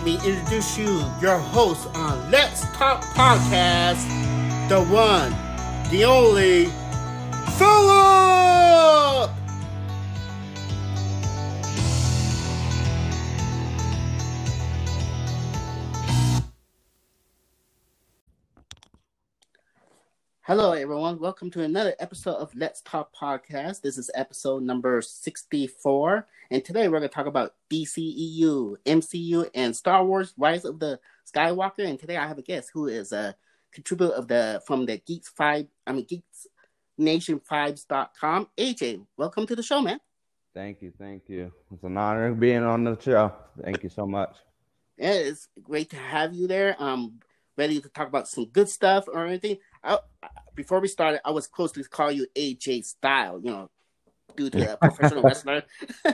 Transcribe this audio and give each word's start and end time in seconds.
let 0.00 0.06
me 0.06 0.30
introduce 0.30 0.78
you, 0.78 1.04
your 1.20 1.36
host 1.36 1.86
on 1.94 2.30
Let's 2.30 2.62
Talk 2.74 3.02
Podcast, 3.12 4.00
the 4.70 4.82
one, 4.84 5.30
the 5.90 6.06
only, 6.06 6.72
Welcome 21.40 21.58
to 21.58 21.64
another 21.64 21.94
episode 21.98 22.34
of 22.34 22.54
Let's 22.54 22.82
Talk 22.82 23.14
Podcast. 23.16 23.80
This 23.80 23.96
is 23.96 24.10
episode 24.14 24.62
number 24.62 25.00
64. 25.00 26.26
And 26.50 26.62
today 26.62 26.86
we're 26.86 26.98
going 26.98 27.08
to 27.08 27.14
talk 27.14 27.24
about 27.24 27.54
DCEU, 27.70 28.76
MCU, 28.84 29.48
and 29.54 29.74
Star 29.74 30.04
Wars 30.04 30.34
Rise 30.36 30.66
of 30.66 30.78
the 30.78 31.00
Skywalker. 31.26 31.86
And 31.86 31.98
today 31.98 32.18
I 32.18 32.28
have 32.28 32.36
a 32.36 32.42
guest 32.42 32.72
who 32.74 32.88
is 32.88 33.12
a 33.12 33.34
contributor 33.72 34.12
of 34.12 34.28
the 34.28 34.60
from 34.66 34.84
the 34.84 34.98
Geeks 34.98 35.30
5, 35.30 35.66
I 35.86 35.92
mean, 35.92 36.04
Geeks 36.04 36.46
Nation 36.98 37.40
5s.com. 37.50 38.48
AJ, 38.58 39.06
welcome 39.16 39.46
to 39.46 39.56
the 39.56 39.62
show, 39.62 39.80
man. 39.80 39.98
Thank 40.52 40.82
you. 40.82 40.92
Thank 40.98 41.30
you. 41.30 41.50
It's 41.72 41.84
an 41.84 41.96
honor 41.96 42.34
being 42.34 42.64
on 42.64 42.84
the 42.84 43.00
show. 43.00 43.32
Thank 43.64 43.82
you 43.82 43.88
so 43.88 44.06
much. 44.06 44.36
Yeah, 44.98 45.12
it's 45.12 45.48
great 45.62 45.88
to 45.88 45.96
have 45.96 46.34
you 46.34 46.46
there. 46.46 46.76
Um, 46.78 47.20
ready 47.56 47.80
to 47.80 47.88
talk 47.88 48.08
about 48.08 48.28
some 48.28 48.44
good 48.46 48.68
stuff 48.68 49.06
or 49.08 49.26
anything. 49.26 49.58
I, 49.82 49.98
before 50.54 50.80
we 50.80 50.88
started, 50.88 51.20
I 51.24 51.30
was 51.30 51.46
close 51.46 51.72
to 51.72 51.84
call 51.84 52.10
you 52.10 52.26
AJ 52.36 52.84
Style, 52.84 53.40
you 53.42 53.50
know, 53.50 53.70
due 54.36 54.50
to 54.50 54.74
a 54.74 54.76
professional 54.76 55.22
wrestler. 55.22 55.62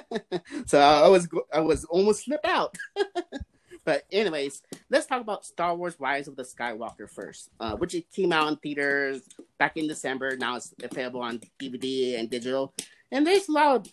so 0.67 0.81
I 0.81 1.09
was 1.09 1.29
I 1.53 1.61
was 1.61 1.85
almost 1.85 2.25
slipped 2.25 2.47
out. 2.47 2.77
but 3.85 4.05
anyways, 4.11 4.63
let's 4.91 5.07
talk 5.07 5.21
about 5.21 5.45
Star 5.45 5.75
Wars: 5.75 5.97
Rise 5.99 6.29
of 6.29 6.37
the 6.37 6.43
Skywalker 6.43 7.11
first, 7.11 7.51
uh, 7.61 7.77
which 7.77 7.95
it 7.95 8.11
came 8.11 8.33
out 8.33 8.49
in 8.49 8.57
theaters 8.57 9.23
back 9.59 9.77
in 9.77 9.89
December. 9.89 10.37
Now 10.37 10.57
it's 10.57 10.75
available 10.83 11.21
on 11.21 11.41
DVD 11.61 12.19
and 12.19 12.31
digital. 12.31 12.73
And 13.11 13.27
there's 13.27 13.49
a 13.49 13.53
lot 13.53 13.77
of 13.77 13.93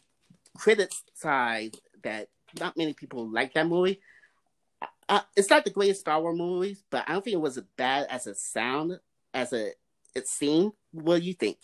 critics 0.57 1.03
side 1.13 1.75
that 2.03 2.29
not 2.59 2.77
many 2.77 2.93
people 2.93 3.29
like 3.29 3.53
that 3.53 3.67
movie. 3.67 4.01
Uh, 5.09 5.21
it's 5.35 5.49
not 5.49 5.65
the 5.65 5.69
greatest 5.69 6.01
Star 6.01 6.21
Wars 6.21 6.37
movies, 6.37 6.83
but 6.89 7.03
I 7.07 7.13
don't 7.13 7.23
think 7.23 7.33
it 7.33 7.41
was 7.41 7.57
as 7.57 7.65
bad 7.77 8.07
as 8.09 8.25
it 8.25 8.37
sound 8.37 8.99
as 9.33 9.53
a 9.53 9.71
it 10.15 10.27
seemed. 10.27 10.73
What 10.91 11.21
do 11.21 11.25
you 11.25 11.33
think? 11.33 11.57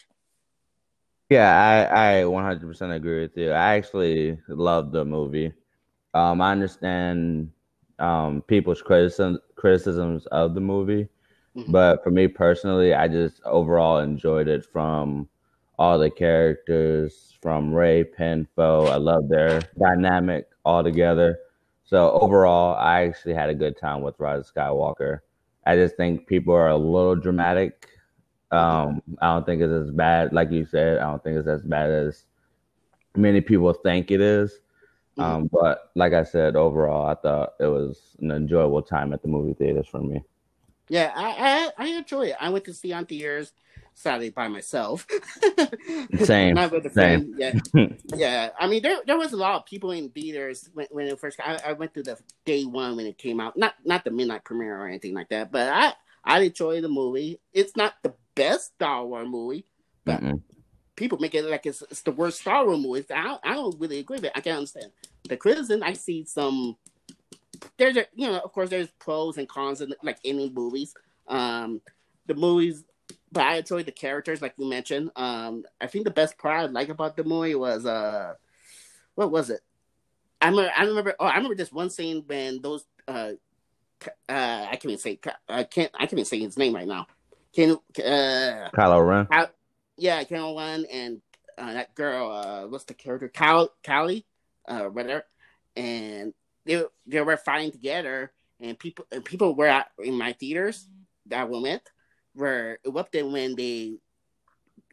Yeah, 1.30 1.88
I 1.92 2.20
I 2.20 2.24
100% 2.24 2.96
agree 2.96 3.22
with 3.22 3.38
you. 3.38 3.52
I 3.52 3.76
actually 3.76 4.40
love 4.48 4.92
the 4.92 5.06
movie. 5.06 5.54
Um, 6.16 6.42
I 6.42 6.52
understand 6.52 7.52
um, 8.00 8.42
people's 8.48 8.82
criticism, 8.82 9.40
criticisms 9.56 10.26
of 10.28 10.56
the 10.56 10.62
movie, 10.62 11.08
mm-hmm. 11.56 11.72
but 11.72 12.04
for 12.04 12.10
me 12.10 12.28
personally, 12.28 12.96
I 12.96 13.08
just 13.08 13.42
overall 13.46 14.00
enjoyed 14.00 14.48
it 14.48 14.66
from 14.66 15.30
all 15.78 16.00
the 16.00 16.10
characters, 16.10 17.38
from 17.42 17.74
Rey, 17.74 18.04
Finn, 18.04 18.48
Poe. 18.56 18.88
I 18.88 18.98
love 18.98 19.30
their 19.30 19.62
dynamic 19.80 20.48
all 20.66 20.84
together. 20.84 21.40
So 21.86 22.12
overall, 22.12 22.76
I 22.76 23.04
actually 23.04 23.36
had 23.36 23.50
a 23.50 23.56
good 23.56 23.78
time 23.78 24.02
with 24.02 24.20
Rise 24.20 24.42
of 24.42 24.54
Skywalker. 24.54 25.20
I 25.70 25.76
just 25.76 25.96
think 25.96 26.28
people 26.28 26.54
are 26.54 26.70
a 26.70 26.78
little 26.78 27.16
dramatic 27.16 27.90
um, 28.52 29.02
I 29.22 29.34
don't 29.34 29.46
think 29.46 29.62
it's 29.62 29.72
as 29.72 29.92
bad, 29.92 30.34
like 30.34 30.52
you 30.52 30.66
said. 30.66 30.98
I 31.00 31.10
don't 31.10 31.24
think 31.24 31.38
it's 31.38 31.48
as 31.48 31.62
bad 31.62 31.92
as 31.92 32.26
many 33.16 33.42
people 33.42 33.72
think 33.74 34.12
it 34.12 34.22
is. 34.22 34.52
Mm-hmm. 35.18 35.22
Um, 35.22 35.50
but 35.52 35.92
like 35.96 36.14
I 36.14 36.24
said, 36.24 36.56
overall, 36.56 37.08
I 37.08 37.16
thought 37.16 37.54
it 37.60 37.68
was 37.68 38.16
an 38.20 38.32
enjoyable 38.32 38.82
time 38.82 39.14
at 39.14 39.22
the 39.22 39.28
movie 39.28 39.54
theaters 39.54 39.88
for 39.88 40.02
me. 40.02 40.24
Yeah, 40.88 41.12
I 41.16 41.72
I, 41.78 41.86
I 41.86 41.88
enjoy 41.98 42.28
it. 42.28 42.36
I 42.40 42.50
went 42.50 42.66
to 42.66 42.74
see 42.74 42.92
on 42.92 43.04
the 43.04 43.20
theaters 43.20 43.54
sadly 44.00 44.30
by 44.30 44.48
myself. 44.48 45.06
Same. 46.24 46.56
Not 46.56 46.72
with 46.72 46.86
a 46.86 46.90
friend. 46.90 47.36
Same. 47.38 47.60
Yeah. 47.74 47.88
yeah. 48.16 48.50
I 48.58 48.68
mean, 48.68 48.82
there 48.82 49.00
there 49.06 49.18
was 49.18 49.34
a 49.34 49.38
lot 49.38 49.56
of 49.56 49.66
people 49.66 49.92
in 49.92 50.10
theaters 50.10 50.70
when, 50.74 50.88
when 50.92 51.08
it 51.08 51.20
first. 51.20 51.40
I, 51.44 51.60
I 51.68 51.74
went 51.74 51.94
to 51.96 52.04
the 52.04 52.18
day 52.46 52.64
one 52.64 52.96
when 52.96 53.06
it 53.06 53.18
came 53.18 53.40
out. 53.40 53.58
Not 53.58 53.76
not 53.84 54.06
the 54.06 54.12
midnight 54.12 54.46
premiere 54.46 54.78
or 54.78 54.88
anything 54.88 55.14
like 55.14 55.30
that. 55.30 55.52
But 55.52 55.68
I 55.70 55.94
I 56.24 56.40
enjoyed 56.40 56.84
the 56.84 56.90
movie. 56.90 57.40
It's 57.52 57.76
not 57.76 57.96
the 58.02 58.14
best 58.36 58.76
Star 58.76 59.06
Wars 59.06 59.28
movie, 59.30 59.66
but 60.06 60.22
Mm-mm. 60.22 60.42
people 60.96 61.18
make 61.18 61.36
it 61.36 61.44
like 61.44 61.66
it's, 61.66 61.82
it's, 61.84 62.02
the 62.02 62.12
worst 62.12 62.40
Star 62.40 62.66
Wars 62.66 62.80
movie. 62.80 63.06
I, 63.14 63.38
I 63.44 63.54
don't 63.56 63.80
really 63.80 64.00
agree 64.00 64.16
with 64.16 64.26
it. 64.26 64.32
I 64.34 64.40
can 64.40 64.56
understand 64.56 64.92
the 65.28 65.36
criticism. 65.36 65.84
I 65.84 65.94
see 65.94 66.24
some. 66.24 66.78
There's 67.78 67.98
a, 67.98 68.06
you 68.16 68.28
know, 68.28 68.40
of 68.40 68.54
course, 68.54 68.70
there's 68.70 68.88
pros 69.00 69.38
and 69.38 69.50
cons 69.50 69.82
in 69.82 69.94
like 70.02 70.20
any 70.24 70.50
movies. 70.50 70.94
Um, 71.28 71.82
the 72.28 72.36
movies, 72.36 72.86
but 73.32 73.44
I 73.44 73.56
enjoyed 73.56 73.86
the 73.86 73.92
characters, 73.92 74.42
like 74.42 74.54
you 74.58 74.68
mentioned. 74.70 75.12
Um, 75.16 75.64
I 75.80 75.88
think 75.88 76.06
the 76.06 76.12
best 76.12 76.38
part 76.38 76.62
I 76.62 76.66
like 76.66 76.90
about 76.90 77.16
the 77.16 77.24
movie 77.24 77.56
was 77.56 77.86
uh, 77.86 78.34
what 79.16 79.32
was 79.32 79.50
it? 79.50 79.62
I 80.42 80.50
remember, 80.50 80.72
I 80.76 80.84
remember, 80.86 81.16
oh, 81.20 81.26
I 81.26 81.36
remember 81.36 81.56
this 81.56 81.72
one 81.72 81.90
scene 81.90 82.24
when 82.26 82.62
those 82.62 82.86
uh, 83.08 83.32
uh, 84.30 84.66
I 84.70 84.72
can't 84.72 84.86
even 84.86 84.98
say, 84.98 85.20
I 85.48 85.64
can't, 85.64 85.92
I 85.94 86.06
can't 86.06 86.14
even 86.14 86.26
say 86.26 86.40
his 86.40 86.58
name 86.58 86.76
right 86.76 86.88
now. 86.88 87.08
Ken, 87.54 87.72
uh, 87.72 88.70
Kylo 88.74 89.08
Ren. 89.08 89.26
Cal, 89.26 89.50
yeah, 89.98 90.24
Kylo 90.24 90.58
Ren 90.58 90.86
and 90.92 91.22
uh, 91.58 91.74
that 91.74 91.96
girl. 91.96 92.32
Uh, 92.32 92.68
what's 92.68 92.86
the 92.86 92.94
character? 92.94 93.28
Cal, 93.28 93.70
Callie, 93.86 94.26
uh, 94.68 94.86
whatever. 94.86 95.26
And 95.76 96.34
they 96.66 96.84
they 97.06 97.22
were 97.22 97.38
fighting 97.38 97.72
together, 97.72 98.32
and 98.60 98.78
people 98.78 99.06
and 99.12 99.26
people 99.26 99.56
were 99.56 99.68
at, 99.68 99.92
in 100.00 100.18
my 100.18 100.34
theaters 100.34 100.88
that 101.28 101.50
we 101.50 101.60
went 101.60 101.84
were 102.40 102.80
erupted 102.86 103.26
when 103.32 103.56
they 103.56 103.98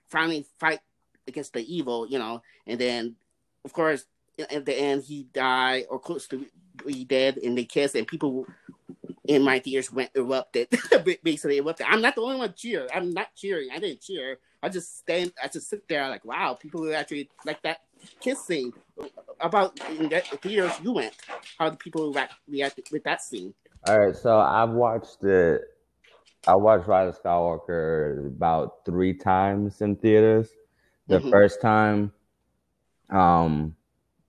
finally 0.08 0.44
fight 0.58 0.80
against 1.26 1.52
the 1.52 1.74
evil, 1.74 2.06
you 2.06 2.18
know, 2.18 2.42
and 2.66 2.80
then 2.80 3.16
of 3.64 3.72
course 3.72 4.04
at 4.50 4.66
the 4.66 4.74
end 4.74 5.02
he 5.02 5.24
died 5.32 5.84
or 5.88 5.98
close 5.98 6.26
to 6.28 6.44
be 6.84 7.04
dead, 7.04 7.38
and 7.38 7.56
they 7.56 7.64
kiss, 7.64 7.94
and 7.94 8.06
people 8.06 8.46
in 9.26 9.42
my 9.42 9.58
theaters 9.58 9.92
went 9.92 10.10
erupted, 10.14 10.68
basically 11.22 11.58
erupted. 11.58 11.86
I'm 11.88 12.02
not 12.02 12.14
the 12.14 12.22
only 12.22 12.36
one 12.36 12.54
cheer. 12.54 12.86
I'm 12.94 13.12
not 13.12 13.34
cheering. 13.34 13.68
I 13.72 13.78
didn't 13.78 14.02
cheer. 14.02 14.38
I 14.62 14.68
just 14.68 14.98
stand. 14.98 15.32
I 15.42 15.48
just 15.48 15.68
sit 15.68 15.88
there 15.88 16.08
like, 16.08 16.24
wow, 16.24 16.54
people 16.54 16.94
actually 16.94 17.28
like 17.44 17.62
that 17.62 17.80
kiss 18.20 18.44
scene. 18.44 18.72
About 19.40 19.78
in 19.90 20.08
the 20.08 20.20
theaters 20.42 20.72
you 20.82 20.92
went, 20.92 21.14
how 21.58 21.70
the 21.70 21.76
people 21.76 22.12
react, 22.12 22.34
reacted 22.48 22.86
with 22.90 23.04
that 23.04 23.22
scene? 23.22 23.52
All 23.86 23.98
right, 23.98 24.16
so 24.16 24.38
I've 24.38 24.70
watched 24.70 25.22
it. 25.24 25.62
I 26.46 26.54
watched 26.54 26.86
Rise 26.86 27.08
of 27.08 27.22
Skywalker 27.22 28.26
about 28.26 28.84
three 28.84 29.14
times 29.14 29.80
in 29.80 29.96
theaters. 29.96 30.48
The 31.08 31.18
mm-hmm. 31.18 31.30
first 31.30 31.60
time, 31.60 32.12
um, 33.10 33.74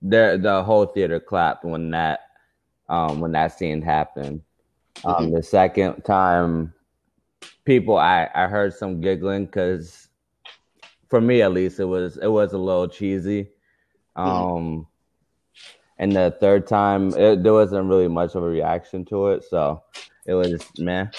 the 0.02 0.38
the 0.40 0.62
whole 0.62 0.86
theater 0.86 1.20
clapped 1.20 1.64
when 1.64 1.90
that 1.90 2.20
um 2.88 3.20
when 3.20 3.32
that 3.32 3.58
scene 3.58 3.82
happened. 3.82 4.42
Um, 5.04 5.14
mm-hmm. 5.14 5.34
the 5.34 5.42
second 5.42 6.02
time, 6.02 6.72
people 7.64 7.98
I 7.98 8.28
I 8.34 8.46
heard 8.46 8.74
some 8.74 9.00
giggling 9.00 9.46
because 9.46 10.08
for 11.08 11.20
me 11.20 11.42
at 11.42 11.52
least 11.52 11.80
it 11.80 11.84
was 11.84 12.16
it 12.16 12.28
was 12.28 12.52
a 12.52 12.58
little 12.58 12.88
cheesy. 12.88 13.50
Mm-hmm. 14.16 14.28
Um, 14.28 14.64
mm-hmm. 14.64 14.82
and 15.98 16.12
the 16.12 16.36
third 16.40 16.66
time 16.66 17.08
it, 17.16 17.42
there 17.42 17.52
wasn't 17.52 17.88
really 17.88 18.08
much 18.08 18.34
of 18.34 18.42
a 18.42 18.48
reaction 18.48 19.04
to 19.06 19.28
it, 19.28 19.44
so 19.44 19.82
it 20.26 20.34
was 20.34 20.64
man. 20.78 21.10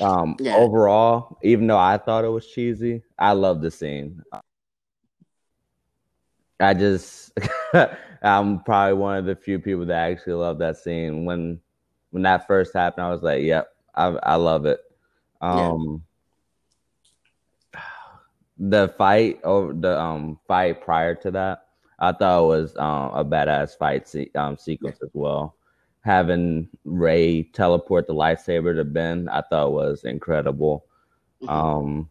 Um, 0.00 0.36
yeah. 0.38 0.56
overall, 0.56 1.38
even 1.42 1.66
though 1.66 1.78
I 1.78 1.98
thought 1.98 2.24
it 2.24 2.28
was 2.28 2.46
cheesy, 2.46 3.02
I 3.18 3.32
love 3.32 3.60
the 3.60 3.70
scene. 3.70 4.22
I 6.60 6.74
just 6.74 7.32
I'm 8.22 8.62
probably 8.62 8.94
one 8.94 9.16
of 9.18 9.24
the 9.26 9.34
few 9.34 9.58
people 9.58 9.84
that 9.86 10.10
actually 10.10 10.34
love 10.34 10.58
that 10.58 10.76
scene. 10.76 11.24
When 11.24 11.60
when 12.10 12.22
that 12.22 12.46
first 12.46 12.74
happened, 12.74 13.04
I 13.04 13.10
was 13.10 13.22
like, 13.22 13.42
"Yep, 13.42 13.68
I 13.94 14.06
I 14.22 14.34
love 14.36 14.64
it." 14.66 14.80
Um, 15.40 16.02
yeah. 17.74 17.80
the 18.58 18.88
fight 18.96 19.40
over 19.42 19.72
the 19.72 19.98
um 20.00 20.38
fight 20.46 20.80
prior 20.82 21.14
to 21.16 21.30
that, 21.32 21.66
I 21.98 22.12
thought 22.12 22.44
it 22.44 22.46
was 22.46 22.76
um 22.76 23.10
a 23.12 23.24
badass 23.24 23.76
fight 23.76 24.06
se- 24.06 24.30
um 24.36 24.56
sequence 24.56 24.98
as 25.02 25.10
well. 25.12 25.56
Having 26.02 26.68
Rey 26.84 27.44
teleport 27.44 28.06
the 28.06 28.14
lightsaber 28.14 28.74
to 28.74 28.84
Ben, 28.84 29.28
I 29.28 29.42
thought 29.42 29.72
was 29.72 30.04
incredible. 30.04 30.84
Mm-hmm. 31.42 31.48
Um, 31.48 32.10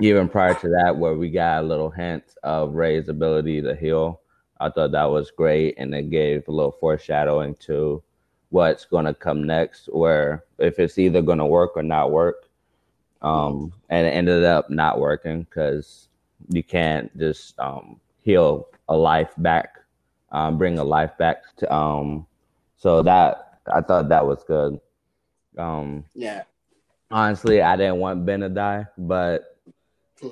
even 0.00 0.28
prior 0.28 0.54
to 0.54 0.68
that, 0.68 0.96
where 0.96 1.14
we 1.14 1.30
got 1.30 1.64
a 1.64 1.66
little 1.66 1.90
hint 1.90 2.24
of 2.42 2.74
Rey's 2.74 3.08
ability 3.08 3.62
to 3.62 3.74
heal, 3.74 4.20
I 4.60 4.70
thought 4.70 4.92
that 4.92 5.10
was 5.10 5.30
great, 5.30 5.74
and 5.78 5.94
it 5.94 6.10
gave 6.10 6.46
a 6.46 6.52
little 6.52 6.72
foreshadowing 6.72 7.56
to 7.66 8.02
what's 8.50 8.84
going 8.84 9.06
to 9.06 9.14
come 9.14 9.44
next, 9.44 9.86
where 9.92 10.44
if 10.58 10.78
it's 10.78 10.98
either 10.98 11.22
going 11.22 11.38
to 11.38 11.46
work 11.46 11.72
or 11.76 11.82
not 11.82 12.10
work. 12.10 12.48
Um, 13.22 13.72
and 13.88 14.06
it 14.06 14.10
ended 14.10 14.44
up 14.44 14.70
not 14.70 15.00
working 15.00 15.42
because 15.42 16.08
you 16.50 16.62
can't 16.62 17.16
just 17.18 17.58
um, 17.58 18.00
heal 18.22 18.68
a 18.88 18.96
life 18.96 19.32
back, 19.38 19.78
um, 20.30 20.58
bring 20.58 20.78
a 20.78 20.84
life 20.84 21.16
back. 21.18 21.42
To, 21.56 21.74
um, 21.74 22.26
so 22.76 23.02
that 23.02 23.60
I 23.72 23.80
thought 23.80 24.08
that 24.08 24.26
was 24.26 24.44
good. 24.44 24.80
Um, 25.58 26.04
yeah. 26.14 26.42
Honestly, 27.10 27.62
I 27.62 27.76
didn't 27.76 27.98
want 27.98 28.26
Ben 28.26 28.40
to 28.40 28.48
die, 28.48 28.86
but 28.98 29.56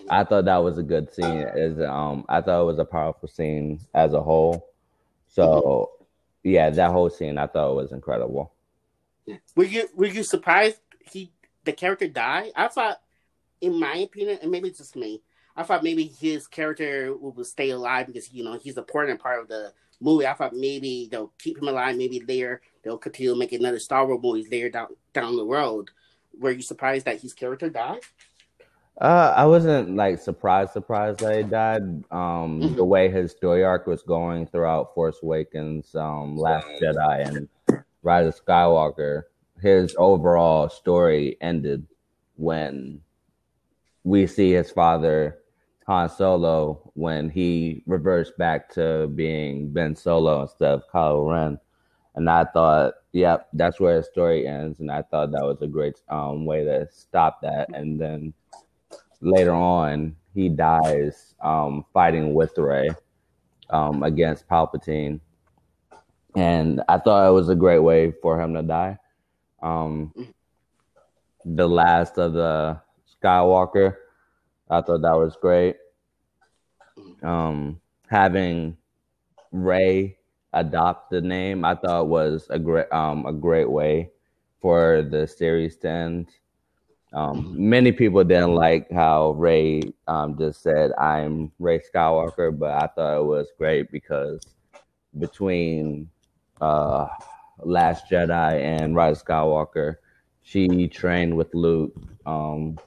I 0.08 0.25
thought 0.25 0.46
that 0.46 0.58
was 0.58 0.79
a 0.79 0.82
good 0.82 1.12
scene. 1.14 1.46
Is 1.56 1.81
um, 1.81 2.25
I 2.29 2.41
thought 2.41 2.62
it 2.62 2.67
was 2.67 2.79
a 2.79 2.85
powerful 2.85 3.29
scene 3.29 3.81
as 3.94 4.12
a 4.12 4.23
whole. 4.23 4.69
So, 5.29 5.93
yeah, 6.43 6.70
that 6.70 6.91
whole 6.91 7.11
scene 7.11 7.38
I 7.38 7.46
thought 7.46 7.76
was 7.76 7.93
incredible. 7.93 8.52
Were 9.56 9.64
you 9.64 9.88
were 9.94 10.06
you 10.06 10.23
surprised 10.23 10.79
he 11.11 11.32
the 11.64 11.73
character 11.73 12.08
died? 12.08 12.52
I 12.56 12.69
thought, 12.69 13.00
in 13.61 13.79
my 13.79 13.97
opinion, 13.97 14.38
and 14.43 14.50
maybe 14.50 14.69
it's 14.69 14.79
just 14.79 14.97
me, 14.97 15.23
I 15.56 15.62
thought 15.62 15.85
maybe 15.85 16.05
his 16.05 16.47
character 16.47 17.14
would 17.17 17.47
stay 17.47 17.70
alive 17.70 18.06
because 18.06 18.32
you 18.32 18.44
know 18.44 18.58
he's 18.58 18.76
an 18.76 18.81
important 18.82 19.20
part 19.20 19.40
of 19.40 19.49
the 19.49 19.73
movie. 20.00 20.26
I 20.26 20.35
thought 20.35 20.55
maybe 20.55 21.08
they'll 21.11 21.32
keep 21.38 21.58
him 21.58 21.69
alive. 21.69 21.96
Maybe 21.96 22.20
later 22.20 22.61
they'll 22.82 22.99
continue 22.99 23.32
to 23.32 23.38
make 23.38 23.52
another 23.52 23.79
Star 23.79 24.06
Wars 24.06 24.20
movie 24.23 24.49
later 24.50 24.70
down 24.70 24.88
down 25.12 25.37
the 25.37 25.44
road. 25.44 25.91
Were 26.38 26.50
you 26.50 26.62
surprised 26.62 27.06
that 27.06 27.20
his 27.20 27.32
character 27.32 27.70
died? 27.70 28.00
Uh, 29.00 29.35
I 29.37 29.44
wasn't 29.46 29.96
like 29.96 30.20
surprised, 30.20 30.73
surprised 30.73 31.20
that 31.20 31.37
he 31.37 31.43
died. 31.43 31.82
Um, 31.82 32.61
mm-hmm. 32.61 32.76
the 32.76 32.85
way 32.85 33.11
his 33.11 33.32
story 33.32 33.64
arc 33.64 33.87
was 33.87 34.02
going 34.02 34.46
throughout 34.46 34.94
Force 34.94 35.19
Awakens, 35.23 35.94
um, 35.97 36.37
Last 36.37 36.67
Jedi, 36.81 37.26
and 37.26 37.49
Rise 38.02 38.29
of 38.29 38.44
Skywalker, 38.44 39.25
his 39.61 39.97
overall 39.99 40.69
story 40.69 41.37
ended 41.40 41.87
when 42.37 43.00
we 44.05 44.26
see 44.26 44.52
his 44.52 44.70
father 44.70 45.38
Han 45.86 46.08
Solo 46.08 46.90
when 46.94 47.28
he 47.28 47.82
reversed 47.86 48.36
back 48.38 48.70
to 48.75 49.06
being 49.14 49.70
Ben 49.72 49.94
Solo 49.94 50.42
instead 50.42 50.72
of 50.72 50.82
Kylo 50.92 51.31
Ren. 51.31 51.58
And 52.14 52.31
I 52.31 52.44
thought, 52.44 52.94
yep, 53.12 53.48
that's 53.52 53.81
where 53.81 53.96
his 53.96 54.06
story 54.06 54.46
ends. 54.46 54.81
And 54.81 54.90
I 54.90 55.02
thought 55.02 55.32
that 55.32 55.42
was 55.42 55.60
a 55.62 55.66
great 55.66 56.00
um, 56.08 56.46
way 56.46 56.64
to 56.64 56.88
stop 56.90 57.40
that. 57.42 57.69
And 57.75 58.00
then 58.00 58.32
later 59.20 59.52
on, 59.52 60.16
he 60.32 60.48
dies 60.48 61.34
um, 61.42 61.84
fighting 61.92 62.34
with 62.34 62.56
Rey 62.56 62.90
um, 63.70 64.02
against 64.02 64.48
Palpatine. 64.48 65.20
And 66.37 66.82
I 66.88 66.98
thought 66.98 67.28
it 67.28 67.32
was 67.32 67.48
a 67.48 67.54
great 67.54 67.80
way 67.80 68.12
for 68.22 68.40
him 68.40 68.54
to 68.54 68.62
die. 68.62 68.98
Um, 69.62 70.12
the 71.44 71.69
last 71.69 72.19
of 72.19 72.32
the 72.32 72.80
Skywalker 73.22 73.96
I 74.70 74.81
thought 74.81 75.02
that 75.02 75.16
was 75.16 75.37
great. 75.40 75.76
Um, 77.22 77.81
having 78.08 78.76
Rey 79.52 80.16
adopt 80.52 81.11
the 81.11 81.20
name, 81.20 81.64
I 81.64 81.75
thought 81.75 82.08
was 82.08 82.46
a 82.50 82.58
great 82.58 82.90
um, 82.93 83.26
a 83.26 83.32
great 83.32 83.70
way 83.70 84.11
for 84.61 85.02
the 85.02 85.26
series 85.26 85.76
to 85.78 85.88
end. 85.88 86.28
Um, 87.12 87.55
many 87.56 87.93
people 87.93 88.25
didn't 88.25 88.55
like 88.55 88.90
how 88.90 89.32
Rey 89.32 89.82
um, 90.08 90.37
just 90.38 90.62
said, 90.62 90.93
"I'm 90.99 91.52
Rey 91.58 91.81
Skywalker," 91.81 92.56
but 92.58 92.70
I 92.70 92.87
thought 92.88 93.19
it 93.19 93.25
was 93.25 93.52
great 93.56 93.90
because 93.93 94.40
between 95.19 96.08
uh, 96.61 97.06
Last 97.62 98.11
Jedi 98.11 98.61
and 98.61 98.96
Rise 98.96 99.20
of 99.20 99.26
Skywalker, 99.26 99.96
she 100.43 100.88
trained 100.88 101.37
with 101.37 101.55
Luke. 101.55 101.94
Um, 102.26 102.78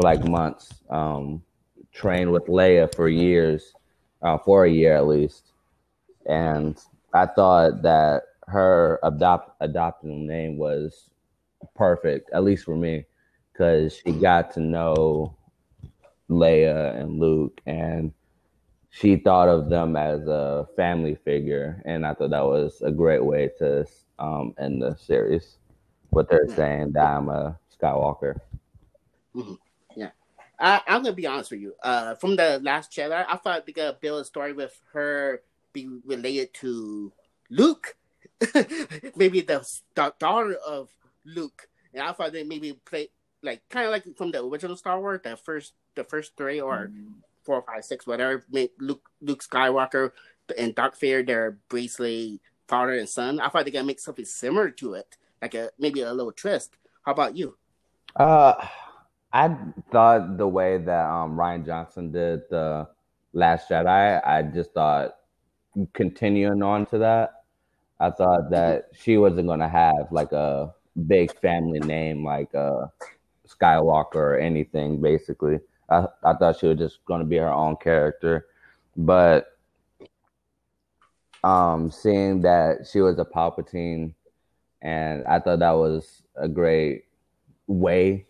for 0.00 0.04
like 0.04 0.26
months. 0.26 0.74
Um, 0.88 1.42
trained 1.92 2.32
with 2.32 2.46
Leia 2.46 2.94
for 2.94 3.08
years, 3.08 3.74
uh, 4.22 4.38
for 4.38 4.64
a 4.64 4.70
year 4.70 4.96
at 4.96 5.06
least, 5.06 5.52
and 6.26 6.78
I 7.12 7.26
thought 7.26 7.82
that 7.82 8.22
her 8.46 8.98
adopt 9.02 9.56
adopting 9.60 10.26
name 10.26 10.56
was 10.56 11.10
perfect, 11.74 12.30
at 12.32 12.44
least 12.44 12.64
for 12.64 12.76
me, 12.76 13.04
because 13.52 13.96
she 13.96 14.12
got 14.12 14.52
to 14.54 14.60
know 14.60 15.36
Leia 16.28 16.96
and 16.96 17.18
Luke, 17.18 17.60
and 17.66 18.12
she 18.90 19.16
thought 19.16 19.48
of 19.48 19.68
them 19.68 19.96
as 19.96 20.26
a 20.26 20.66
family 20.76 21.16
figure, 21.24 21.82
and 21.84 22.06
I 22.06 22.14
thought 22.14 22.30
that 22.30 22.44
was 22.44 22.80
a 22.82 22.90
great 22.90 23.24
way 23.24 23.50
to 23.58 23.84
um, 24.18 24.54
end 24.58 24.82
the 24.82 24.94
series. 24.96 25.58
What 26.10 26.28
they're 26.28 26.48
saying 26.48 26.92
that 26.92 27.06
I'm 27.06 27.28
a 27.28 27.58
Skywalker. 27.80 28.40
Mm-hmm. 29.34 29.54
I, 30.60 30.82
am 30.86 31.02
gonna 31.02 31.14
be 31.14 31.26
honest 31.26 31.50
with 31.50 31.60
you. 31.60 31.74
Uh, 31.82 32.14
from 32.16 32.36
the 32.36 32.60
Last 32.62 32.92
Jedi, 32.92 33.24
I 33.26 33.36
thought 33.36 33.66
they 33.66 33.72
could 33.72 34.00
build 34.00 34.20
a 34.20 34.24
story 34.24 34.52
with 34.52 34.78
her 34.92 35.42
be 35.72 35.88
related 36.04 36.52
to 36.54 37.12
Luke, 37.48 37.96
maybe 39.16 39.40
the 39.40 39.66
daughter 39.94 40.54
of 40.66 40.88
Luke, 41.24 41.68
and 41.94 42.02
I 42.02 42.12
thought 42.12 42.32
they 42.32 42.44
maybe 42.44 42.72
play 42.84 43.08
like 43.42 43.62
kind 43.70 43.86
of 43.86 43.92
like 43.92 44.04
from 44.16 44.30
the 44.30 44.44
original 44.44 44.76
Star 44.76 45.00
Wars, 45.00 45.20
the 45.24 45.36
first 45.36 45.72
the 45.94 46.04
first 46.04 46.36
three 46.36 46.60
or 46.60 46.90
mm. 46.92 47.12
four, 47.42 47.62
five, 47.62 47.84
six, 47.84 48.06
whatever. 48.06 48.44
Make 48.50 48.72
Luke 48.78 49.08
Luke 49.20 49.42
Skywalker 49.42 50.12
and 50.58 50.74
Darth 50.74 50.98
Vader 51.00 51.22
their 51.22 51.58
basically 51.70 52.40
father 52.68 52.94
and 52.94 53.08
son. 53.08 53.40
I 53.40 53.48
thought 53.48 53.64
they 53.64 53.70
gonna 53.70 53.86
make 53.86 54.00
something 54.00 54.24
similar 54.24 54.70
to 54.72 54.94
it, 54.94 55.16
like 55.40 55.54
a 55.54 55.70
maybe 55.78 56.02
a 56.02 56.12
little 56.12 56.32
twist. 56.32 56.76
How 57.02 57.12
about 57.12 57.36
you? 57.36 57.56
Uh 58.14 58.66
I 59.32 59.56
thought 59.92 60.38
the 60.38 60.48
way 60.48 60.78
that 60.78 61.04
um, 61.06 61.36
Rian 61.36 61.64
Johnson 61.64 62.10
did 62.10 62.42
the 62.50 62.88
Last 63.32 63.68
Jedi, 63.68 64.20
I 64.26 64.42
just 64.42 64.72
thought 64.72 65.16
continuing 65.92 66.62
on 66.62 66.86
to 66.86 66.98
that, 66.98 67.44
I 68.00 68.10
thought 68.10 68.50
that 68.50 68.88
she 68.92 69.18
wasn't 69.18 69.46
going 69.46 69.60
to 69.60 69.68
have 69.68 70.10
like 70.10 70.32
a 70.32 70.74
big 71.06 71.32
family 71.38 71.78
name 71.78 72.24
like 72.24 72.52
uh, 72.54 72.86
Skywalker 73.46 74.16
or 74.16 74.38
anything. 74.38 75.00
Basically, 75.00 75.60
I 75.88 76.06
I 76.24 76.34
thought 76.34 76.58
she 76.58 76.66
was 76.66 76.78
just 76.78 77.04
going 77.04 77.20
to 77.20 77.26
be 77.26 77.36
her 77.36 77.52
own 77.52 77.76
character, 77.76 78.46
but 78.96 79.58
um, 81.44 81.90
seeing 81.90 82.40
that 82.42 82.88
she 82.90 83.00
was 83.00 83.18
a 83.18 83.24
Palpatine, 83.24 84.14
and 84.82 85.24
I 85.26 85.38
thought 85.38 85.60
that 85.60 85.72
was 85.72 86.22
a 86.34 86.48
great 86.48 87.04
way 87.68 88.26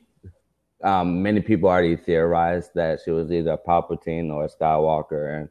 um, 0.83 1.23
many 1.23 1.41
people 1.41 1.69
already 1.69 1.97
theorized 1.97 2.71
that 2.75 3.01
she 3.05 3.11
was 3.11 3.31
either 3.31 3.57
Palpatine 3.57 4.33
or 4.33 4.49
Skywalker, 4.49 5.41
and 5.41 5.49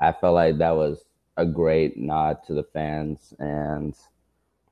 I 0.00 0.12
felt 0.12 0.34
like 0.34 0.58
that 0.58 0.76
was 0.76 1.04
a 1.36 1.44
great 1.44 1.96
nod 1.96 2.38
to 2.46 2.54
the 2.54 2.64
fans. 2.64 3.34
And 3.38 3.94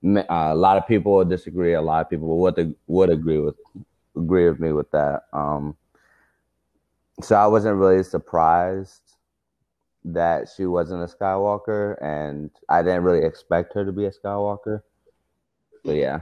uh, 0.05 0.25
a 0.29 0.55
lot 0.55 0.77
of 0.77 0.87
people 0.87 1.15
would 1.15 1.29
disagree. 1.29 1.75
A 1.75 1.83
lot 1.83 2.05
of 2.05 2.11
people 2.11 2.39
would 2.39 2.75
would 2.87 3.11
agree 3.11 3.39
with 3.39 3.57
agree 4.17 4.49
with 4.49 4.61
me 4.61 4.73
with 4.73 4.91
that. 4.93 5.25
Um, 5.33 5.77
so 7.21 7.37
I 7.37 7.47
wasn't 7.47 7.77
really 7.77 8.03
surprised 8.03 9.17
that 10.05 10.49
she 10.57 10.67
wasn't 10.67 11.03
a 11.03 11.15
Skywalker, 11.17 12.03
and 12.03 12.51
I 12.69 12.83
didn't 12.83 13.05
really 13.05 13.25
expect 13.25 13.75
her 13.75 13.85
to 13.85 13.93
be 13.93 14.07
a 14.07 14.11
Skywalker. 14.11 14.83
But 15.85 15.97
yeah. 15.97 16.21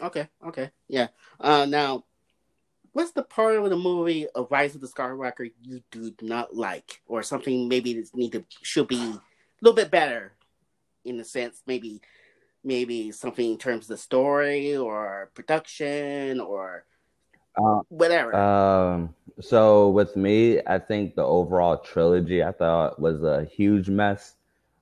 Okay. 0.00 0.28
Okay. 0.46 0.70
Yeah. 0.88 1.08
Uh, 1.40 1.66
now 1.66 2.04
what's 2.92 3.12
the 3.12 3.22
part 3.22 3.56
of 3.56 3.68
the 3.70 3.76
movie 3.76 4.26
of 4.34 4.50
Rise 4.50 4.74
of 4.74 4.80
the 4.80 4.88
Skywalker 4.88 5.50
you 5.62 5.82
do 5.90 6.12
not 6.22 6.54
like, 6.54 7.00
or 7.06 7.22
something 7.22 7.68
maybe 7.68 7.94
that 7.94 8.14
need 8.14 8.32
to 8.32 8.44
should 8.62 8.88
be 8.88 9.00
a 9.00 9.20
little 9.60 9.76
bit 9.76 9.90
better, 9.90 10.32
in 11.04 11.20
a 11.20 11.24
sense, 11.24 11.62
maybe 11.66 12.00
maybe 12.64 13.12
something 13.12 13.52
in 13.52 13.58
terms 13.58 13.84
of 13.84 13.88
the 13.88 13.96
story 13.96 14.76
or 14.76 15.30
production 15.34 16.40
or 16.40 16.84
uh, 17.56 17.80
whatever. 17.88 18.34
Um, 18.34 19.14
so 19.40 19.90
with 19.90 20.16
me, 20.16 20.60
I 20.66 20.78
think 20.78 21.14
the 21.14 21.22
overall 21.22 21.78
trilogy 21.78 22.42
I 22.42 22.52
thought 22.52 23.00
was 23.00 23.22
a 23.22 23.44
huge 23.44 23.88
mess. 23.88 24.34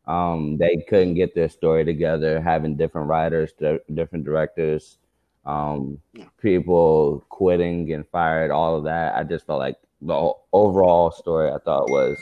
Um, 0.06 0.56
they 0.56 0.84
couldn't 0.88 1.14
get 1.14 1.34
their 1.34 1.48
story 1.48 1.84
together, 1.84 2.40
having 2.40 2.76
different 2.76 3.08
writers, 3.08 3.52
different 3.92 4.24
directors 4.24 4.98
um, 5.46 6.00
people 6.42 7.24
quitting, 7.28 7.86
getting 7.86 8.04
fired, 8.10 8.50
all 8.50 8.76
of 8.76 8.84
that. 8.84 9.14
I 9.16 9.22
just 9.22 9.46
felt 9.46 9.60
like 9.60 9.76
the 10.02 10.32
overall 10.52 11.10
story 11.10 11.50
I 11.50 11.58
thought 11.58 11.88
was 11.88 12.18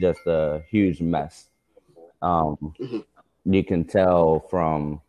just 0.00 0.20
a 0.26 0.62
huge 0.68 1.00
mess. 1.00 1.48
Um, 2.20 2.56
mm-hmm. 2.78 2.98
You 3.44 3.64
can 3.64 3.84
tell 3.84 4.46
from 4.50 5.00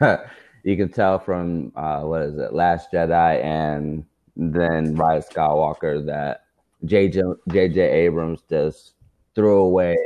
you 0.00 0.76
can 0.76 0.90
tell 0.90 1.18
from 1.18 1.72
uh, 1.76 2.02
what 2.02 2.22
is 2.22 2.38
it, 2.38 2.54
Last 2.54 2.90
Jedi, 2.92 3.42
and 3.42 4.04
then 4.36 4.94
Rise 4.94 5.28
Skywalker 5.28 6.04
that 6.06 6.44
JJ 6.84 7.36
JJ 7.48 7.78
Abrams 7.78 8.40
just 8.48 8.94
threw 9.34 9.58
away 9.58 9.96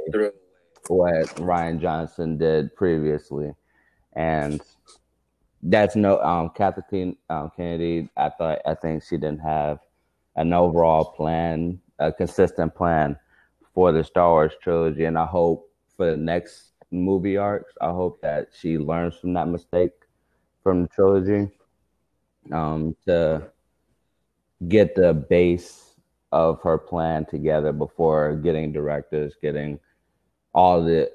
what 0.89 1.27
Rian 1.37 1.81
Johnson 1.81 2.39
did 2.39 2.75
previously, 2.75 3.53
and 4.15 4.61
that's 5.69 5.97
no 5.97 6.21
um 6.21 6.51
Kathleen 6.55 7.17
um, 7.29 7.51
Kennedy. 7.57 8.09
I 8.17 8.31
thought 8.31 8.61
I 8.67 8.75
think 8.75 9.03
she 9.03 9.17
didn't 9.17 9.41
have 9.41 9.79
an 10.37 10.53
overall 10.53 11.05
plan, 11.05 11.81
a 11.99 12.13
consistent 12.13 12.75
plan 12.75 13.17
for 13.75 13.93
the 13.93 14.03
Star 14.03 14.31
Wars 14.31 14.53
trilogy, 14.63 15.05
and 15.05 15.19
I 15.19 15.27
hope 15.27 15.71
for 15.97 16.11
the 16.11 16.17
next 16.17 16.73
movie 16.91 17.37
arcs. 17.37 17.73
I 17.81 17.89
hope 17.89 18.21
that 18.23 18.49
she 18.59 18.79
learns 18.79 19.17
from 19.17 19.35
that 19.35 19.49
mistake 19.49 19.93
from 20.63 20.83
the 20.83 20.89
trilogy 20.89 21.51
um, 22.53 22.97
to 23.07 23.51
get 24.69 24.95
the 24.95 25.13
base 25.15 25.95
of 26.33 26.61
her 26.63 26.79
plan 26.79 27.25
together 27.27 27.73
before 27.73 28.37
getting 28.37 28.73
directors, 28.73 29.35
getting 29.41 29.79
all 30.55 30.83
the 30.83 31.11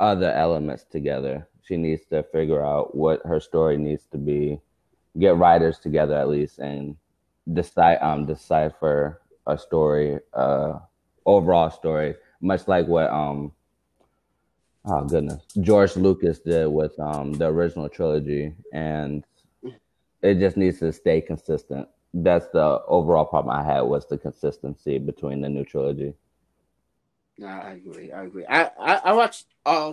other 0.00 0.32
elements 0.32 0.84
together. 0.84 1.46
She 1.64 1.76
needs 1.76 2.04
to 2.10 2.22
figure 2.24 2.64
out 2.64 2.94
what 2.94 3.22
her 3.24 3.40
story 3.40 3.76
needs 3.78 4.04
to 4.12 4.18
be, 4.18 4.60
get 5.18 5.36
writers 5.36 5.78
together 5.78 6.14
at 6.14 6.28
least, 6.28 6.58
and 6.58 6.96
decide 7.52 7.98
um 8.00 8.26
decipher 8.26 9.20
a 9.46 9.56
story, 9.58 10.18
uh 10.32 10.78
overall 11.26 11.70
story, 11.70 12.14
much 12.40 12.68
like 12.68 12.86
what 12.86 13.10
um 13.10 13.52
oh 14.86 15.04
goodness 15.04 15.42
George 15.60 15.96
Lucas 15.96 16.40
did 16.40 16.66
with 16.68 16.98
um 17.00 17.32
the 17.32 17.46
original 17.46 17.88
trilogy, 17.88 18.54
and 18.72 19.24
it 20.22 20.38
just 20.38 20.56
needs 20.56 20.78
to 20.80 20.92
stay 20.92 21.20
consistent. 21.20 21.88
That's 22.12 22.46
the 22.48 22.80
overall 22.86 23.24
problem 23.24 23.56
I 23.56 23.64
had 23.64 23.82
was 23.82 24.06
the 24.06 24.18
consistency 24.18 24.98
between 24.98 25.40
the 25.40 25.48
new 25.48 25.64
trilogy. 25.64 26.14
No, 27.38 27.48
I 27.48 27.72
agree. 27.72 28.12
I 28.12 28.22
agree. 28.22 28.46
I, 28.46 28.70
I, 28.78 28.94
I 29.06 29.12
watched 29.12 29.46
all 29.66 29.92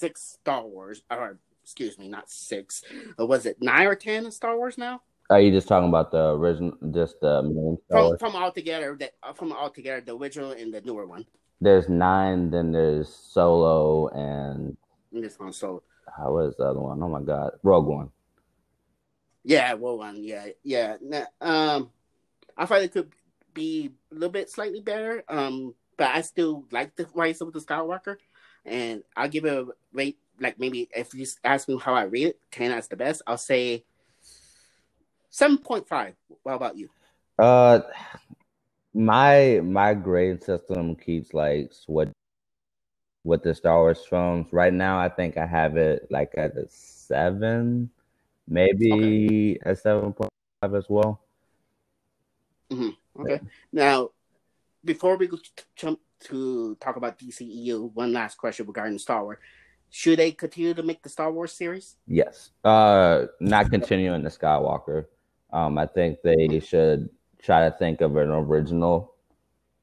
six 0.00 0.38
Star 0.40 0.66
Wars, 0.66 1.02
or 1.10 1.38
excuse 1.62 1.98
me, 1.98 2.08
not 2.08 2.30
six. 2.30 2.82
Was 3.18 3.46
it 3.46 3.58
nine 3.60 3.86
or 3.86 3.94
ten 3.94 4.30
Star 4.30 4.56
Wars 4.56 4.78
now? 4.78 5.02
Are 5.28 5.40
you 5.40 5.52
just 5.52 5.68
talking 5.68 5.88
about 5.88 6.10
the 6.10 6.30
original, 6.34 6.72
just 6.92 7.20
the 7.20 7.42
main 7.42 7.78
Star 7.86 7.98
From 8.00 8.06
Wars? 8.08 8.18
from 8.18 8.34
all 8.34 8.50
together, 8.50 8.96
that 8.98 9.12
from 9.36 9.52
all 9.52 9.70
together, 9.70 10.00
the 10.00 10.16
original 10.16 10.52
and 10.52 10.74
the 10.74 10.80
newer 10.80 11.06
one. 11.06 11.24
There's 11.60 11.88
nine, 11.88 12.50
then 12.50 12.72
there's 12.72 13.08
Solo, 13.14 14.08
and 14.08 14.76
this 15.12 15.38
one, 15.38 15.52
so 15.52 15.82
how 16.16 16.32
was 16.32 16.56
the 16.56 16.64
other 16.64 16.80
one? 16.80 17.00
Oh 17.02 17.08
my 17.08 17.20
God, 17.20 17.52
Rogue 17.62 17.86
One. 17.86 18.10
yeah, 19.44 19.72
Rogue 19.72 19.98
one, 19.98 20.24
yeah, 20.24 20.46
yeah. 20.64 20.96
Um, 21.40 21.90
I 22.56 22.66
thought 22.66 22.82
it 22.82 22.92
could 22.92 23.12
be 23.52 23.90
a 24.10 24.14
little 24.14 24.30
bit 24.30 24.50
slightly 24.50 24.80
better. 24.80 25.22
Um, 25.28 25.74
but 25.96 26.08
I 26.14 26.22
still 26.22 26.64
like 26.72 26.96
the 26.96 27.06
Rise 27.14 27.42
of 27.42 27.52
the 27.52 27.60
Skywalker, 27.60 28.16
and 28.64 29.02
I'll 29.16 29.28
give 29.28 29.44
it 29.44 29.52
a 29.52 29.66
rate. 29.92 30.18
Like 30.38 30.58
maybe 30.58 30.88
if 30.96 31.12
you 31.14 31.26
ask 31.44 31.68
me 31.68 31.78
how 31.78 31.94
I 31.94 32.04
rate 32.04 32.28
it, 32.28 32.40
ten 32.50 32.72
as 32.72 32.88
the 32.88 32.96
best, 32.96 33.22
I'll 33.26 33.36
say 33.36 33.84
seven 35.28 35.58
point 35.58 35.86
five. 35.86 36.14
What 36.42 36.54
about 36.54 36.76
you? 36.76 36.88
Uh, 37.38 37.80
my 38.94 39.60
my 39.62 39.94
grade 39.94 40.42
system 40.42 40.96
keeps 40.96 41.34
like 41.34 41.72
what 41.86 42.10
with 43.24 43.42
the 43.42 43.54
Star 43.54 43.76
Wars 43.76 44.04
films. 44.08 44.52
Right 44.52 44.72
now, 44.72 44.98
I 44.98 45.08
think 45.08 45.36
I 45.36 45.46
have 45.46 45.76
it 45.76 46.06
like 46.10 46.32
at 46.36 46.56
a 46.56 46.66
seven, 46.68 47.90
maybe 48.48 49.58
a 49.62 49.76
seven 49.76 50.12
point 50.12 50.30
five 50.62 50.74
as 50.74 50.86
well. 50.88 51.20
Okay. 52.72 53.40
Now, 53.72 54.10
before 54.84 55.16
we 55.16 55.28
jump 55.76 56.00
to 56.20 56.76
talk 56.76 56.96
about 56.96 57.18
DCEU, 57.18 57.92
one 57.94 58.12
last 58.12 58.36
question 58.36 58.66
regarding 58.66 58.98
Star 58.98 59.22
Wars: 59.22 59.38
Should 59.90 60.18
they 60.18 60.32
continue 60.32 60.74
to 60.74 60.82
make 60.82 61.02
the 61.02 61.08
Star 61.08 61.32
Wars 61.32 61.52
series? 61.52 61.96
Yes. 62.06 62.50
Uh, 62.64 63.26
not 63.40 63.70
continuing 63.70 64.22
the 64.22 64.30
Skywalker. 64.30 65.06
Um, 65.52 65.78
I 65.78 65.86
think 65.86 66.18
they 66.22 66.60
should 66.60 67.08
try 67.42 67.68
to 67.68 67.76
think 67.76 68.00
of 68.00 68.16
an 68.16 68.30
original 68.30 69.14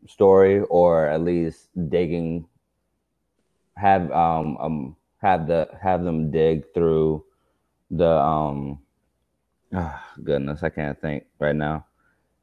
story, 0.07 0.61
or 0.61 1.07
at 1.07 1.21
least 1.21 1.69
digging. 1.89 2.45
Have 3.75 4.11
um 4.11 4.57
um 4.57 4.95
have 5.17 5.47
the 5.47 5.67
have 5.81 6.03
them 6.03 6.31
dig 6.31 6.73
through 6.73 7.25
the 7.91 8.09
um. 8.09 8.79
ah, 9.73 10.03
goodness, 10.23 10.63
I 10.63 10.69
can't 10.69 10.99
think 10.99 11.25
right 11.39 11.55
now. 11.55 11.85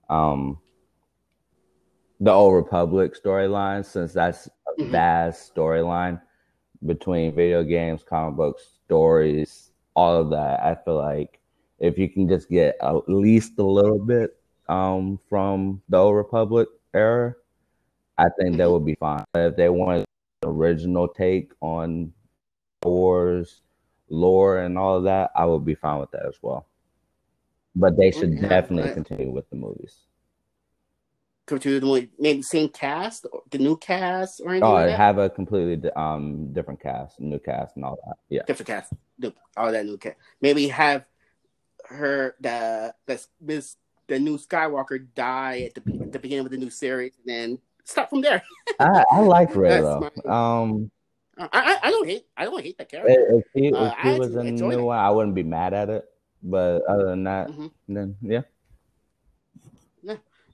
Um, 0.09 0.59
the 2.25 2.33
Old 2.33 2.54
Republic 2.54 3.14
storyline, 3.23 3.85
since 3.85 4.14
that's 4.14 4.47
a 4.47 4.81
mm-hmm. 4.81 4.90
vast 4.90 5.54
storyline 5.54 6.21
between 6.87 7.35
video 7.35 7.62
games, 7.62 8.02
comic 8.02 8.37
books, 8.37 8.62
stories, 8.87 9.71
all 9.95 10.16
of 10.23 10.31
that. 10.31 10.61
I 10.61 10.75
feel 10.75 10.97
like 10.97 11.38
if 11.78 11.99
you 11.99 12.09
can 12.09 12.26
just 12.26 12.49
get 12.49 12.76
at 12.81 13.09
least 13.09 13.59
a 13.59 13.62
little 13.62 13.99
bit 13.99 14.38
um, 14.71 15.21
from 15.28 15.83
the 15.90 15.99
Old 15.99 16.16
Republic 16.16 16.69
era, 16.95 17.35
I 18.16 18.28
think 18.40 18.57
that 18.57 18.62
mm-hmm. 18.62 18.73
would 18.73 18.87
be 18.87 18.95
fine. 18.95 19.25
But 19.35 19.50
if 19.50 19.57
they 19.57 19.69
wanted 19.69 20.07
an 20.43 20.49
original 20.49 21.09
take 21.09 21.52
on 21.61 22.11
Wars 22.83 23.61
lore 24.09 24.61
and 24.61 24.78
all 24.78 24.97
of 24.97 25.04
that, 25.04 25.31
I 25.37 25.45
would 25.45 25.66
be 25.66 25.75
fine 25.75 26.00
with 26.00 26.11
that 26.12 26.25
as 26.26 26.38
well. 26.40 26.66
But 27.76 27.99
they 27.99 28.11
should 28.11 28.33
Yeah, 28.33 28.49
definitely 28.49 28.95
but- 28.95 29.04
continue 29.04 29.31
with 29.31 29.50
the 29.50 29.57
movies. 29.57 30.07
Continue 31.47 31.79
to 31.81 31.87
do 32.03 32.09
maybe 32.19 32.41
same 32.41 32.71
cast, 32.71 33.27
or 33.31 33.43
the 33.51 33.59
new 33.59 33.77
cast, 33.77 34.41
or 34.41 34.51
anything 34.53 34.67
Oh, 34.69 34.73
like 34.73 34.91
have 34.97 35.19
a 35.19 35.29
completely 35.29 35.91
um 35.93 36.53
different 36.55 36.81
cast, 36.81 37.21
new 37.21 37.39
cast, 37.39 37.77
and 37.77 37.85
all 37.85 37.99
that. 38.07 38.17
Yeah. 38.31 38.43
different 38.47 38.69
cast, 38.69 38.93
all 39.57 39.71
that 39.71 39.85
new 39.85 39.99
cast. 39.99 40.17
Maybe 40.41 40.69
have 40.69 41.07
her 41.91 42.35
the 42.41 42.95
the 43.07 43.23
Miss 43.43 43.77
the 44.07 44.19
new 44.19 44.39
Skywalker 44.39 45.07
die 45.15 45.63
at 45.69 45.75
the 45.75 45.83
at 46.03 46.13
the 46.13 46.19
beginning 46.19 46.47
of 46.47 46.51
the 46.51 46.57
new 46.57 46.71
series, 46.71 47.13
and 47.19 47.27
then 47.35 47.59
start 47.85 48.09
from 48.09 48.23
there. 48.23 48.43
I, 48.81 49.05
I 49.13 49.21
like 49.21 49.55
Rey 49.55 49.81
though. 49.83 50.09
my- 50.25 50.61
Um, 50.63 50.91
I, 51.37 51.49
I 51.53 51.89
I 51.89 51.91
don't 51.91 52.07
hate 52.09 52.27
I 52.39 52.45
don't 52.47 52.63
hate 52.63 52.79
that 52.79 52.89
character. 52.89 53.37
if 53.37 53.45
he, 53.53 53.67
if 53.69 53.75
Uh, 53.75 53.95
he 54.03 54.11
I 54.11 54.19
was 54.19 54.33
the 54.33 54.41
enjoyed 54.41 54.77
new 54.77 54.81
it. 54.81 54.85
one, 54.85 54.99
I 54.99 55.11
wouldn't 55.11 55.35
be 55.35 55.43
mad 55.43 55.75
at 55.75 55.91
it. 55.91 56.09
But 56.43 56.83
other 56.89 57.05
than 57.07 57.25
that, 57.25 57.49
Mhm. 57.49 57.71
then 57.89 58.17
yeah. 58.23 58.43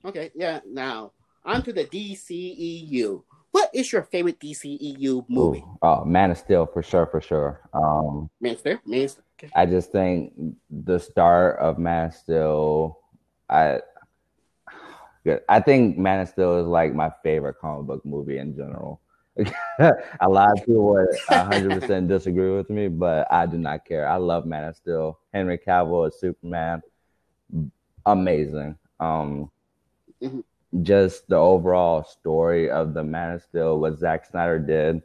Okay, 0.04 0.30
yeah. 0.34 0.60
Now 0.66 1.12
on 1.44 1.62
to 1.62 1.72
the 1.72 1.84
DCEU. 1.84 3.22
What 3.52 3.70
is 3.74 3.92
your 3.92 4.04
favorite 4.04 4.38
DCEU 4.38 5.24
movie? 5.28 5.58
Ooh, 5.58 5.78
oh, 5.82 6.04
Man 6.04 6.30
of 6.30 6.38
Steel 6.38 6.66
for 6.66 6.82
sure, 6.82 7.06
for 7.06 7.20
sure. 7.20 7.60
Um, 7.74 8.30
Manster, 8.40 8.80
Manster. 8.86 9.22
Okay. 9.38 9.50
I 9.56 9.66
just 9.66 9.90
think 9.90 10.32
the 10.70 10.98
start 10.98 11.58
of 11.58 11.78
Man 11.78 12.06
of 12.06 12.14
Steel, 12.14 12.98
I, 13.48 13.80
good. 15.24 15.40
I 15.48 15.60
think 15.60 15.98
Man 15.98 16.20
of 16.20 16.28
Steel 16.28 16.58
is 16.60 16.66
like 16.66 16.94
my 16.94 17.10
favorite 17.24 17.56
comic 17.60 17.86
book 17.86 18.06
movie 18.06 18.38
in 18.38 18.54
general. 18.54 19.00
a 20.20 20.28
lot 20.28 20.52
of 20.52 20.58
people 20.58 20.86
would 20.90 21.08
100% 21.28 22.08
disagree 22.08 22.50
with 22.54 22.70
me, 22.70 22.88
but 22.88 23.26
I 23.32 23.46
do 23.46 23.58
not 23.58 23.84
care. 23.84 24.06
I 24.06 24.16
love 24.16 24.46
Man 24.46 24.64
of 24.64 24.76
Steel. 24.76 25.18
Henry 25.32 25.58
Cavill 25.58 26.06
as 26.06 26.20
Superman, 26.20 26.82
amazing. 28.06 28.76
Um, 29.00 29.50
Mhm. 30.20 30.42
just 30.82 31.28
the 31.28 31.36
overall 31.36 32.04
story 32.04 32.70
of 32.70 32.94
the 32.94 33.02
Man 33.02 33.34
of 33.34 33.42
Steel, 33.42 33.80
what 33.80 33.98
Zack 33.98 34.24
Snyder 34.26 34.58
did, 34.58 35.02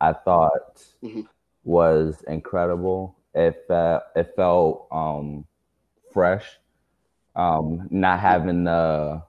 I 0.00 0.12
thought 0.12 0.84
Mhm. 1.02 1.28
was 1.64 2.22
incredible. 2.28 3.16
It 3.34 3.64
felt 3.68 4.02
it 4.16 4.34
felt 4.36 4.86
um, 4.90 5.44
fresh, 6.12 6.58
um, 7.36 7.86
not 7.90 8.20
having 8.20 8.64
the 8.64 9.22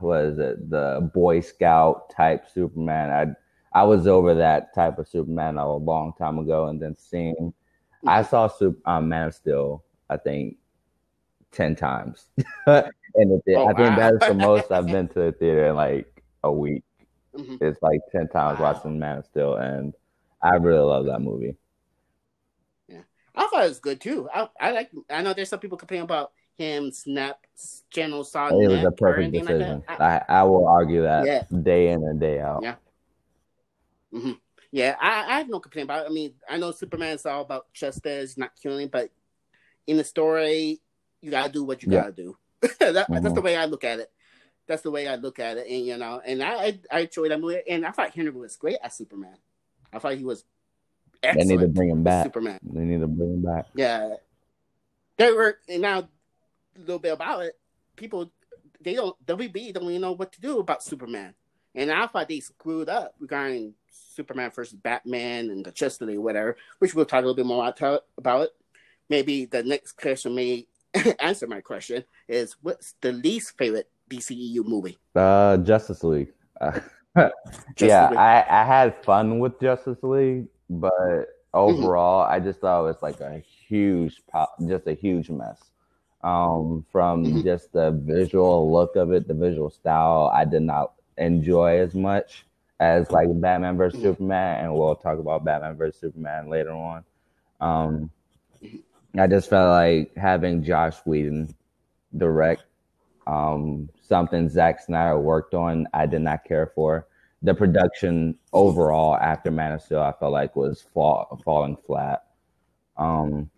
what 0.00 0.24
is 0.24 0.38
it 0.38 0.70
the 0.70 1.10
Boy 1.14 1.40
Scout 1.40 2.10
type 2.10 2.48
Superman. 2.48 3.36
I 3.74 3.80
I 3.80 3.84
was 3.84 4.06
over 4.06 4.34
that 4.34 4.74
type 4.74 4.98
of 4.98 5.08
Superman 5.08 5.58
a 5.58 5.76
long 5.76 6.12
time 6.18 6.38
ago, 6.38 6.66
and 6.66 6.80
then 6.80 6.96
seeing 6.96 7.52
I 8.06 8.22
saw 8.22 8.46
Super, 8.48 8.78
um, 8.88 9.08
Man 9.08 9.28
of 9.28 9.34
Steel, 9.34 9.84
I 10.08 10.16
think 10.16 10.56
ten 11.56 11.76
times. 11.76 12.26
and 12.66 12.92
the 13.16 13.40
Oh, 13.54 13.68
I 13.68 13.74
think 13.74 13.90
wow. 13.90 13.96
that's 13.96 14.26
the 14.26 14.34
most 14.34 14.70
I've 14.70 14.90
been 14.90 15.08
to 15.08 15.14
the 15.14 15.32
theater 15.32 15.66
in 15.68 15.76
like 15.76 16.22
a 16.44 16.52
week. 16.52 16.84
Mhm. 17.34 17.60
It's 17.60 17.82
like 17.82 18.00
ten 18.12 18.28
times 18.28 18.58
Wow. 18.58 18.74
watching 18.74 18.98
Man 18.98 19.18
of 19.18 19.26
Steel, 19.26 19.56
and 19.56 19.94
I 20.42 20.56
really 20.56 20.80
love 20.80 21.06
that 21.06 21.20
movie. 21.20 21.56
Yeah, 22.88 23.02
I 23.34 23.46
thought 23.48 23.64
it 23.64 23.68
was 23.68 23.80
good 23.80 24.00
too. 24.00 24.28
I, 24.32 24.48
I 24.60 24.70
like. 24.72 24.90
I 25.10 25.22
know 25.22 25.34
there's 25.34 25.48
some 25.48 25.60
people 25.60 25.78
complaining 25.78 26.04
about 26.04 26.32
him 26.58 26.90
snap 26.92 27.38
channel 27.90 28.24
saw 28.24 28.48
It 28.50 28.70
was 28.70 28.84
a 28.84 28.92
perfect 28.92 29.32
decision. 29.32 29.82
like 29.88 29.98
that. 29.98 30.00
I, 30.28 30.40
I 30.40 30.42
will 30.44 30.66
argue 30.66 31.02
that 31.02 31.26
Yeah. 31.26 31.44
day 31.62 31.88
in 31.88 32.02
and 32.02 32.20
day 32.20 32.40
out. 32.40 32.62
Yeah. 32.62 32.76
Yeah, 34.72 34.96
I, 35.00 35.34
I 35.34 35.38
have 35.38 35.48
no 35.48 35.60
complaint 35.60 35.86
about 35.86 36.04
it. 36.06 36.10
I 36.10 36.12
mean, 36.12 36.34
I 36.48 36.58
know 36.58 36.70
Superman's 36.70 37.24
all 37.24 37.40
about 37.42 37.72
justice, 37.72 38.36
not 38.36 38.50
killing, 38.62 38.88
but 38.88 39.10
in 39.86 39.96
the 39.96 40.04
story, 40.04 40.80
you 41.20 41.30
gotta 41.30 41.52
do 41.52 41.64
what 41.64 41.82
you 41.82 41.90
Yeah. 41.92 42.00
gotta 42.02 42.12
do. 42.12 42.36
that, 42.80 42.94
That's 42.94 43.10
Mhm. 43.10 43.34
the 43.34 43.40
way 43.42 43.56
I 43.56 43.64
look 43.66 43.84
at 43.84 44.00
it. 44.00 44.10
That's 44.66 44.82
the 44.82 44.90
way 44.90 45.06
I 45.06 45.14
look 45.16 45.38
at 45.38 45.58
it, 45.58 45.66
and 45.68 45.86
you 45.86 45.96
know, 45.96 46.20
and 46.24 46.42
I 46.42 46.78
I, 46.90 47.00
enjoyed 47.00 47.30
that 47.30 47.40
movie, 47.40 47.62
and 47.68 47.86
I 47.86 47.92
thought 47.92 48.10
Henry 48.10 48.30
was 48.32 48.56
great 48.56 48.78
as 48.82 48.96
Superman. 48.96 49.36
I 49.92 49.98
thought 49.98 50.14
he 50.14 50.24
was 50.24 50.44
They 51.22 51.44
need 51.44 51.60
to 51.60 51.68
bring 51.68 51.90
him 51.90 52.02
back. 52.02 52.24
Superman. 52.26 52.58
They 52.62 52.80
need 52.80 53.00
to 53.00 53.06
bring 53.06 53.34
him 53.34 53.42
back. 53.42 53.66
Yeah, 53.74 54.16
there 55.16 55.34
were 55.34 55.58
and 55.68 55.82
now 55.82 55.98
a 56.00 56.08
little 56.80 56.98
bit 56.98 57.12
about 57.12 57.44
it. 57.44 57.58
People 57.94 58.30
they 58.80 58.94
don't 58.94 59.16
WB 59.24 59.72
don't 59.72 59.84
even 59.84 60.00
know 60.00 60.12
what 60.12 60.32
to 60.32 60.40
do 60.40 60.58
about 60.58 60.82
Superman, 60.82 61.34
and 61.74 61.90
I 61.92 62.06
thought 62.08 62.28
they 62.28 62.40
screwed 62.40 62.88
up 62.88 63.14
regarding 63.20 63.74
Superman 63.88 64.50
versus 64.50 64.78
Batman 64.78 65.50
and 65.50 65.64
the 65.64 65.70
Justice 65.70 66.06
League, 66.08 66.18
whatever, 66.18 66.56
which 66.80 66.94
we'll 66.94 67.04
talk 67.06 67.18
a 67.22 67.26
little 67.26 67.34
bit 67.34 67.46
more 67.46 67.72
about 68.18 68.42
it. 68.42 68.50
Maybe 69.08 69.44
the 69.44 69.62
next 69.62 69.92
question 69.92 70.34
may 70.34 70.66
answer 71.20 71.46
my 71.46 71.60
question 71.60 72.04
is 72.28 72.56
what's 72.62 72.94
the 73.00 73.12
least 73.12 73.56
favorite 73.56 73.90
DCEU 74.10 74.64
movie? 74.64 74.98
Uh, 75.14 75.56
Justice 75.58 76.02
League. 76.04 76.32
Uh, 77.18 77.30
yeah, 77.78 78.10
League. 78.10 78.18
I, 78.18 78.44
I 78.46 78.64
had 78.64 79.02
fun 79.02 79.38
with 79.38 79.58
Justice 79.58 80.02
League, 80.02 80.48
but 80.68 80.92
mm-hmm. 80.92 81.22
overall, 81.54 82.24
mm-hmm. 82.24 82.34
I 82.34 82.40
just 82.40 82.60
thought 82.60 82.80
it 82.80 82.88
was 82.88 83.00
like 83.00 83.20
a 83.20 83.42
huge, 83.66 84.20
pop, 84.30 84.54
just 84.68 84.86
a 84.86 84.92
huge 84.92 85.30
mess. 85.30 85.58
Um, 86.22 86.84
from 86.92 87.24
mm-hmm. 87.24 87.40
just 87.40 87.72
the 87.72 87.92
visual 88.04 88.70
look 88.70 88.96
of 88.96 89.12
it, 89.12 89.28
the 89.28 89.32
visual 89.32 89.70
style, 89.70 90.30
I 90.34 90.44
did 90.44 90.60
not 90.60 90.92
enjoy 91.16 91.78
as 91.78 91.94
much 91.94 92.44
as 92.80 93.10
like 93.10 93.28
Batman 93.40 93.78
versus 93.78 93.98
mm-hmm. 93.98 94.10
Superman, 94.10 94.64
and 94.64 94.74
we'll 94.74 94.96
talk 94.96 95.18
about 95.18 95.42
Batman 95.42 95.74
versus 95.74 95.98
Superman 95.98 96.50
later 96.50 96.72
on. 96.72 97.02
Um. 97.62 98.10
I 99.18 99.26
just 99.26 99.48
felt 99.48 99.70
like 99.70 100.14
having 100.16 100.62
Joss 100.62 101.00
Whedon 101.04 101.54
direct 102.16 102.64
um, 103.26 103.88
something 104.02 104.48
Zack 104.48 104.80
Snyder 104.80 105.18
worked 105.18 105.54
on, 105.54 105.86
I 105.92 106.06
did 106.06 106.22
not 106.22 106.44
care 106.44 106.70
for. 106.74 107.06
The 107.42 107.54
production 107.54 108.36
overall 108.52 109.16
after 109.16 109.50
Man 109.50 109.72
of 109.72 109.82
Steel, 109.82 110.00
I 110.00 110.12
felt 110.12 110.32
like 110.32 110.56
was 110.56 110.82
fall, 110.94 111.40
falling 111.44 111.76
flat. 111.76 112.24
Um, 112.96 113.50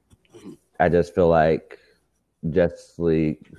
I 0.81 0.89
just 0.89 1.15
feel 1.15 1.29
like 1.29 1.79
Justice 2.51 2.99
League. 2.99 3.55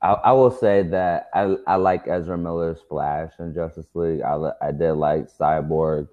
I, 0.00 0.12
I, 0.12 0.32
will 0.32 0.50
say 0.50 0.82
that 0.82 1.28
I, 1.34 1.56
I 1.66 1.76
like 1.76 2.08
Ezra 2.08 2.36
Miller's 2.36 2.80
Flash 2.88 3.32
in 3.38 3.54
Justice 3.54 3.86
League. 3.94 4.22
I, 4.22 4.50
I 4.60 4.72
did 4.72 4.92
like 4.94 5.28
Cyborg. 5.30 6.08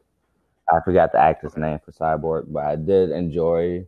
I 0.72 0.80
forgot 0.86 1.12
the 1.12 1.20
actor's 1.20 1.58
name 1.58 1.80
for 1.84 1.92
Cyborg, 1.92 2.52
but 2.52 2.66
I 2.66 2.76
did 2.76 3.10
enjoy 3.10 3.88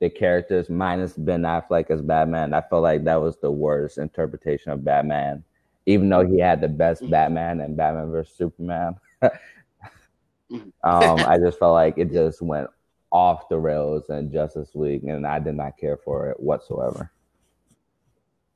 the 0.00 0.10
characters 0.10 0.68
minus 0.68 1.14
Ben 1.14 1.42
Affleck 1.42 1.90
as 1.90 2.02
Batman. 2.02 2.52
I 2.52 2.60
felt 2.60 2.82
like 2.82 3.04
that 3.04 3.20
was 3.20 3.36
the 3.38 3.50
worst 3.50 3.98
interpretation 3.98 4.72
of 4.72 4.84
Batman, 4.84 5.42
even 5.86 6.08
though 6.08 6.26
he 6.26 6.38
had 6.38 6.60
the 6.60 6.68
best 6.68 7.02
mm-hmm. 7.02 7.10
Batman 7.10 7.60
and 7.60 7.76
Batman 7.76 8.10
versus 8.10 8.36
Superman. 8.36 8.96
Mm-hmm. 9.22 10.56
um, 10.56 10.70
I 10.82 11.38
just 11.42 11.58
felt 11.58 11.74
like 11.74 11.96
it 11.98 12.12
just 12.12 12.42
went 12.42 12.68
off 13.10 13.48
the 13.48 13.58
rails 13.58 14.10
in 14.10 14.30
Justice 14.30 14.70
League, 14.74 15.04
and 15.04 15.26
I 15.26 15.38
did 15.38 15.54
not 15.54 15.78
care 15.78 15.96
for 15.96 16.30
it 16.30 16.38
whatsoever. 16.38 17.10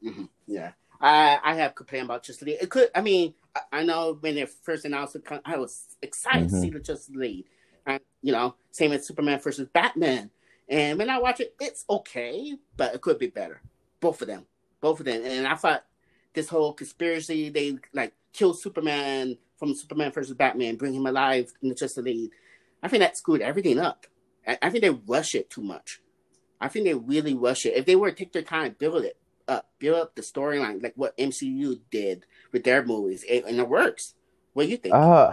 Mm-hmm. 0.05 0.25
Yeah, 0.47 0.73
I 1.01 1.39
I 1.43 1.55
have 1.55 1.75
complained 1.75 2.07
about 2.07 2.23
Justice 2.23 2.47
League. 2.47 2.59
It 2.61 2.69
could, 2.69 2.91
I 2.95 3.01
mean, 3.01 3.35
I, 3.55 3.61
I 3.73 3.83
know 3.85 4.19
when 4.21 4.35
they 4.35 4.47
first 4.47 4.85
announced 4.85 5.17
it, 5.17 5.25
I 5.45 5.57
was 5.57 5.97
excited 6.03 6.49
mm-hmm. 6.49 6.57
to 6.57 6.61
see 6.61 6.71
the 6.71 6.81
Justice 6.81 7.15
League. 7.15 7.47
And, 7.87 8.01
you 8.23 8.33
know, 8.33 8.57
same 8.71 8.93
as 8.93 9.07
Superman 9.07 9.41
versus 9.41 9.69
Batman. 9.73 10.31
And 10.71 10.99
when 10.99 11.11
I 11.11 11.19
watch 11.19 11.41
it, 11.41 11.55
it's 11.61 11.85
okay, 11.91 12.55
but 12.77 12.95
it 12.95 13.01
could 13.01 13.19
be 13.19 13.27
better. 13.27 13.61
Both 14.01 14.23
of 14.23 14.29
them, 14.29 14.47
both 14.81 15.01
of 15.01 15.07
them. 15.07 15.23
And 15.25 15.47
I 15.47 15.57
thought 15.57 15.85
this 16.33 16.49
whole 16.49 16.73
conspiracy, 16.73 17.51
they 17.51 17.77
like 17.93 18.15
kill 18.33 18.55
Superman 18.55 19.37
from 19.57 19.75
Superman 19.75 20.13
versus 20.13 20.35
Batman, 20.35 20.77
bring 20.77 20.95
him 20.95 21.07
alive 21.07 21.53
in 21.61 21.69
the 21.69 21.75
Justice 21.75 22.05
League. 22.05 22.31
I 22.83 22.89
think 22.89 23.01
that 23.01 23.17
screwed 23.17 23.43
everything 23.43 23.81
up. 23.81 24.07
I, 24.47 24.71
think 24.71 24.83
they 24.83 24.91
rush 24.91 25.35
it 25.35 25.51
too 25.51 25.61
much. 25.61 26.01
I 26.61 26.69
think 26.69 26.85
they 26.85 26.95
really 26.95 27.35
rush 27.35 27.67
it. 27.67 27.77
If 27.77 27.85
they 27.85 27.97
were 27.97 28.11
to 28.11 28.17
take 28.17 28.33
their 28.33 28.43
time, 28.43 28.77
build 28.79 29.05
it 29.05 29.19
up, 29.47 29.69
build 29.79 30.01
up 30.01 30.15
the 30.15 30.23
storyline 30.23 30.83
like 30.83 30.95
what 30.97 31.17
MCU 31.19 31.81
did 31.91 32.25
with 32.53 32.65
their 32.65 32.85
movies, 32.85 33.25
it, 33.29 33.45
and 33.45 33.59
it 33.59 33.69
works. 33.69 34.15
What 34.55 34.65
do 34.65 34.71
you 34.71 34.77
think? 34.77 34.95
Uh, 34.95 35.33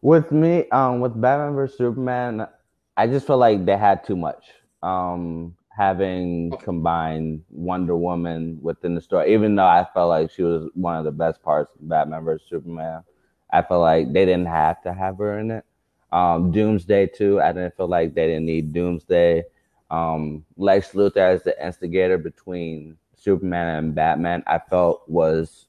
with 0.00 0.32
me, 0.32 0.68
um, 0.70 1.00
with 1.00 1.20
Batman 1.20 1.54
vs 1.54 1.76
Superman, 1.76 2.46
I 2.96 3.06
just 3.06 3.26
feel 3.26 3.38
like 3.38 3.64
they 3.64 3.76
had 3.76 4.04
too 4.04 4.16
much. 4.16 4.44
Um, 4.82 5.56
having 5.68 6.52
combined 6.62 7.42
Wonder 7.50 7.96
Woman 7.96 8.58
within 8.62 8.94
the 8.94 9.00
story, 9.00 9.34
even 9.34 9.54
though 9.54 9.66
I 9.66 9.86
felt 9.92 10.08
like 10.08 10.30
she 10.30 10.42
was 10.42 10.70
one 10.74 10.96
of 10.96 11.04
the 11.04 11.12
best 11.12 11.42
parts 11.42 11.74
of 11.74 11.88
Batman 11.88 12.24
vs 12.24 12.48
Superman, 12.48 13.02
I 13.50 13.62
felt 13.62 13.82
like 13.82 14.12
they 14.12 14.24
didn't 14.24 14.46
have 14.46 14.82
to 14.82 14.94
have 14.94 15.18
her 15.18 15.38
in 15.38 15.50
it. 15.50 15.64
Um, 16.12 16.50
Doomsday 16.52 17.08
too, 17.08 17.40
I 17.40 17.52
didn't 17.52 17.76
feel 17.76 17.88
like 17.88 18.14
they 18.14 18.26
didn't 18.26 18.46
need 18.46 18.72
Doomsday. 18.72 19.44
Um, 19.90 20.44
Lex 20.56 20.92
Luthor 20.92 21.18
as 21.18 21.42
the 21.42 21.54
instigator 21.64 22.16
between 22.16 22.96
Superman 23.16 23.76
and 23.76 23.94
Batman, 23.94 24.42
I 24.46 24.58
felt 24.58 25.08
was 25.08 25.66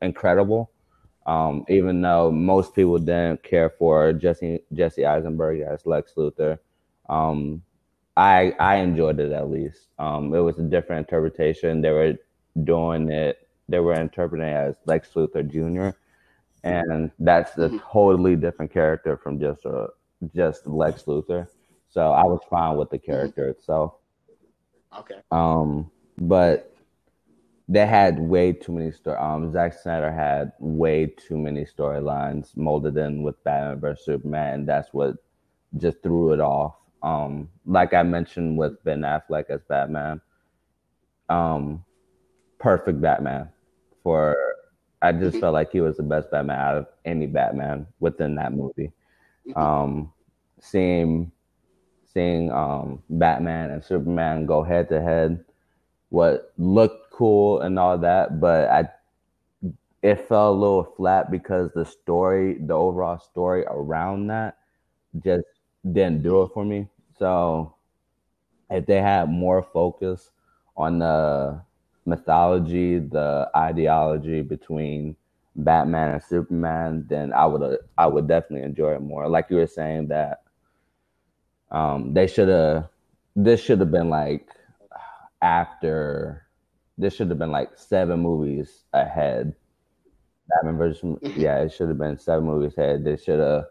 incredible. 0.00 0.70
Um, 1.26 1.64
even 1.68 2.02
though 2.02 2.30
most 2.30 2.74
people 2.74 2.98
didn't 2.98 3.42
care 3.42 3.70
for 3.70 4.12
Jesse 4.12 4.60
Jesse 4.72 5.06
Eisenberg 5.06 5.60
as 5.60 5.86
Lex 5.86 6.12
Luthor, 6.16 6.58
um, 7.08 7.62
I 8.16 8.54
I 8.58 8.76
enjoyed 8.76 9.20
it 9.20 9.32
at 9.32 9.50
least. 9.50 9.88
Um, 9.98 10.34
it 10.34 10.40
was 10.40 10.58
a 10.58 10.62
different 10.62 11.06
interpretation. 11.06 11.80
They 11.80 11.90
were 11.90 12.14
doing 12.64 13.10
it. 13.10 13.48
They 13.68 13.80
were 13.80 13.94
interpreting 13.94 14.46
it 14.46 14.52
as 14.52 14.76
Lex 14.86 15.08
Luthor 15.14 15.48
Jr. 15.50 15.96
And 16.62 17.10
that's 17.18 17.56
a 17.56 17.68
mm-hmm. 17.68 17.78
totally 17.92 18.36
different 18.36 18.72
character 18.72 19.16
from 19.16 19.38
just 19.38 19.64
a 19.64 19.88
just 20.34 20.66
Lex 20.66 21.04
Luthor. 21.04 21.48
So 21.88 22.12
I 22.12 22.24
was 22.24 22.40
fine 22.50 22.76
with 22.76 22.90
the 22.90 22.98
character 22.98 23.48
itself. 23.48 23.94
Okay. 24.98 25.20
Um, 25.30 25.90
but 26.18 26.73
they 27.68 27.86
had 27.86 28.18
way 28.18 28.52
too 28.52 28.72
many 28.72 28.92
story. 28.92 29.16
Um, 29.16 29.50
Zack 29.52 29.72
Snyder 29.72 30.12
had 30.12 30.52
way 30.58 31.06
too 31.06 31.38
many 31.38 31.64
storylines 31.64 32.56
molded 32.56 32.96
in 32.96 33.22
with 33.22 33.42
Batman 33.42 33.80
vs 33.80 34.04
Superman, 34.04 34.54
and 34.54 34.68
that's 34.68 34.92
what 34.92 35.16
just 35.78 36.02
threw 36.02 36.32
it 36.32 36.40
off. 36.40 36.74
Um, 37.02 37.48
like 37.66 37.94
I 37.94 38.02
mentioned 38.02 38.58
with 38.58 38.82
Ben 38.84 39.00
Affleck 39.00 39.50
as 39.50 39.60
Batman, 39.68 40.20
um, 41.28 41.84
perfect 42.58 43.00
Batman. 43.00 43.48
For 44.02 44.36
I 45.00 45.12
just 45.12 45.38
felt 45.38 45.54
like 45.54 45.72
he 45.72 45.80
was 45.80 45.96
the 45.96 46.02
best 46.02 46.30
Batman 46.30 46.58
out 46.58 46.76
of 46.76 46.86
any 47.04 47.26
Batman 47.26 47.86
within 48.00 48.34
that 48.34 48.52
movie. 48.52 48.92
Um, 49.56 50.12
seeing 50.60 51.30
seeing 52.12 52.50
um, 52.52 53.02
Batman 53.10 53.70
and 53.70 53.84
Superman 53.84 54.46
go 54.46 54.62
head 54.62 54.88
to 54.90 55.02
head, 55.02 55.44
what 56.10 56.52
looked 56.56 57.03
cool 57.16 57.60
and 57.60 57.78
all 57.78 57.98
that, 57.98 58.40
but 58.40 58.68
I 58.70 58.88
it 60.02 60.28
fell 60.28 60.50
a 60.52 60.52
little 60.52 60.84
flat 60.84 61.30
because 61.30 61.70
the 61.72 61.84
story, 61.84 62.58
the 62.60 62.74
overall 62.74 63.18
story 63.18 63.64
around 63.66 64.26
that 64.26 64.58
just 65.24 65.46
didn't 65.92 66.22
do 66.22 66.42
it 66.42 66.50
for 66.52 66.64
me. 66.64 66.88
So 67.18 67.74
if 68.70 68.84
they 68.86 69.00
had 69.00 69.30
more 69.30 69.62
focus 69.62 70.30
on 70.76 70.98
the 70.98 71.62
mythology, 72.04 72.98
the 72.98 73.50
ideology 73.56 74.42
between 74.42 75.16
Batman 75.56 76.14
and 76.14 76.22
Superman, 76.22 77.06
then 77.08 77.32
I 77.32 77.46
would 77.46 77.78
I 77.96 78.06
would 78.06 78.28
definitely 78.28 78.66
enjoy 78.66 78.96
it 78.96 79.02
more. 79.02 79.28
Like 79.28 79.46
you 79.50 79.56
were 79.56 79.66
saying 79.66 80.08
that 80.08 80.42
um, 81.70 82.12
they 82.12 82.26
should 82.26 82.48
have 82.48 82.88
this 83.36 83.62
should 83.62 83.80
have 83.80 83.90
been 83.90 84.10
like 84.10 84.48
after 85.40 86.43
this 86.96 87.14
should 87.14 87.28
have 87.28 87.38
been 87.38 87.50
like 87.50 87.70
seven 87.76 88.20
movies 88.20 88.84
ahead. 88.92 89.54
Batman 90.48 90.76
versus 90.76 91.18
yeah, 91.36 91.60
it 91.60 91.72
should 91.72 91.88
have 91.88 91.98
been 91.98 92.18
seven 92.18 92.46
movies 92.46 92.76
ahead. 92.76 93.04
They 93.04 93.16
should 93.16 93.40
have 93.40 93.64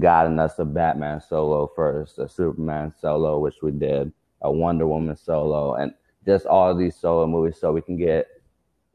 gotten 0.00 0.38
us 0.38 0.58
a 0.58 0.64
Batman 0.64 1.20
solo 1.20 1.70
first, 1.74 2.18
a 2.18 2.28
Superman 2.28 2.92
solo, 3.00 3.38
which 3.38 3.56
we 3.62 3.70
did, 3.70 4.12
a 4.42 4.50
Wonder 4.50 4.86
Woman 4.86 5.16
solo, 5.16 5.74
and 5.74 5.92
just 6.26 6.46
all 6.46 6.74
these 6.74 6.96
solo 6.96 7.26
movies 7.26 7.58
so 7.60 7.72
we 7.72 7.82
can 7.82 7.96
get 7.96 8.26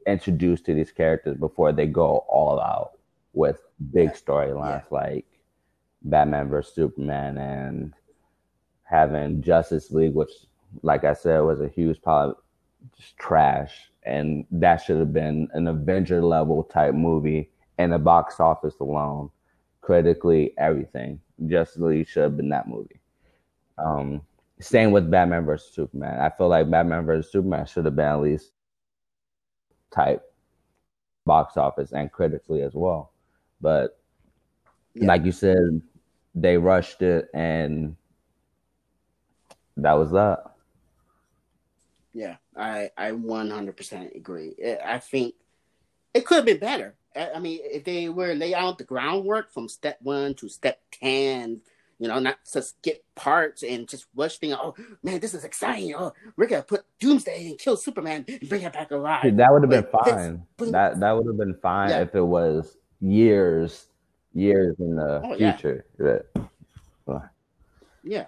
introduced 0.06 0.66
to 0.66 0.74
these 0.74 0.92
characters 0.92 1.36
before 1.36 1.72
they 1.72 1.86
go 1.86 2.24
all 2.28 2.60
out 2.60 2.92
with 3.32 3.60
big 3.92 4.10
storylines 4.10 4.82
yeah. 4.82 4.98
like 4.98 5.26
Batman 6.02 6.48
versus 6.48 6.74
Superman 6.74 7.38
and 7.38 7.94
having 8.84 9.42
Justice 9.42 9.90
League, 9.90 10.14
which, 10.14 10.30
like 10.82 11.04
I 11.04 11.14
said, 11.14 11.40
was 11.40 11.60
a 11.60 11.68
huge 11.68 12.00
part 12.02 12.36
just 12.96 13.16
trash. 13.16 13.90
And 14.04 14.44
that 14.50 14.78
should 14.78 14.98
have 14.98 15.12
been 15.12 15.48
an 15.52 15.66
Avenger 15.66 16.22
level 16.22 16.62
type 16.64 16.94
movie 16.94 17.50
and 17.78 17.92
the 17.92 17.98
box 17.98 18.40
office 18.40 18.74
alone. 18.80 19.30
Critically, 19.80 20.54
everything. 20.58 21.20
Justice 21.46 21.80
League 21.80 22.08
should 22.08 22.22
have 22.22 22.36
been 22.36 22.48
that 22.50 22.68
movie. 22.68 23.00
Um, 23.78 24.22
same 24.60 24.92
with 24.92 25.10
Batman 25.10 25.44
versus 25.44 25.74
Superman. 25.74 26.20
I 26.20 26.30
feel 26.30 26.48
like 26.48 26.70
Batman 26.70 27.04
versus 27.04 27.30
Superman 27.30 27.66
should 27.66 27.84
have 27.84 27.96
been 27.96 28.06
at 28.06 28.20
least 28.20 28.52
type 29.92 30.22
box 31.24 31.56
office 31.56 31.92
and 31.92 32.10
critically 32.12 32.62
as 32.62 32.74
well. 32.74 33.12
But 33.60 33.98
yeah. 34.94 35.06
like 35.06 35.24
you 35.24 35.32
said, 35.32 35.82
they 36.34 36.56
rushed 36.56 37.02
it 37.02 37.28
and 37.34 37.96
that 39.76 39.94
was 39.94 40.10
that. 40.12 40.53
Yeah, 42.14 42.36
I 42.56 42.90
I 42.96 43.10
100% 43.10 44.16
agree. 44.16 44.54
I 44.84 44.98
think 44.98 45.34
it 46.14 46.24
could 46.24 46.36
have 46.36 46.44
been 46.44 46.58
better. 46.58 46.94
I 47.16 47.38
mean, 47.40 47.60
if 47.62 47.84
they 47.84 48.08
were 48.08 48.34
lay 48.34 48.54
out 48.54 48.78
the 48.78 48.84
groundwork 48.84 49.52
from 49.52 49.68
step 49.68 49.98
one 50.00 50.34
to 50.34 50.48
step 50.48 50.80
ten, 50.92 51.60
you 51.98 52.08
know, 52.08 52.18
not 52.18 52.38
to 52.52 52.62
skip 52.62 53.04
parts 53.14 53.62
and 53.62 53.88
just 53.88 54.06
rush 54.14 54.38
things. 54.38 54.56
Oh 54.58 54.74
man, 55.02 55.20
this 55.20 55.34
is 55.34 55.44
exciting! 55.44 55.94
Oh, 55.96 56.12
we're 56.36 56.46
gonna 56.46 56.62
put 56.62 56.84
Doomsday 56.98 57.48
and 57.48 57.58
kill 57.58 57.76
Superman 57.76 58.24
and 58.28 58.48
bring 58.48 58.62
him 58.62 58.72
back 58.72 58.90
alive. 58.90 59.36
that 59.36 59.52
would 59.52 59.62
have 59.62 59.70
been 59.70 59.86
fine. 60.04 60.42
that 60.72 61.00
that 61.00 61.12
would 61.12 61.26
have 61.26 61.36
been 61.36 61.54
fine 61.54 61.90
yeah. 61.90 62.00
if 62.00 62.14
it 62.14 62.24
was 62.24 62.76
years, 63.00 63.86
years 64.32 64.76
in 64.78 64.96
the 64.96 65.20
oh, 65.24 65.36
future. 65.36 65.84
Yeah. 65.98 67.20
yeah, 68.02 68.26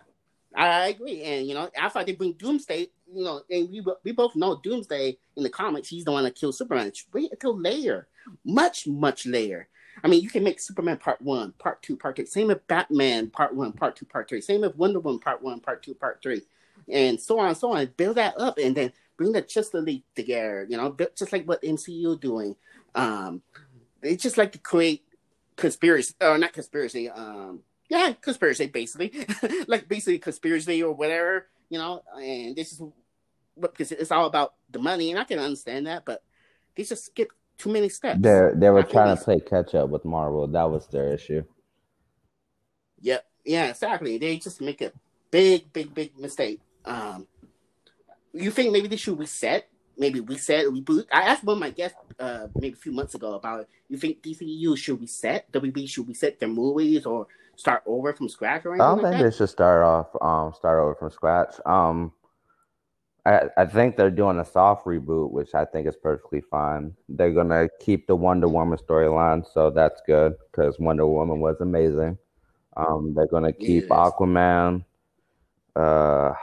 I 0.54 0.88
agree, 0.88 1.22
and 1.22 1.46
you 1.46 1.54
know, 1.54 1.70
I 1.80 1.88
thought 1.88 2.06
they 2.06 2.14
bring 2.14 2.32
Doomsday. 2.32 2.88
You 3.16 3.24
know, 3.24 3.42
and 3.50 3.70
we 3.70 3.82
we 4.04 4.12
both 4.12 4.36
know 4.36 4.60
Doomsday 4.62 5.16
in 5.36 5.42
the 5.42 5.48
comics. 5.48 5.88
He's 5.88 6.04
the 6.04 6.12
one 6.12 6.24
that 6.24 6.34
kills 6.34 6.58
Superman. 6.58 6.92
Wait 7.14 7.32
until 7.32 7.58
later, 7.58 8.08
much 8.44 8.86
much 8.86 9.24
later. 9.24 9.68
I 10.04 10.08
mean, 10.08 10.22
you 10.22 10.28
can 10.28 10.44
make 10.44 10.60
Superman 10.60 10.98
Part 10.98 11.22
One, 11.22 11.52
Part 11.52 11.82
Two, 11.82 11.96
Part 11.96 12.16
Three. 12.16 12.26
Same 12.26 12.48
with 12.48 12.66
Batman 12.66 13.30
Part 13.30 13.54
One, 13.54 13.72
Part 13.72 13.96
Two, 13.96 14.04
Part 14.04 14.28
Three. 14.28 14.42
Same 14.42 14.60
with 14.60 14.76
Wonder 14.76 15.00
Woman 15.00 15.18
Part 15.18 15.42
One, 15.42 15.60
Part 15.60 15.82
Two, 15.82 15.94
Part 15.94 16.20
Three, 16.22 16.42
and 16.90 17.18
so 17.18 17.38
on 17.38 17.54
so 17.54 17.72
on. 17.72 17.86
Build 17.96 18.16
that 18.16 18.38
up, 18.38 18.58
and 18.58 18.76
then 18.76 18.92
bring 19.16 19.32
the 19.32 19.40
Justice 19.40 19.82
League 19.82 20.04
together. 20.14 20.66
You 20.68 20.76
know, 20.76 20.94
just 21.16 21.32
like 21.32 21.46
what 21.46 21.62
MCU 21.62 22.20
doing. 22.20 22.54
Um, 22.94 23.40
they 24.02 24.16
just 24.16 24.36
like 24.36 24.52
to 24.52 24.58
create 24.58 25.04
conspiracy, 25.56 26.14
or 26.20 26.36
not 26.36 26.52
conspiracy. 26.52 27.08
Um, 27.08 27.60
yeah, 27.88 28.12
conspiracy 28.20 28.66
basically, 28.66 29.26
like 29.66 29.88
basically 29.88 30.18
conspiracy 30.18 30.82
or 30.82 30.92
whatever. 30.92 31.46
You 31.70 31.78
know, 31.78 32.02
and 32.14 32.54
this 32.54 32.72
is 32.72 32.82
because 33.60 33.92
it's 33.92 34.12
all 34.12 34.26
about 34.26 34.54
the 34.70 34.78
money, 34.78 35.10
and 35.10 35.18
I 35.18 35.24
can 35.24 35.38
understand 35.38 35.86
that, 35.86 36.04
but 36.04 36.22
they 36.74 36.84
just 36.84 37.06
skip 37.06 37.28
too 37.58 37.72
many 37.72 37.88
steps. 37.88 38.20
They 38.20 38.50
they 38.54 38.70
were 38.70 38.82
trying 38.82 39.16
to 39.16 39.22
play 39.22 39.40
catch 39.40 39.74
up 39.74 39.88
with 39.90 40.04
Marvel. 40.04 40.46
That 40.46 40.70
was 40.70 40.86
their 40.88 41.12
issue. 41.12 41.42
Yep. 43.00 43.24
Yeah. 43.44 43.66
Exactly. 43.68 44.18
They 44.18 44.38
just 44.38 44.60
make 44.60 44.80
a 44.80 44.92
big, 45.30 45.72
big, 45.72 45.94
big 45.94 46.18
mistake. 46.18 46.60
Um, 46.84 47.26
you 48.32 48.50
think 48.50 48.72
maybe 48.72 48.88
they 48.88 48.96
should 48.96 49.18
reset? 49.18 49.68
Maybe 49.98 50.20
reset, 50.20 50.66
reboot. 50.66 51.06
I 51.10 51.22
asked 51.22 51.42
one 51.44 51.54
of 51.54 51.60
my 51.60 51.70
guests 51.70 51.96
uh, 52.20 52.48
maybe 52.54 52.74
a 52.74 52.76
few 52.76 52.92
months 52.92 53.14
ago 53.14 53.34
about 53.34 53.60
it. 53.60 53.68
You 53.88 53.96
think 53.96 54.22
DCU 54.22 54.76
should 54.76 55.00
reset? 55.00 55.50
WB 55.52 55.88
should 55.88 56.06
reset 56.06 56.38
their 56.38 56.50
movies 56.50 57.06
or 57.06 57.28
start 57.56 57.82
over 57.86 58.12
from 58.12 58.28
scratch 58.28 58.66
or 58.66 58.72
anything? 58.72 58.82
I 58.82 58.88
don't 58.90 59.02
like 59.02 59.12
think 59.12 59.22
that? 59.22 59.30
they 59.30 59.36
should 59.36 59.48
start 59.48 59.82
off 59.82 60.08
um 60.20 60.52
start 60.52 60.80
over 60.80 60.94
from 60.94 61.10
scratch. 61.10 61.54
Um 61.64 62.12
I, 63.26 63.48
I 63.56 63.66
think 63.66 63.96
they're 63.96 64.10
doing 64.10 64.38
a 64.38 64.44
soft 64.44 64.86
reboot, 64.86 65.32
which 65.32 65.52
I 65.52 65.64
think 65.64 65.88
is 65.88 65.96
perfectly 65.96 66.40
fine. 66.40 66.94
They're 67.08 67.32
gonna 67.32 67.68
keep 67.80 68.06
the 68.06 68.14
Wonder 68.14 68.46
Woman 68.46 68.78
storyline, 68.78 69.44
so 69.52 69.68
that's 69.68 70.00
good 70.06 70.36
because 70.50 70.78
Wonder 70.78 71.08
Woman 71.08 71.40
was 71.40 71.60
amazing. 71.60 72.18
Um, 72.76 73.14
they're 73.14 73.26
gonna 73.26 73.52
keep 73.52 73.84
yes. 73.84 73.90
Aquaman. 73.90 74.84
Uh, 75.74 76.34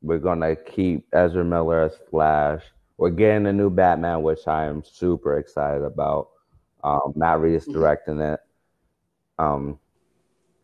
we're 0.00 0.18
gonna 0.18 0.56
keep 0.56 1.06
Ezra 1.12 1.44
Miller 1.44 1.82
as 1.82 1.98
Flash. 2.10 2.62
We're 2.96 3.10
getting 3.10 3.46
a 3.46 3.52
new 3.52 3.68
Batman, 3.68 4.22
which 4.22 4.48
I 4.48 4.64
am 4.64 4.82
super 4.82 5.38
excited 5.38 5.84
about. 5.84 6.30
Um, 6.82 7.12
Matt 7.14 7.40
Reeves 7.40 7.64
mm-hmm. 7.64 7.74
directing 7.74 8.20
it. 8.20 8.40
Um, 9.38 9.78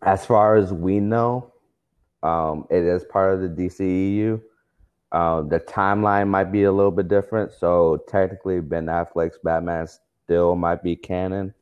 as 0.01 0.25
far 0.25 0.57
as 0.57 0.73
we 0.73 0.99
know, 0.99 1.53
um, 2.23 2.67
it 2.71 2.85
is 2.85 3.05
part 3.05 3.35
of 3.35 3.43
the 3.43 3.49
DCEU. 3.49 4.41
Uh, 5.13 5.43
the 5.43 5.61
timeline 5.61 6.29
might 6.29 6.51
be 6.51 6.65
a 6.65 6.73
little 6.73 6.91
bit 6.91 7.09
different. 7.09 7.53
So 7.53 8.05
technically, 8.09 8.61
Ben 8.61 8.87
Affleck's 8.87 9.39
Batman 9.43 9.87
still 10.25 10.57
might 10.57 10.83
be 10.83 10.97
canon 10.97 11.55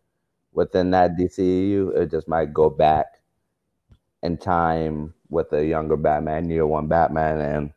within 0.52 0.90
that 0.92 1.16
DCEU. 1.16 1.96
It 1.96 2.10
just 2.10 2.28
might 2.28 2.54
go 2.54 2.70
back 2.70 3.06
in 4.22 4.38
time 4.38 5.12
with 5.28 5.52
a 5.52 5.64
younger 5.64 5.96
Batman, 5.96 6.48
year 6.48 6.66
one 6.66 6.88
Batman, 6.88 7.40
and 7.40 7.72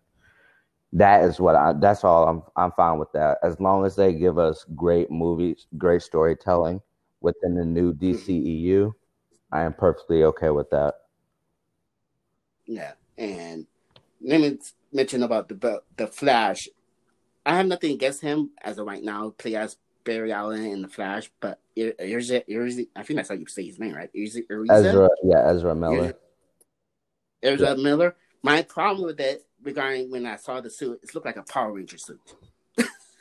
that 0.93 1.23
is 1.23 1.39
what 1.39 1.55
I. 1.55 1.73
That's 1.73 2.03
all. 2.03 2.27
I'm 2.27 2.43
I'm 2.55 2.71
fine 2.71 2.97
with 2.97 3.11
that 3.11 3.39
as 3.43 3.59
long 3.59 3.85
as 3.85 3.95
they 3.95 4.13
give 4.13 4.37
us 4.37 4.65
great 4.75 5.11
movies, 5.11 5.67
great 5.77 6.01
storytelling 6.01 6.81
within 7.19 7.55
the 7.55 7.65
new 7.65 7.93
DCEU. 7.93 8.93
I 9.51 9.63
am 9.63 9.73
perfectly 9.73 10.23
okay 10.23 10.49
with 10.49 10.69
that. 10.69 10.95
Yeah, 12.65 12.93
and 13.17 13.65
let 14.27 14.41
me 14.41 14.57
mention 14.91 15.23
about 15.23 15.47
the 15.47 15.81
the 15.95 16.07
Flash. 16.07 16.67
I 17.45 17.55
have 17.55 17.65
nothing 17.65 17.93
against 17.93 18.21
him 18.21 18.51
as 18.61 18.77
of 18.77 18.85
right 18.85 19.01
now. 19.01 19.33
Play 19.37 19.55
as 19.55 19.77
Barry 20.03 20.33
Allen 20.33 20.65
in 20.65 20.81
the 20.81 20.89
Flash, 20.89 21.31
but 21.39 21.59
Ezra, 21.77 22.43
Ezra, 22.47 22.83
I 22.95 23.03
think 23.03 23.17
that's 23.17 23.29
how 23.29 23.35
you 23.35 23.47
say 23.47 23.65
his 23.65 23.79
name, 23.79 23.95
right? 23.95 24.09
Ezra, 24.13 24.41
Ezra 24.69 25.09
yeah, 25.23 25.49
Ezra 25.49 25.73
Miller. 25.73 26.13
Ezra 27.41 27.69
yeah. 27.69 27.83
Miller. 27.83 28.15
My 28.43 28.61
problem 28.63 29.05
with 29.05 29.17
that 29.17 29.41
regarding 29.63 30.11
when 30.11 30.25
I 30.25 30.35
saw 30.35 30.59
the 30.59 30.69
suit, 30.69 30.99
it 31.01 31.15
looked 31.15 31.25
like 31.25 31.37
a 31.37 31.43
Power 31.43 31.71
Ranger 31.71 31.97
suit. 31.97 32.19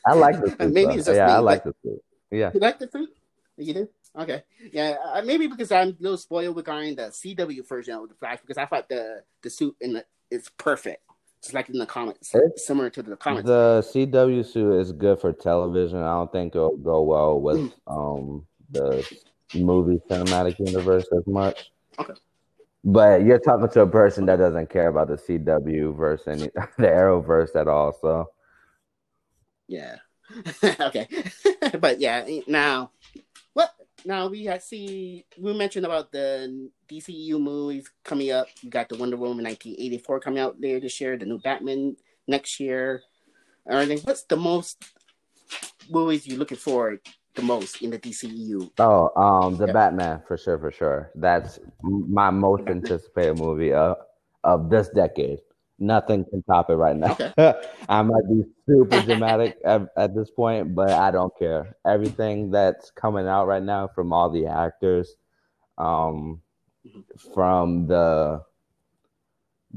I 0.04 0.14
like 0.14 0.40
the 0.40 0.50
suit. 0.60 0.72
maybe 0.72 0.94
it's 0.94 1.06
just 1.06 1.16
yeah, 1.16 1.26
me, 1.26 1.32
I 1.32 1.38
like 1.38 1.64
the 1.64 1.74
suit. 1.82 2.02
Yeah, 2.32 2.50
you 2.52 2.60
like 2.60 2.78
the 2.80 2.90
suit? 2.90 3.10
You 3.56 3.74
do? 3.74 3.88
Okay. 4.18 4.42
Yeah, 4.72 4.96
uh, 5.12 5.22
maybe 5.22 5.46
because 5.46 5.70
I'm 5.70 5.88
a 5.88 5.96
little 6.00 6.18
spoiled 6.18 6.56
regarding 6.56 6.96
the 6.96 7.08
CW 7.08 7.66
version 7.68 7.94
of 7.94 8.08
the 8.08 8.14
Flash 8.14 8.38
because 8.40 8.58
I 8.58 8.66
thought 8.66 8.88
the 8.88 9.22
the 9.42 9.50
suit 9.50 9.76
in 9.80 9.94
the 9.94 10.04
is 10.30 10.48
perfect 10.56 11.02
just 11.46 11.54
like 11.54 11.68
in 11.68 11.78
the 11.78 11.86
comics, 11.86 12.34
it's, 12.34 12.66
similar 12.66 12.90
to 12.90 13.02
the 13.02 13.16
comics. 13.16 13.46
The 13.46 13.86
CW 13.94 14.44
suit 14.44 14.80
is 14.80 14.90
good 14.90 15.20
for 15.20 15.32
television. 15.32 15.98
I 15.98 16.14
don't 16.14 16.32
think 16.32 16.56
it'll 16.56 16.76
go 16.76 17.02
well 17.02 17.40
with 17.40 17.58
mm. 17.58 17.72
um 17.86 18.46
the 18.70 19.06
movie 19.54 20.00
cinematic 20.10 20.58
universe 20.58 21.06
as 21.16 21.24
much. 21.26 21.70
Okay. 22.00 22.14
But 22.84 23.22
you're 23.22 23.38
talking 23.38 23.68
to 23.68 23.80
a 23.82 23.86
person 23.86 24.26
that 24.26 24.36
doesn't 24.36 24.70
care 24.70 24.88
about 24.88 25.08
the 25.08 25.16
CW 25.16 25.96
verse 25.96 26.26
and 26.26 26.40
the 26.40 26.50
Arrowverse 26.78 27.54
at 27.54 27.68
all, 27.68 27.96
so 28.00 28.30
yeah. 29.68 29.96
okay. 30.80 31.06
but 31.80 32.00
yeah, 32.00 32.26
now 32.48 32.90
now 34.06 34.28
we 34.28 34.44
got 34.44 34.62
see 34.62 35.26
we 35.38 35.52
mentioned 35.52 35.84
about 35.84 36.12
the 36.12 36.70
DCU 36.88 37.40
movies 37.40 37.90
coming 38.04 38.30
up. 38.30 38.46
You 38.62 38.70
got 38.70 38.88
the 38.88 38.96
Wonder 38.96 39.16
Woman 39.16 39.44
1984 39.44 40.20
coming 40.20 40.38
out 40.38 40.60
later 40.60 40.80
this 40.80 41.00
year, 41.00 41.18
the 41.18 41.26
new 41.26 41.38
Batman 41.38 41.96
next 42.26 42.60
year. 42.60 43.02
Everything. 43.68 43.98
What's 44.04 44.22
the 44.22 44.36
most 44.36 44.84
movies 45.90 46.26
you 46.26 46.36
looking 46.36 46.56
for 46.56 47.00
the 47.34 47.42
most 47.42 47.82
in 47.82 47.90
the 47.90 47.98
DCU? 47.98 48.70
Oh, 48.78 49.10
um, 49.20 49.56
the 49.56 49.66
Batman 49.66 50.22
for 50.26 50.38
sure, 50.38 50.58
for 50.58 50.70
sure. 50.70 51.10
That's 51.16 51.58
my 51.82 52.30
most 52.30 52.68
anticipated 52.68 53.38
movie 53.38 53.72
of 53.72 53.96
of 54.44 54.70
this 54.70 54.88
decade. 54.90 55.40
Nothing 55.78 56.24
can 56.24 56.42
top 56.42 56.70
it 56.70 56.76
right 56.76 56.96
now. 56.96 57.12
Okay. 57.12 57.32
I 57.88 58.02
might 58.02 58.26
be 58.28 58.44
super 58.66 59.02
dramatic 59.02 59.58
at, 59.64 59.88
at, 59.96 60.14
this 60.14 60.30
point, 60.30 60.74
but 60.74 60.90
I 60.90 61.10
don't 61.10 61.36
care. 61.38 61.76
Everything 61.86 62.50
that's 62.50 62.90
coming 62.90 63.26
out 63.26 63.46
right 63.46 63.62
now 63.62 63.88
from 63.88 64.12
all 64.12 64.30
the 64.30 64.46
actors, 64.46 65.16
um, 65.76 66.40
from 67.34 67.86
the 67.86 68.42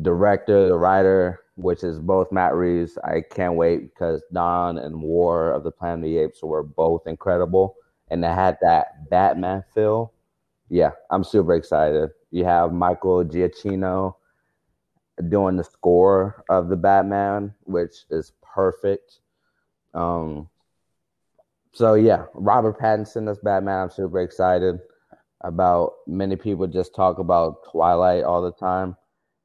director, 0.01 0.69
the 0.69 0.77
writer, 0.77 1.41
which 1.55 1.83
is 1.83 1.99
both 1.99 2.31
Matt 2.31 2.55
Reeves. 2.55 2.97
I 3.03 3.21
can't 3.29 3.55
wait 3.55 3.93
because 3.93 4.21
Dawn 4.31 4.77
and 4.77 5.01
War 5.01 5.51
of 5.51 5.63
the 5.63 5.71
Planet 5.71 5.99
of 5.99 6.03
the 6.03 6.17
Apes 6.19 6.41
were 6.41 6.63
both 6.63 7.07
incredible, 7.07 7.75
and 8.09 8.23
they 8.23 8.29
had 8.29 8.57
that 8.61 9.09
Batman 9.09 9.65
feel. 9.73 10.13
Yeah, 10.69 10.91
I'm 11.11 11.25
super 11.25 11.55
excited. 11.55 12.11
You 12.31 12.45
have 12.45 12.71
Michael 12.71 13.25
Giacchino 13.25 14.15
doing 15.27 15.57
the 15.57 15.63
score 15.63 16.43
of 16.49 16.69
the 16.69 16.77
Batman, 16.77 17.53
which 17.63 18.05
is 18.09 18.31
perfect. 18.41 19.19
Um, 19.93 20.49
so 21.71 21.95
yeah, 21.95 22.25
Robert 22.33 22.79
Pattinson 22.79 23.29
as 23.29 23.39
Batman. 23.39 23.83
I'm 23.83 23.89
super 23.89 24.21
excited 24.21 24.79
about. 25.41 25.93
Many 26.07 26.35
people 26.35 26.67
just 26.67 26.95
talk 26.95 27.19
about 27.19 27.69
Twilight 27.71 28.23
all 28.23 28.41
the 28.41 28.51
time, 28.51 28.95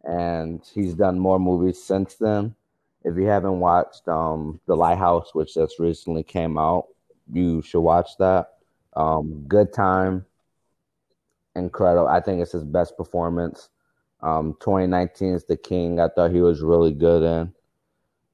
and 0.04 0.62
he's 0.72 0.94
done 0.94 1.18
more 1.18 1.38
movies 1.38 1.82
since 1.82 2.14
then. 2.14 2.54
If 3.04 3.16
you 3.16 3.24
haven't 3.24 3.60
watched 3.60 4.08
um, 4.08 4.60
The 4.66 4.76
Lighthouse, 4.76 5.34
which 5.34 5.54
just 5.54 5.78
recently 5.78 6.22
came 6.22 6.56
out, 6.56 6.86
you 7.30 7.60
should 7.62 7.82
watch 7.82 8.16
that. 8.18 8.54
Um, 8.94 9.44
good 9.46 9.72
time, 9.72 10.24
incredible. 11.54 12.08
I 12.08 12.20
think 12.20 12.40
it's 12.40 12.52
his 12.52 12.64
best 12.64 12.96
performance. 12.96 13.68
Um, 14.24 14.56
2019 14.60 15.34
is 15.34 15.44
The 15.44 15.56
King. 15.56 16.00
I 16.00 16.08
thought 16.08 16.30
he 16.30 16.40
was 16.40 16.62
really 16.62 16.92
good 16.92 17.22
in. 17.22 17.52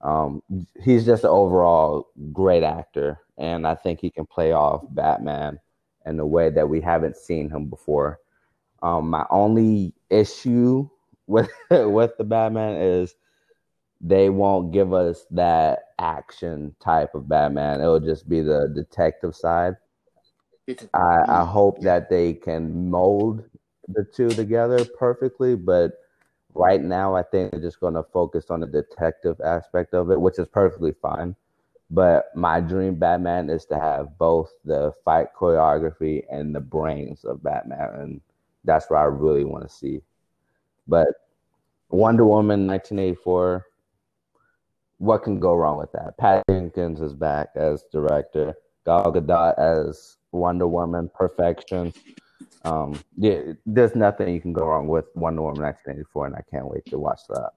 Um, 0.03 0.42
he's 0.83 1.05
just 1.05 1.24
an 1.24 1.31
overall 1.31 2.09
great 2.33 2.62
actor, 2.62 3.18
and 3.37 3.66
I 3.66 3.74
think 3.74 4.00
he 4.00 4.09
can 4.09 4.24
play 4.24 4.53
off 4.53 4.83
Batman 4.90 5.59
in 6.07 6.18
a 6.18 6.24
way 6.24 6.48
that 6.48 6.68
we 6.68 6.81
haven't 6.81 7.16
seen 7.16 7.50
him 7.50 7.66
before. 7.66 8.20
Um, 8.83 9.11
my 9.11 9.26
only 9.31 9.92
issue 10.09 10.88
with 11.26 11.50
with 11.70 12.12
the 12.16 12.24
Batman 12.24 12.81
is 12.81 13.14
they 14.00 14.31
won't 14.31 14.72
give 14.72 14.94
us 14.94 15.26
that 15.33 15.81
action 15.98 16.74
type 16.81 17.14
of 17.14 17.29
Batman. 17.29 17.81
It'll 17.81 18.00
just 18.00 18.29
be 18.29 18.40
the 18.40 18.72
detective 18.74 19.35
side. 19.35 19.74
I, 20.94 21.18
I 21.29 21.44
hope 21.44 21.81
that 21.83 22.09
they 22.09 22.33
can 22.33 22.88
mold 22.88 23.44
the 23.92 24.05
two 24.05 24.29
together 24.31 24.85
perfectly, 24.98 25.55
but 25.55 25.92
right 26.55 26.81
now 26.81 27.14
I 27.14 27.22
think 27.22 27.50
they're 27.53 27.61
just 27.61 27.81
going 27.81 27.94
to 27.94 28.03
focus 28.03 28.46
on 28.50 28.61
the 28.61 28.66
detective 28.66 29.40
aspect 29.44 29.94
of 29.94 30.11
it, 30.11 30.20
which 30.20 30.38
is 30.38 30.48
perfectly 30.48 30.92
fine. 31.00 31.37
But 31.90 32.26
my 32.37 32.61
dream 32.61 32.94
Batman 32.94 33.50
is 33.50 33.64
to 33.66 33.79
have 33.79 34.16
both 34.16 34.50
the 34.64 34.92
fight 35.05 35.29
choreography 35.38 36.22
and 36.31 36.55
the 36.55 36.61
brains 36.61 37.24
of 37.24 37.42
Batman, 37.42 37.90
and 37.94 38.20
that's 38.64 38.88
what 38.88 38.98
I 38.98 39.05
really 39.05 39.44
want 39.44 39.68
to 39.68 39.74
see. 39.74 40.00
But 40.87 41.09
Wonder 41.88 42.24
Woman 42.24 42.66
1984, 42.68 43.66
what 44.98 45.22
can 45.24 45.40
go 45.40 45.55
wrong 45.55 45.79
with 45.79 45.90
that? 45.92 46.16
Pat 46.18 46.44
Jenkins 46.48 47.00
is 47.00 47.14
back 47.14 47.48
as 47.57 47.85
director. 47.90 48.55
Gal 48.87 49.12
Gadot 49.12 49.59
as 49.59 50.16
Wonder 50.31 50.68
Woman, 50.68 51.11
perfection. 51.12 51.92
Um, 52.64 53.01
yeah, 53.16 53.53
there's 53.64 53.94
nothing 53.94 54.35
you 54.35 54.40
can 54.40 54.53
go 54.53 54.66
wrong 54.66 54.87
with 54.87 55.07
Wonder 55.14 55.42
Woman 55.42 55.62
1984, 55.62 56.27
and 56.27 56.37
I 56.37 56.42
can't 56.51 56.68
wait 56.68 56.85
to 56.87 56.99
watch 56.99 57.20
that. 57.29 57.51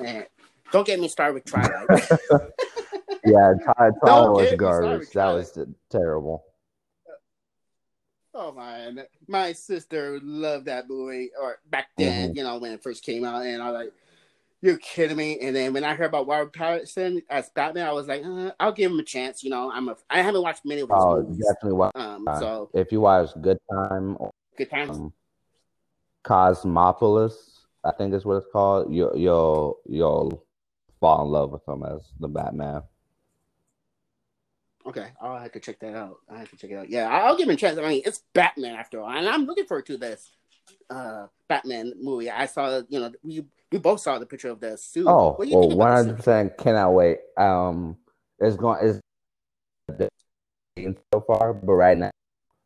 Yeah. 0.00 0.22
Don't 0.72 0.86
get 0.86 1.00
me 1.00 1.08
started 1.08 1.34
with 1.34 1.44
Twilight. 1.46 1.88
yeah, 3.24 3.54
Twilight 3.64 3.94
was 4.02 4.54
garbage. 4.56 5.10
That 5.10 5.32
was 5.32 5.58
terrible. 5.90 6.44
Oh 8.34 8.52
man, 8.52 9.02
my 9.26 9.52
sister 9.52 10.20
loved 10.22 10.66
that 10.66 10.90
movie, 10.90 11.30
or 11.40 11.58
back 11.70 11.86
then, 11.96 12.28
mm-hmm. 12.28 12.36
you 12.36 12.44
know, 12.44 12.58
when 12.58 12.72
it 12.72 12.82
first 12.82 13.02
came 13.02 13.24
out, 13.24 13.46
and 13.46 13.62
I 13.62 13.70
like, 13.70 13.92
"You're 14.62 14.78
kidding 14.78 15.16
me!" 15.16 15.38
And 15.40 15.54
then 15.54 15.72
when 15.72 15.84
I 15.84 15.94
heard 15.94 16.06
about 16.06 16.26
Robert 16.26 16.52
Pattinson 16.52 17.22
as 17.30 17.50
Batman, 17.50 17.86
I 17.86 17.92
was 17.92 18.06
like, 18.06 18.24
uh, 18.24 18.52
"I'll 18.58 18.72
give 18.72 18.90
him 18.90 18.98
a 18.98 19.04
chance." 19.04 19.42
You 19.42 19.50
know, 19.50 19.70
I'm 19.70 19.88
a 19.88 19.96
I 20.10 20.22
haven't 20.22 20.42
watched 20.42 20.64
many 20.64 20.80
of 20.80 20.88
his 20.88 20.98
oh, 20.98 21.22
movies. 21.22 21.38
definitely 21.38 21.78
watch. 21.78 21.92
Um, 21.94 22.24
so 22.38 22.70
if 22.74 22.92
you 22.92 23.00
watch 23.00 23.30
Good 23.40 23.58
Time, 23.70 24.16
Good 24.56 24.70
Times, 24.70 24.96
um, 24.96 25.12
Cosmopolis, 26.24 27.66
I 27.84 27.92
think 27.92 28.14
is 28.14 28.24
what 28.24 28.36
it's 28.36 28.46
called. 28.52 28.92
You, 28.92 29.12
you'll 29.14 29.78
you'll 29.86 30.44
fall 31.00 31.24
in 31.24 31.30
love 31.30 31.52
with 31.52 31.66
him 31.68 31.84
as 31.84 32.02
the 32.18 32.28
Batman. 32.28 32.82
Okay, 34.86 35.08
I'll 35.20 35.38
have 35.38 35.52
to 35.52 35.60
check 35.60 35.80
that 35.80 35.94
out. 35.94 36.18
I 36.30 36.38
have 36.38 36.50
to 36.50 36.56
check 36.56 36.70
it 36.70 36.76
out. 36.76 36.88
Yeah, 36.88 37.08
I'll 37.08 37.36
give 37.36 37.48
him 37.48 37.54
a 37.54 37.56
chance. 37.56 37.76
I 37.76 37.88
mean, 37.88 38.02
it's 38.04 38.22
Batman 38.32 38.76
after 38.76 39.00
all, 39.00 39.10
and 39.10 39.28
I'm 39.28 39.44
looking 39.44 39.66
forward 39.66 39.86
to 39.86 39.96
this 39.96 40.30
uh, 40.90 41.26
Batman 41.48 41.92
movie. 42.00 42.30
I 42.30 42.46
saw, 42.46 42.82
you 42.88 43.00
know, 43.00 43.12
we 43.22 43.44
we 43.72 43.78
both 43.78 44.00
saw 44.00 44.18
the 44.18 44.26
picture 44.26 44.50
of 44.50 44.60
the 44.60 44.76
suit. 44.76 45.06
Oh, 45.06 45.36
well, 45.38 45.70
one 45.70 45.92
hundred 45.92 46.16
percent 46.16 46.56
cannot 46.56 46.90
wait. 46.90 47.18
Um, 47.36 47.96
it's 48.38 48.56
going 48.56 49.00
it's 50.76 51.00
so 51.12 51.20
far, 51.20 51.54
but 51.54 51.72
right 51.72 51.96
now, 51.96 52.10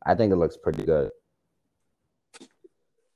I 0.05 0.15
think 0.15 0.31
it 0.31 0.37
looks 0.37 0.57
pretty 0.57 0.83
good. 0.83 1.11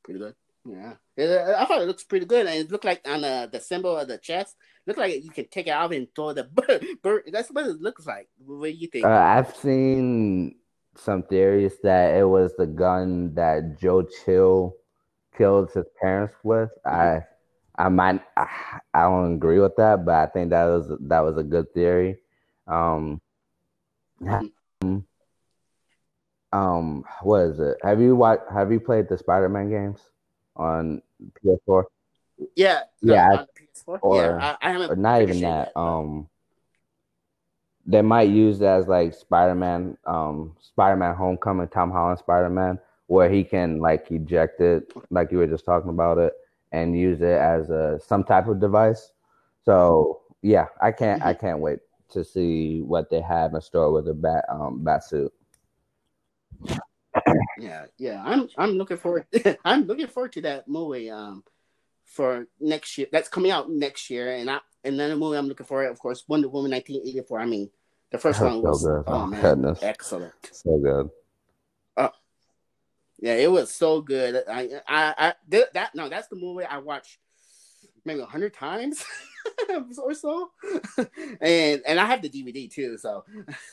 Pretty 0.03 0.19
good. 0.19 0.35
Yeah, 0.67 0.93
I 1.17 1.65
thought 1.65 1.81
it 1.81 1.87
looks 1.87 2.03
pretty 2.03 2.25
good, 2.25 2.47
and 2.47 2.55
it 2.55 2.71
looked 2.71 2.85
like 2.85 3.01
on 3.07 3.21
the 3.21 3.49
the 3.51 3.59
symbol 3.59 3.97
of 3.97 4.07
the 4.07 4.17
chest 4.17 4.55
looked 4.87 4.99
like 4.99 5.23
you 5.23 5.29
can 5.29 5.47
take 5.47 5.67
it 5.67 5.71
off 5.71 5.91
and 5.91 6.07
throw 6.15 6.33
the 6.33 6.43
bird. 7.03 7.23
That's 7.31 7.49
what 7.49 7.67
it 7.67 7.81
looks 7.81 8.05
like. 8.05 8.29
What 8.37 8.65
do 8.65 8.71
you 8.71 8.87
think? 8.87 9.05
Uh, 9.05 9.09
I've 9.09 9.55
seen 9.55 10.55
some 10.97 11.23
theories 11.23 11.73
that 11.83 12.15
it 12.15 12.27
was 12.27 12.53
the 12.57 12.67
gun 12.67 13.33
that 13.35 13.79
Joe 13.79 14.03
Chill 14.03 14.75
killed 15.37 15.71
his 15.71 15.85
parents 16.01 16.35
with. 16.43 16.69
Mm-hmm. 16.85 16.99
I 16.99 17.25
I 17.77 17.89
might 17.89 18.21
I, 18.37 18.47
I, 18.93 19.03
don't 19.03 19.35
agree 19.35 19.59
with 19.59 19.75
that, 19.77 20.05
but 20.05 20.15
I 20.15 20.27
think 20.27 20.51
that 20.51 20.65
was 20.65 20.91
that 21.01 21.19
was 21.19 21.37
a 21.37 21.43
good 21.43 21.73
theory. 21.73 22.17
Um, 22.67 23.21
um, 26.53 27.03
what 27.21 27.41
is 27.41 27.59
it? 27.59 27.77
Have 27.83 28.01
you 28.01 28.15
watched? 28.15 28.49
Have 28.51 28.71
you 28.71 28.79
played 28.79 29.09
the 29.09 29.17
Spider 29.17 29.49
Man 29.49 29.69
games 29.69 29.99
on 30.55 31.01
PS4? 31.43 31.83
Yeah, 32.55 32.81
yeah 33.01 33.45
or 34.01 34.21
yeah, 34.21 34.57
I, 34.61 34.69
I 34.69 34.71
haven't 34.71 34.91
or 34.91 34.95
not 34.95 35.21
even 35.21 35.41
that. 35.41 35.67
Yet, 35.67 35.71
um, 35.75 36.29
they 37.85 38.01
might 38.01 38.29
use 38.29 38.61
it 38.61 38.65
as 38.65 38.87
like 38.87 39.13
Spider-Man, 39.13 39.97
um, 40.05 40.55
Spider-Man 40.59 41.15
Homecoming, 41.15 41.67
Tom 41.67 41.91
Holland 41.91 42.19
Spider-Man, 42.19 42.79
where 43.07 43.29
he 43.29 43.43
can 43.43 43.79
like 43.79 44.09
eject 44.11 44.59
it, 44.59 44.91
like 45.11 45.31
you 45.31 45.37
were 45.37 45.47
just 45.47 45.65
talking 45.65 45.91
about 45.91 46.17
it, 46.17 46.33
and 46.71 46.97
use 46.97 47.21
it 47.21 47.39
as 47.39 47.69
a 47.69 47.99
some 48.05 48.23
type 48.23 48.47
of 48.47 48.59
device. 48.59 49.11
So 49.63 50.21
yeah, 50.41 50.67
I 50.81 50.91
can't 50.91 51.21
I 51.21 51.33
mm-hmm. 51.33 51.45
can't 51.45 51.59
wait 51.59 51.79
to 52.11 52.23
see 52.23 52.81
what 52.81 53.09
they 53.09 53.21
have 53.21 53.53
in 53.53 53.61
store 53.61 53.91
with 53.91 54.05
the 54.05 54.13
bat 54.13 54.45
um 54.49 54.83
bat 54.83 55.03
suit. 55.03 55.33
Yeah, 57.59 57.85
yeah, 57.97 58.21
I'm 58.25 58.49
I'm 58.57 58.71
looking 58.71 58.97
forward. 58.97 59.25
I'm 59.65 59.85
looking 59.85 60.07
forward 60.07 60.33
to 60.33 60.41
that 60.41 60.67
movie. 60.67 61.09
Um, 61.09 61.43
for 62.05 62.47
next 62.59 62.97
year. 62.97 63.07
That's 63.11 63.27
coming 63.27 63.51
out 63.51 63.69
next 63.69 64.09
year, 64.09 64.35
and 64.35 64.49
I 64.49 64.59
and 64.83 64.99
then 64.99 65.09
the 65.09 65.15
movie 65.15 65.37
I'm 65.37 65.47
looking 65.47 65.65
for, 65.65 65.83
of 65.83 65.99
course, 65.99 66.23
Wonder 66.27 66.47
Woman 66.47 66.71
1984. 66.71 67.39
I 67.39 67.45
mean, 67.45 67.69
the 68.11 68.17
first 68.17 68.39
one 68.41 68.61
was 68.61 68.83
so 68.83 69.03
oh, 69.05 69.13
oh 69.13 69.25
man, 69.27 69.41
goodness. 69.41 69.83
excellent, 69.83 70.33
so 70.51 70.77
good. 70.77 71.09
Yeah, 73.19 73.35
it 73.35 73.51
was 73.51 73.71
so 73.71 74.01
good. 74.01 74.43
I 74.47 74.81
I, 74.87 75.13
I 75.17 75.33
that 75.73 75.95
no, 75.95 76.09
that's 76.09 76.27
the 76.27 76.35
movie 76.35 76.65
I 76.65 76.79
watched 76.79 77.17
maybe 78.03 78.19
a 78.19 78.25
hundred 78.25 78.53
times 78.53 79.03
or 79.97 80.13
so, 80.13 80.51
and 81.41 81.81
and 81.87 81.99
I 81.99 82.05
have 82.05 82.21
the 82.21 82.29
DVD 82.29 82.69
too, 82.69 82.97
so 82.97 83.23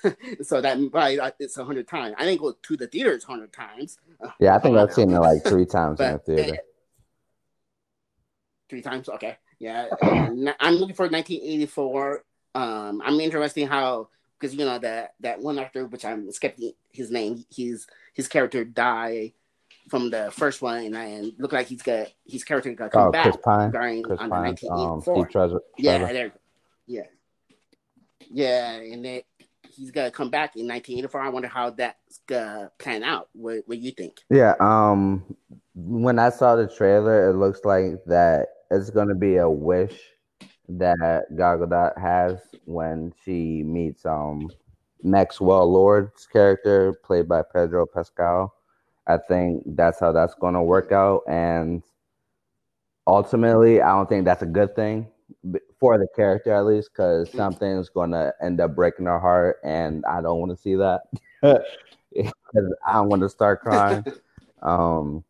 so 0.42 0.60
that 0.60 0.78
probably 0.90 1.20
it's 1.38 1.58
a 1.58 1.64
hundred 1.64 1.88
times. 1.88 2.14
I 2.18 2.24
didn't 2.24 2.40
go 2.40 2.52
to 2.52 2.76
the 2.76 2.86
theaters 2.86 3.24
hundred 3.24 3.52
times. 3.52 3.98
Yeah, 4.40 4.56
I 4.56 4.58
think 4.58 4.76
I've 4.76 4.92
seen 4.92 5.10
it 5.10 5.18
like 5.18 5.44
three 5.44 5.66
times 5.66 5.98
but, 5.98 6.06
in 6.06 6.12
the 6.12 6.44
theater 6.44 6.62
three 8.72 8.80
times. 8.80 9.06
Okay, 9.06 9.36
yeah. 9.58 9.88
I'm 10.00 10.76
looking 10.76 10.94
for 10.94 11.06
1984. 11.06 12.24
Um, 12.54 13.02
I'm 13.04 13.20
interested 13.20 13.60
in 13.60 13.68
how 13.68 14.08
because 14.42 14.56
you 14.56 14.64
know 14.64 14.78
that 14.80 15.14
that 15.20 15.40
one 15.40 15.58
actor, 15.58 15.86
which 15.86 16.04
I'm 16.04 16.30
skipping 16.32 16.72
his 16.90 17.10
name, 17.10 17.44
his 17.54 17.86
his 18.12 18.26
character 18.26 18.64
died 18.64 19.32
from 19.88 20.10
the 20.10 20.32
first 20.32 20.60
one, 20.60 20.84
and, 20.84 20.96
and 20.96 21.32
look 21.38 21.52
like 21.52 21.68
he's 21.68 21.82
got 21.82 22.08
his 22.26 22.42
character 22.42 22.72
got 22.74 22.90
come 22.90 23.08
oh, 23.08 23.12
back 23.12 23.24
Chris 23.24 23.36
Pine. 23.36 23.70
during 23.70 24.02
Chris 24.02 24.18
on 24.18 24.30
Pine. 24.30 24.56
the 24.60 24.68
1984. 24.68 25.16
Um, 25.16 25.28
Treasure, 25.30 25.60
Yeah, 25.78 26.12
there, 26.12 26.32
yeah, 26.88 27.02
yeah, 28.32 28.72
and 28.72 29.04
then 29.04 29.20
he's 29.70 29.92
gonna 29.92 30.10
come 30.10 30.30
back 30.30 30.56
in 30.56 30.66
1984. 30.66 31.20
I 31.20 31.28
wonder 31.28 31.48
how 31.48 31.70
that's 31.70 32.18
gonna 32.26 32.72
plan 32.78 33.04
out. 33.04 33.28
What 33.34 33.62
What 33.66 33.78
you 33.78 33.92
think? 33.92 34.18
Yeah. 34.28 34.54
Um. 34.58 35.36
When 35.74 36.18
I 36.18 36.30
saw 36.30 36.56
the 36.56 36.66
trailer, 36.66 37.30
it 37.30 37.34
looks 37.34 37.60
like 37.64 38.04
that 38.06 38.48
it's 38.72 38.90
gonna 38.90 39.14
be 39.14 39.36
a 39.36 39.48
wish 39.48 39.98
that 40.68 41.36
Gal 41.36 41.58
Gadot 41.58 41.98
has 42.00 42.38
when 42.64 43.12
she 43.24 43.62
meets 43.62 44.06
um 44.06 44.50
Maxwell 45.02 45.70
Lord's 45.70 46.26
character 46.26 46.92
played 47.04 47.28
by 47.28 47.42
Pedro 47.42 47.86
Pascal. 47.86 48.54
I 49.06 49.16
think 49.16 49.64
that's 49.66 49.98
how 49.98 50.12
that's 50.12 50.34
gonna 50.34 50.62
work 50.62 50.92
out, 50.92 51.22
and 51.28 51.82
ultimately, 53.06 53.80
I 53.80 53.92
don't 53.96 54.08
think 54.08 54.24
that's 54.24 54.42
a 54.42 54.46
good 54.46 54.76
thing 54.76 55.08
for 55.80 55.98
the 55.98 56.06
character 56.14 56.52
at 56.52 56.66
least, 56.66 56.90
because 56.92 57.28
mm. 57.28 57.36
something's 57.36 57.88
gonna 57.88 58.32
end 58.40 58.60
up 58.60 58.76
breaking 58.76 59.06
her 59.06 59.18
heart, 59.18 59.58
and 59.64 60.04
I 60.06 60.20
don't 60.22 60.38
want 60.38 60.52
to 60.52 60.56
see 60.56 60.76
that. 60.76 61.02
I 62.86 63.00
want 63.00 63.22
to 63.22 63.28
start 63.28 63.62
crying. 63.62 64.04
um, 64.62 65.24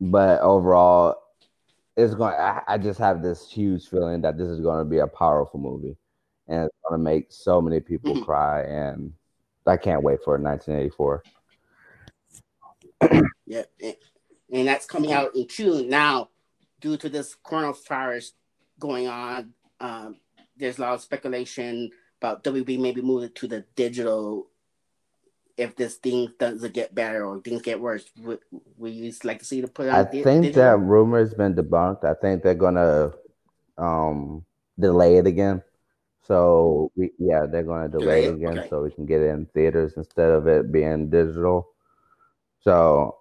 but 0.00 0.40
overall, 0.40 1.16
it's 1.96 2.14
going. 2.14 2.34
I, 2.34 2.62
I 2.66 2.78
just 2.78 2.98
have 2.98 3.22
this 3.22 3.50
huge 3.50 3.88
feeling 3.88 4.20
that 4.22 4.38
this 4.38 4.48
is 4.48 4.60
going 4.60 4.78
to 4.78 4.88
be 4.88 4.98
a 4.98 5.06
powerful 5.06 5.60
movie, 5.60 5.96
and 6.48 6.64
it's 6.64 6.76
going 6.88 6.98
to 6.98 7.02
make 7.02 7.26
so 7.30 7.60
many 7.60 7.80
people 7.80 8.14
mm-hmm. 8.14 8.24
cry. 8.24 8.62
And 8.62 9.12
I 9.66 9.76
can't 9.76 10.02
wait 10.02 10.20
for 10.24 10.38
1984. 10.38 11.22
yeah, 13.46 13.62
and 14.52 14.68
that's 14.68 14.86
coming 14.86 15.12
out 15.12 15.34
in 15.34 15.46
June 15.48 15.88
now. 15.88 16.28
Due 16.80 16.96
to 16.96 17.10
this 17.10 17.36
coronavirus 17.44 18.30
going 18.78 19.06
on, 19.06 19.52
um, 19.80 20.16
there's 20.56 20.78
a 20.78 20.80
lot 20.80 20.94
of 20.94 21.02
speculation 21.02 21.90
about 22.20 22.44
WB 22.44 22.78
maybe 22.78 23.02
moving 23.02 23.30
to 23.34 23.46
the 23.46 23.64
digital 23.76 24.49
if 25.60 25.76
this 25.76 25.96
thing 25.96 26.32
doesn't 26.38 26.72
get 26.72 26.94
better 26.94 27.24
or 27.24 27.40
things 27.40 27.62
get 27.62 27.80
worse, 27.80 28.04
would, 28.22 28.38
would 28.78 28.92
you 28.92 29.12
like 29.24 29.38
to 29.40 29.44
see 29.44 29.60
the 29.60 29.68
put 29.68 29.88
on? 29.88 29.94
I 29.94 30.04
think 30.04 30.42
digital? 30.42 30.62
that 30.62 30.78
rumor 30.78 31.18
has 31.18 31.34
been 31.34 31.54
debunked. 31.54 32.04
I 32.04 32.14
think 32.14 32.42
they're 32.42 32.54
gonna 32.54 33.12
um, 33.76 34.44
delay 34.78 35.16
it 35.16 35.26
again. 35.26 35.62
So 36.26 36.90
we, 36.96 37.10
yeah, 37.18 37.44
they're 37.46 37.62
gonna 37.62 37.88
delay, 37.88 38.22
delay 38.22 38.24
it 38.24 38.34
again 38.34 38.58
okay. 38.60 38.68
so 38.70 38.82
we 38.82 38.90
can 38.90 39.04
get 39.04 39.20
it 39.20 39.28
in 39.28 39.46
theaters 39.46 39.94
instead 39.96 40.30
of 40.30 40.46
it 40.46 40.72
being 40.72 41.10
digital. 41.10 41.68
So 42.60 43.18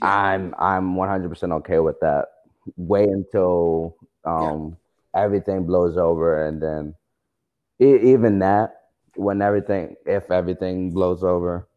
I'm 0.00 0.54
I'm 0.58 0.94
100% 0.94 1.52
okay 1.58 1.78
with 1.78 2.00
that. 2.00 2.28
Wait 2.76 3.08
until 3.08 3.96
um, 4.24 4.76
yeah. 5.14 5.24
everything 5.24 5.66
blows 5.66 5.98
over 5.98 6.46
and 6.46 6.62
then 6.62 6.94
even 7.78 8.38
that 8.38 8.82
when 9.16 9.42
everything, 9.42 9.96
if 10.06 10.30
everything 10.30 10.90
blows 10.90 11.22
over, 11.22 11.68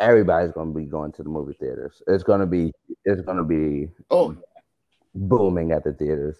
everybody's 0.00 0.52
going 0.52 0.72
to 0.72 0.78
be 0.78 0.86
going 0.86 1.12
to 1.12 1.22
the 1.22 1.28
movie 1.28 1.54
theaters. 1.54 2.02
It's 2.06 2.24
going 2.24 2.40
to 2.40 2.46
be, 2.46 2.72
it's 3.04 3.22
going 3.22 3.36
to 3.38 3.44
be 3.44 3.88
Oh, 4.10 4.36
booming 5.14 5.72
at 5.72 5.84
the 5.84 5.92
theaters, 5.92 6.38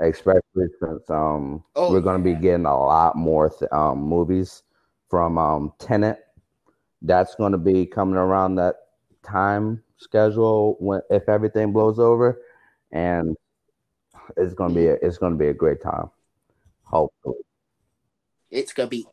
especially 0.00 0.68
since 0.80 1.08
um 1.10 1.62
Oh, 1.76 1.92
we're 1.92 2.00
going 2.00 2.18
to 2.18 2.24
be 2.24 2.34
getting 2.34 2.66
a 2.66 2.76
lot 2.76 3.16
more 3.16 3.50
th- 3.50 3.70
um 3.72 3.98
movies 4.02 4.62
from 5.08 5.38
um 5.38 5.72
Tenet. 5.78 6.20
That's 7.02 7.34
going 7.34 7.52
to 7.52 7.58
be 7.58 7.86
coming 7.86 8.16
around 8.16 8.56
that 8.56 8.76
time 9.22 9.82
schedule 9.98 10.76
when 10.80 11.00
if 11.10 11.28
everything 11.28 11.72
blows 11.72 11.98
over, 11.98 12.40
and 12.92 13.36
it's 14.36 14.54
going 14.54 14.70
to 14.70 14.74
be 14.74 14.86
a, 14.86 14.94
it's 14.94 15.18
going 15.18 15.32
to 15.32 15.38
be 15.38 15.48
a 15.48 15.54
great 15.54 15.82
time. 15.82 16.10
Hopefully, 16.84 17.36
it's 18.50 18.72
gonna 18.72 18.88
be 18.88 19.06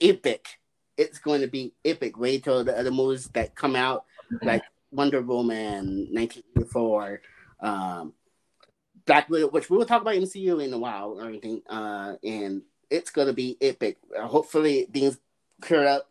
epic. 0.00 0.58
It's 0.98 1.18
going 1.18 1.40
to 1.40 1.46
be 1.46 1.72
epic. 1.84 2.18
Wait 2.18 2.44
till 2.44 2.64
the 2.64 2.76
other 2.76 2.90
movies 2.90 3.28
that 3.28 3.54
come 3.54 3.76
out, 3.76 4.04
like 4.42 4.62
Wonder 4.90 5.22
Woman, 5.22 6.08
1984, 6.12 7.22
um, 7.60 8.12
Black 9.06 9.30
Widow, 9.30 9.48
which 9.48 9.70
we 9.70 9.78
will 9.78 9.86
talk 9.86 10.02
about 10.02 10.14
MCU 10.14 10.62
in 10.62 10.72
a 10.72 10.78
while 10.78 11.18
or 11.18 11.28
anything. 11.28 11.62
Uh, 11.68 12.16
and 12.22 12.62
it's 12.90 13.10
gonna 13.10 13.32
be 13.32 13.56
epic. 13.60 13.98
Uh, 14.16 14.26
hopefully, 14.26 14.86
things 14.92 15.18
clear 15.60 15.86
up 15.86 16.10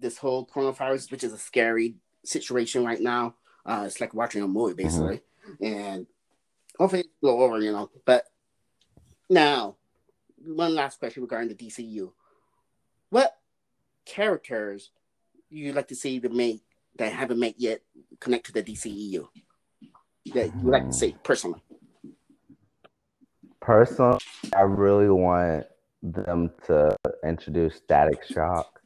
this 0.00 0.18
whole 0.18 0.46
coronavirus, 0.46 1.10
which 1.10 1.24
is 1.24 1.32
a 1.32 1.38
scary 1.38 1.96
situation 2.24 2.84
right 2.84 3.00
now. 3.00 3.34
Uh, 3.66 3.84
it's 3.86 4.00
like 4.00 4.14
watching 4.14 4.42
a 4.42 4.48
movie 4.48 4.74
basically, 4.74 5.20
and 5.60 6.06
hopefully 6.78 7.02
it 7.02 7.20
blow 7.20 7.42
over, 7.42 7.60
you 7.60 7.72
know. 7.72 7.90
But 8.04 8.24
now, 9.28 9.76
one 10.42 10.74
last 10.74 10.98
question 10.98 11.22
regarding 11.22 11.48
the 11.48 11.54
DCU: 11.54 12.12
What 13.10 13.37
characters 14.08 14.90
you 15.50 15.72
like 15.72 15.88
to 15.88 15.94
see 15.94 16.18
the 16.18 16.28
make 16.28 16.62
that 16.96 17.12
haven't 17.12 17.38
made 17.38 17.54
yet 17.58 17.80
connect 18.20 18.46
to 18.46 18.52
the 18.52 18.62
DCEU 18.62 19.28
that 20.34 20.54
you 20.56 20.70
like 20.70 20.86
to 20.86 20.92
see 20.92 21.14
personally? 21.22 21.62
personally, 23.60 24.18
I 24.56 24.62
really 24.62 25.10
want 25.10 25.66
them 26.02 26.50
to 26.66 26.96
introduce 27.24 27.76
Static 27.76 28.24
Shock 28.24 28.80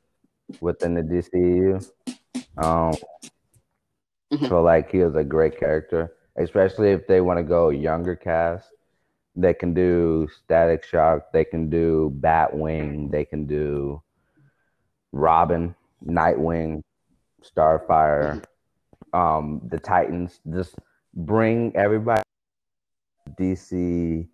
within 0.61 0.95
the 0.95 1.03
DCU. 1.03 1.81
Um, 2.57 2.95
Mhm. 4.33 4.49
feel 4.49 4.63
like 4.63 4.91
he 4.91 4.99
was 4.99 5.15
a 5.15 5.25
great 5.25 5.59
character, 5.59 6.17
especially 6.37 6.91
if 6.91 7.07
they 7.07 7.21
want 7.21 7.39
to 7.39 7.45
go 7.45 7.69
younger 7.69 8.17
cast. 8.17 8.73
They 9.37 9.55
can 9.55 9.73
do 9.73 10.29
Static 10.43 10.85
Shock. 10.85 11.33
They 11.33 11.45
can 11.45 11.71
do 11.71 12.13
Batwing. 12.21 13.11
They 13.11 13.25
can 13.25 13.47
do 13.47 14.03
Robin, 15.13 15.75
Nightwing, 16.07 16.83
Starfire, 17.43 18.43
um, 19.13 19.61
the 19.69 19.79
Titans. 19.79 20.41
Just 20.53 20.75
bring 21.15 21.75
everybody 21.77 22.23
DC 23.39 24.27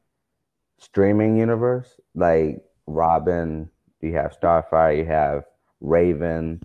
streaming 0.79 1.37
universe 1.37 2.01
like 2.15 2.63
Robin. 2.87 3.69
You 4.01 4.15
have 4.15 4.37
Starfire. 4.41 4.97
You 4.97 5.05
have 5.07 5.45
Raven. 5.81 6.63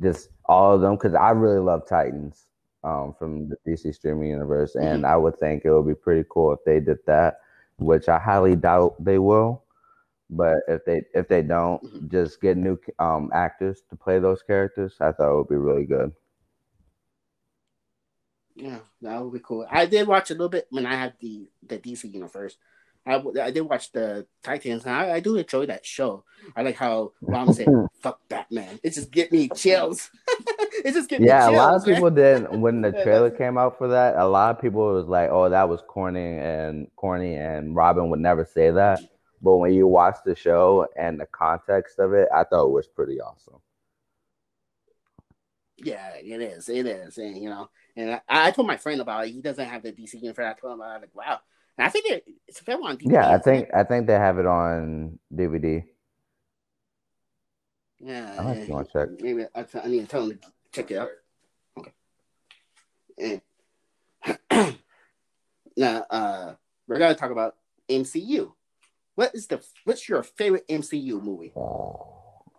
Just 0.00 0.28
all 0.44 0.74
of 0.74 0.80
them 0.80 0.94
because 0.94 1.14
I 1.14 1.30
really 1.30 1.60
love 1.60 1.86
Titans 1.88 2.46
um, 2.84 3.14
from 3.18 3.48
the 3.48 3.56
DC 3.66 3.94
streaming 3.94 4.30
universe, 4.30 4.76
and 4.76 5.04
I 5.04 5.16
would 5.16 5.38
think 5.38 5.64
it 5.64 5.72
would 5.72 5.86
be 5.86 5.94
pretty 5.94 6.24
cool 6.30 6.52
if 6.52 6.60
they 6.64 6.80
did 6.80 6.98
that, 7.06 7.40
which 7.78 8.08
I 8.08 8.18
highly 8.18 8.56
doubt 8.56 9.02
they 9.04 9.18
will. 9.18 9.64
But 10.30 10.58
if 10.68 10.84
they 10.84 11.02
if 11.14 11.28
they 11.28 11.42
don't, 11.42 11.82
Mhm. 11.82 12.08
just 12.10 12.40
get 12.40 12.56
new 12.56 12.78
um, 12.98 13.30
actors 13.34 13.82
to 13.90 13.96
play 13.96 14.18
those 14.18 14.42
characters, 14.42 14.96
I 15.00 15.12
thought 15.12 15.32
it 15.32 15.36
would 15.36 15.48
be 15.48 15.56
really 15.56 15.86
good. 15.86 16.12
Yeah, 18.54 18.80
that 19.02 19.22
would 19.22 19.32
be 19.32 19.40
cool. 19.40 19.66
I 19.70 19.86
did 19.86 20.08
watch 20.08 20.30
a 20.30 20.34
little 20.34 20.48
bit 20.48 20.66
when 20.70 20.84
I 20.86 20.94
had 20.96 21.14
the 21.20 21.48
the 21.66 21.78
DC 21.78 22.08
universe. 22.08 22.56
I, 23.06 23.22
I 23.40 23.50
did 23.52 23.62
watch 23.62 23.92
the 23.92 24.26
Titans, 24.42 24.84
and 24.84 24.94
I, 24.94 25.12
I 25.14 25.20
do 25.20 25.36
enjoy 25.36 25.66
that 25.66 25.86
show. 25.86 26.24
I 26.56 26.62
like 26.62 26.76
how 26.76 27.12
Ron 27.28 27.52
said, 27.52 27.72
"Fuck 28.00 28.20
Batman." 28.28 28.80
It 28.82 28.94
just 28.94 29.10
get 29.12 29.30
me 29.32 29.48
chills. 29.50 30.10
it 30.84 30.92
just 30.92 31.08
get 31.08 31.24
Yeah, 31.24 31.24
me 31.24 31.48
a 31.48 31.52
lot 31.52 31.74
chills, 31.74 31.74
of 31.74 31.84
people 31.84 32.10
didn't 32.10 32.60
when 32.60 32.80
the 32.80 32.92
trailer 32.92 33.30
came 33.30 33.58
out 33.58 33.76
for 33.78 33.88
that. 33.88 34.16
A 34.16 34.26
lot 34.26 34.54
of 34.56 34.62
people 34.62 34.92
was 34.94 35.06
like, 35.06 35.30
"Oh, 35.30 35.48
that 35.48 35.68
was 35.68 35.82
corny 35.88 36.38
and 36.38 36.88
corny," 36.96 37.34
and 37.34 37.74
Robin 37.74 38.08
would 38.10 38.20
never 38.20 38.44
say 38.44 38.70
that. 38.70 39.02
But 39.40 39.56
when 39.56 39.72
you 39.72 39.86
watch 39.86 40.16
the 40.24 40.34
show 40.34 40.86
and 40.96 41.20
the 41.20 41.26
context 41.26 41.98
of 41.98 42.12
it, 42.12 42.28
I 42.34 42.44
thought 42.44 42.66
it 42.66 42.72
was 42.72 42.88
pretty 42.88 43.20
awesome. 43.20 43.60
Yeah, 45.76 46.14
it 46.16 46.40
is. 46.40 46.68
It 46.68 46.86
is, 46.86 47.18
and 47.18 47.40
you 47.40 47.48
know, 47.50 47.70
and 47.96 48.14
I, 48.14 48.20
I 48.28 48.50
told 48.50 48.66
my 48.66 48.76
friend 48.76 49.00
about 49.00 49.26
it. 49.26 49.32
He 49.32 49.40
doesn't 49.40 49.64
have 49.64 49.82
the 49.82 49.92
DC 49.92 50.20
universe. 50.20 50.56
I 50.56 50.60
told 50.60 50.72
him 50.72 50.80
about 50.80 50.96
it. 50.96 51.00
Like, 51.02 51.14
wow. 51.14 51.38
And 51.76 51.86
I 51.86 51.90
think 51.90 52.06
it, 52.06 52.24
it's 52.48 52.60
available 52.60 52.88
on 52.88 52.96
DVD. 52.96 53.12
Yeah, 53.12 53.32
I 53.32 53.38
think? 53.38 53.68
I 53.72 53.84
think 53.84 54.08
they 54.08 54.14
have 54.14 54.38
it 54.38 54.46
on 54.46 55.20
DVD. 55.32 55.84
Yeah. 58.00 58.36
I 58.38 58.42
might 58.42 58.68
want 58.68 58.90
to 58.90 58.92
check. 58.92 59.20
Maybe 59.20 59.44
I, 59.54 59.64
I 59.82 59.88
need 59.88 60.00
to 60.00 60.06
tell 60.06 60.24
him 60.24 60.38
to 60.38 60.48
check 60.72 60.90
it 60.90 60.98
out. 60.98 61.08
Okay. 61.78 63.40
And 64.50 64.76
now, 65.76 66.06
uh, 66.10 66.54
we're 66.86 66.98
gonna 66.98 67.14
talk 67.14 67.30
about 67.30 67.56
MCU. 67.88 68.52
What 69.18 69.34
is 69.34 69.48
the 69.48 69.60
what's 69.82 70.08
your 70.08 70.22
favorite 70.22 70.64
MCU 70.68 71.20
movie? 71.20 71.52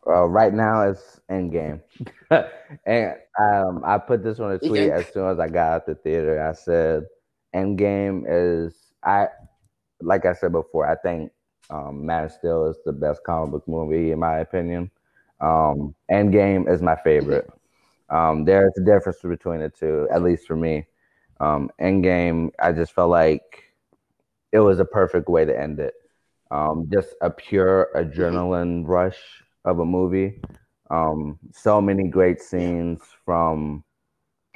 Uh, 0.05 0.25
right 0.25 0.53
now 0.53 0.81
it's 0.89 1.21
Endgame, 1.31 1.79
and 2.85 3.15
um, 3.41 3.81
I 3.85 3.97
put 3.97 4.25
this 4.25 4.41
on 4.41 4.51
a 4.51 4.57
tweet 4.57 4.71
Okay. 4.71 4.91
as 4.91 5.05
soon 5.13 5.29
as 5.29 5.39
I 5.39 5.47
got 5.47 5.71
out 5.73 5.85
the 5.85 5.95
theater. 5.95 6.45
I 6.45 6.51
said, 6.51 7.05
"Endgame 7.55 8.25
is 8.27 8.75
I, 9.05 9.27
like 10.01 10.25
I 10.25 10.33
said 10.33 10.51
before. 10.51 10.85
I 10.85 10.95
think 10.95 11.31
um, 11.69 12.05
Man 12.05 12.25
of 12.25 12.33
Steel 12.33 12.65
is 12.65 12.75
the 12.83 12.91
best 12.91 13.23
comic 13.23 13.51
book 13.51 13.65
movie 13.65 14.11
in 14.11 14.19
my 14.19 14.39
opinion. 14.39 14.91
Um, 15.39 15.95
Endgame 16.11 16.69
is 16.69 16.81
my 16.81 16.97
favorite. 17.05 17.49
Um, 18.09 18.43
there's 18.43 18.73
a 18.77 18.83
difference 18.83 19.19
between 19.21 19.61
the 19.61 19.69
two, 19.69 20.09
at 20.11 20.23
least 20.23 20.45
for 20.45 20.57
me. 20.57 20.87
Um, 21.39 21.69
Endgame, 21.79 22.49
I 22.59 22.73
just 22.73 22.91
felt 22.91 23.11
like 23.11 23.63
it 24.51 24.59
was 24.59 24.81
a 24.81 24.85
perfect 24.85 25.29
way 25.29 25.45
to 25.45 25.57
end 25.57 25.79
it. 25.79 25.93
Um, 26.51 26.89
just 26.91 27.13
a 27.21 27.29
pure 27.29 27.89
adrenaline 27.95 28.87
rush 28.87 29.19
of 29.65 29.79
a 29.79 29.85
movie. 29.85 30.41
Um, 30.89 31.37
so 31.51 31.79
many 31.81 32.07
great 32.07 32.41
scenes 32.41 33.01
from. 33.25 33.83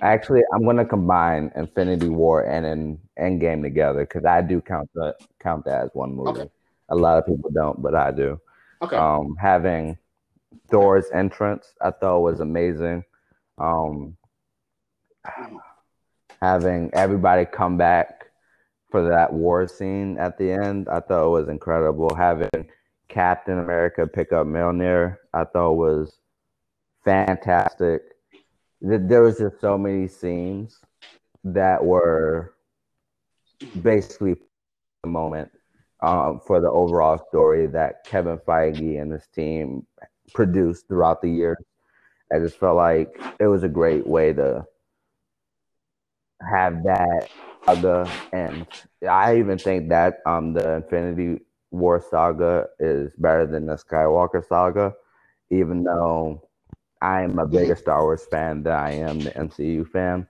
Actually, 0.02 0.42
I'm 0.54 0.66
gonna 0.66 0.86
combine 0.86 1.52
Infinity 1.56 2.10
War 2.10 2.44
and 2.44 2.66
an 2.66 3.00
Endgame 3.20 3.62
together 3.62 4.02
because 4.02 4.26
I 4.26 4.42
do 4.42 4.60
count 4.60 4.90
that 4.96 5.16
count 5.40 5.66
that 5.66 5.84
as 5.84 5.90
one 5.94 6.16
movie. 6.16 6.42
Okay. 6.42 6.50
A 6.90 6.96
lot 6.96 7.18
of 7.18 7.26
people 7.26 7.52
don't, 7.52 7.82
but 7.82 7.96
I 7.96 8.12
do. 8.12 8.42
Okay. 8.82 8.98
Um, 8.98 9.36
having 9.40 9.98
Thor's 10.70 11.06
entrance, 11.14 11.74
I 11.80 11.92
thought 11.92 12.20
was 12.20 12.40
amazing. 12.40 13.06
Um, 13.58 14.18
having 16.42 16.90
everybody 16.94 17.46
come 17.46 17.78
back 17.78 18.23
for 18.94 19.10
that 19.10 19.34
war 19.34 19.68
scene 19.68 20.20
at 20.20 20.38
the 20.38 20.52
end, 20.52 20.88
I 20.88 21.00
thought 21.00 21.26
it 21.26 21.30
was 21.30 21.50
incredible. 21.50 22.14
Having 22.14 22.70
Captain 23.10 23.58
America 23.58 24.06
pick 24.06 24.32
up 24.32 24.46
Mjolnir, 24.46 25.18
I 25.34 25.46
thought 25.46 25.74
was 25.74 26.20
fantastic. 27.04 28.04
There 28.82 29.24
was 29.24 29.40
just 29.40 29.60
so 29.60 29.80
many 29.80 30.08
scenes 30.08 30.80
that 31.44 31.84
were 31.84 32.54
basically 33.82 34.36
the 35.02 35.10
moment 35.10 35.50
um, 36.04 36.40
for 36.46 36.62
the 36.62 36.70
overall 36.70 37.18
story 37.30 37.66
that 37.66 38.04
Kevin 38.04 38.38
Feige 38.38 39.02
and 39.02 39.12
his 39.12 39.26
team 39.34 39.88
produced 40.36 40.88
throughout 40.88 41.24
the 41.24 41.32
years. 41.32 41.58
I 42.32 42.38
just 42.38 42.60
felt 42.60 42.76
like 42.76 43.20
it 43.40 43.48
was 43.48 43.64
a 43.64 43.70
great 43.70 44.06
way 44.06 44.34
to 44.34 44.68
have 46.48 46.84
that 46.84 47.30
saga 47.66 48.10
end. 48.32 48.68
I 49.08 49.38
even 49.38 49.58
think 49.58 49.90
that 49.90 50.20
um 50.26 50.54
the 50.54 50.76
Infinity 50.76 51.44
War 51.72 52.00
saga 52.02 52.68
is 52.80 53.12
better 53.18 53.48
than 53.48 53.66
the 53.66 53.76
Skywalker 53.76 54.48
saga, 54.48 54.94
even 55.50 55.84
though 55.84 56.48
I 57.02 57.24
am 57.24 57.40
a 57.40 57.48
bigger 57.48 57.76
Star 57.76 58.04
Wars 58.04 58.26
fan 58.26 58.64
than 58.64 58.74
I 58.74 58.92
am 58.92 59.20
the 59.20 59.32
MCU 59.32 59.90
fan. 59.90 60.28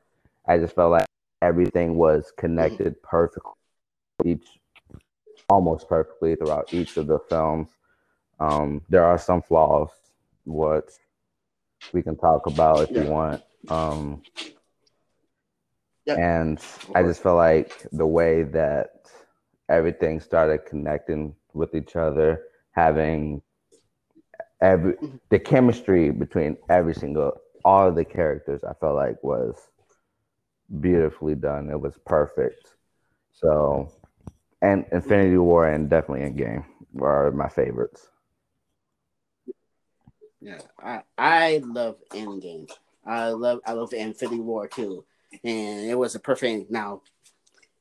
I 0.48 0.58
just 0.58 0.76
felt 0.76 0.92
like 0.92 1.06
everything 1.42 1.96
was 1.96 2.32
connected 2.38 3.02
perfectly, 3.04 3.52
each 4.26 4.48
almost 5.50 5.88
perfectly 5.88 6.36
throughout 6.36 6.74
each 6.74 6.98
of 6.98 7.08
the 7.08 7.20
films. 7.30 7.70
Um, 8.40 8.82
there 8.90 9.06
are 9.06 9.18
some 9.18 9.42
flaws, 9.42 9.90
what 10.46 10.90
we 11.92 12.02
can 12.02 12.16
talk 12.16 12.48
about 12.48 12.90
if 12.90 12.92
you 12.92 13.04
want. 13.04 13.44
Um, 13.70 14.24
Yeah. 16.06 16.16
and 16.16 16.60
I 16.96 17.04
just 17.04 17.24
felt 17.24 17.38
like 17.38 17.86
the 17.92 18.06
way 18.06 18.44
that 18.44 19.08
everything 19.70 20.20
started 20.20 20.66
connecting 20.66 21.36
with 21.54 21.76
each 21.76 21.96
other, 21.96 22.44
having 22.72 23.42
every 24.62 24.94
mm-hmm. 24.94 25.18
the 25.30 25.40
chemistry 25.40 26.10
between 26.10 26.58
every 26.70 26.94
single 26.94 27.40
all 27.66 27.88
of 27.88 27.96
the 27.96 28.06
characters 28.06 28.64
I 28.64 28.74
felt 28.74 28.96
like 28.96 29.24
was 29.24 29.56
beautifully 30.80 31.36
done. 31.36 31.70
It 31.70 31.80
was 31.80 31.98
perfect. 32.06 32.76
So 33.34 33.92
and 34.62 34.86
Infinity 34.92 35.32
mm-hmm. 35.32 35.42
War 35.42 35.68
and 35.68 35.90
definitely 35.90 36.30
Endgame 36.30 36.66
are 37.02 37.32
my 37.32 37.50
favorites. 37.50 38.08
Yeah, 40.42 40.60
I 40.80 41.02
I 41.18 41.62
love 41.64 41.98
Endgame. 42.12 42.70
I 43.06 43.30
love 43.30 43.60
I 43.66 43.74
love 43.74 43.94
Infinity 43.94 44.42
War 44.42 44.68
too, 44.68 45.06
and 45.44 45.90
it 45.90 45.98
was 45.98 46.16
a 46.16 46.20
perfect. 46.20 46.72
Now, 46.72 47.02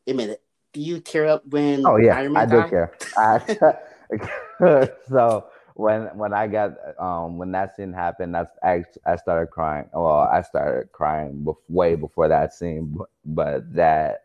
a 0.07 0.11
it. 0.11 0.43
do 0.73 0.81
you 0.81 1.01
tear 1.01 1.27
up 1.27 1.47
when? 1.47 1.87
Oh 1.87 1.97
yeah, 1.97 2.19
I 2.19 2.47
do 2.47 2.69
care. 2.69 2.93
I, 3.17 4.89
so 5.09 5.47
when 5.75 6.03
when 6.17 6.33
I 6.33 6.47
got 6.47 6.73
um 6.99 7.39
when 7.39 7.53
that 7.53 7.77
scene 7.77 7.93
happened, 7.93 8.35
that's 8.35 8.51
I 8.63 8.85
I 9.07 9.17
started 9.17 9.51
crying. 9.51 9.89
Well, 9.93 10.29
I 10.33 10.43
started 10.43 10.93
crying 10.93 11.47
way 11.69 11.95
before 11.95 12.29
that 12.29 12.55
scene, 12.55 12.95
but, 12.97 13.09
but 13.25 13.75
that 13.75 14.25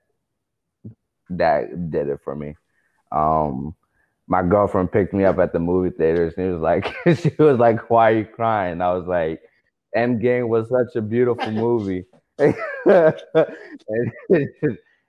that 1.30 1.92
did 1.92 2.10
it 2.10 2.20
for 2.24 2.36
me. 2.36 2.56
Um, 3.12 3.76
my 4.28 4.44
girlfriend 4.44 4.92
picked 4.92 5.14
me 5.14 5.24
up 5.24 5.40
at 5.40 5.54
the 5.54 5.60
movie 5.60 5.96
theaters, 5.96 6.34
and 6.38 6.46
she 6.46 6.52
was 6.52 6.62
like, 6.62 6.94
she 7.18 7.32
was 7.42 7.60
like, 7.60 7.90
"Why 7.90 8.12
are 8.12 8.18
you 8.18 8.26
crying?" 8.26 8.82
I 8.82 8.94
was 8.94 9.08
like, 9.08 9.42
"Endgame 9.96 10.48
was 10.48 10.70
such 10.70 10.96
a 10.96 11.02
beautiful 11.02 11.52
movie." 11.52 12.06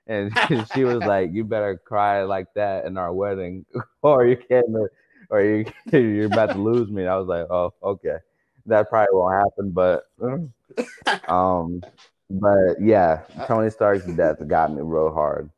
and, 0.06 0.32
and 0.36 0.66
she 0.74 0.84
was 0.84 0.98
like, 1.04 1.30
"You 1.32 1.44
better 1.44 1.76
cry 1.76 2.22
like 2.24 2.52
that 2.54 2.86
in 2.86 2.96
our 2.96 3.12
wedding, 3.12 3.64
or 4.02 4.26
you 4.26 4.36
can't, 4.36 4.66
or 5.30 5.42
you 5.42 5.64
you're 5.92 6.26
about 6.26 6.50
to 6.52 6.58
lose 6.58 6.90
me." 6.90 7.02
And 7.02 7.10
I 7.10 7.16
was 7.16 7.28
like, 7.28 7.46
"Oh, 7.50 7.72
okay, 7.82 8.16
that 8.66 8.88
probably 8.88 9.08
won't 9.12 9.34
happen." 9.34 9.70
But, 9.70 10.04
um, 11.28 11.82
but 12.30 12.80
yeah, 12.80 13.22
Tony 13.46 13.70
Stark's 13.70 14.06
death 14.06 14.46
got 14.46 14.72
me 14.72 14.82
real 14.82 15.12
hard. 15.12 15.50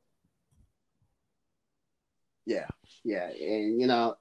Yeah, 2.46 2.66
yeah, 3.04 3.28
and 3.30 3.80
you 3.80 3.86
know, 3.86 4.16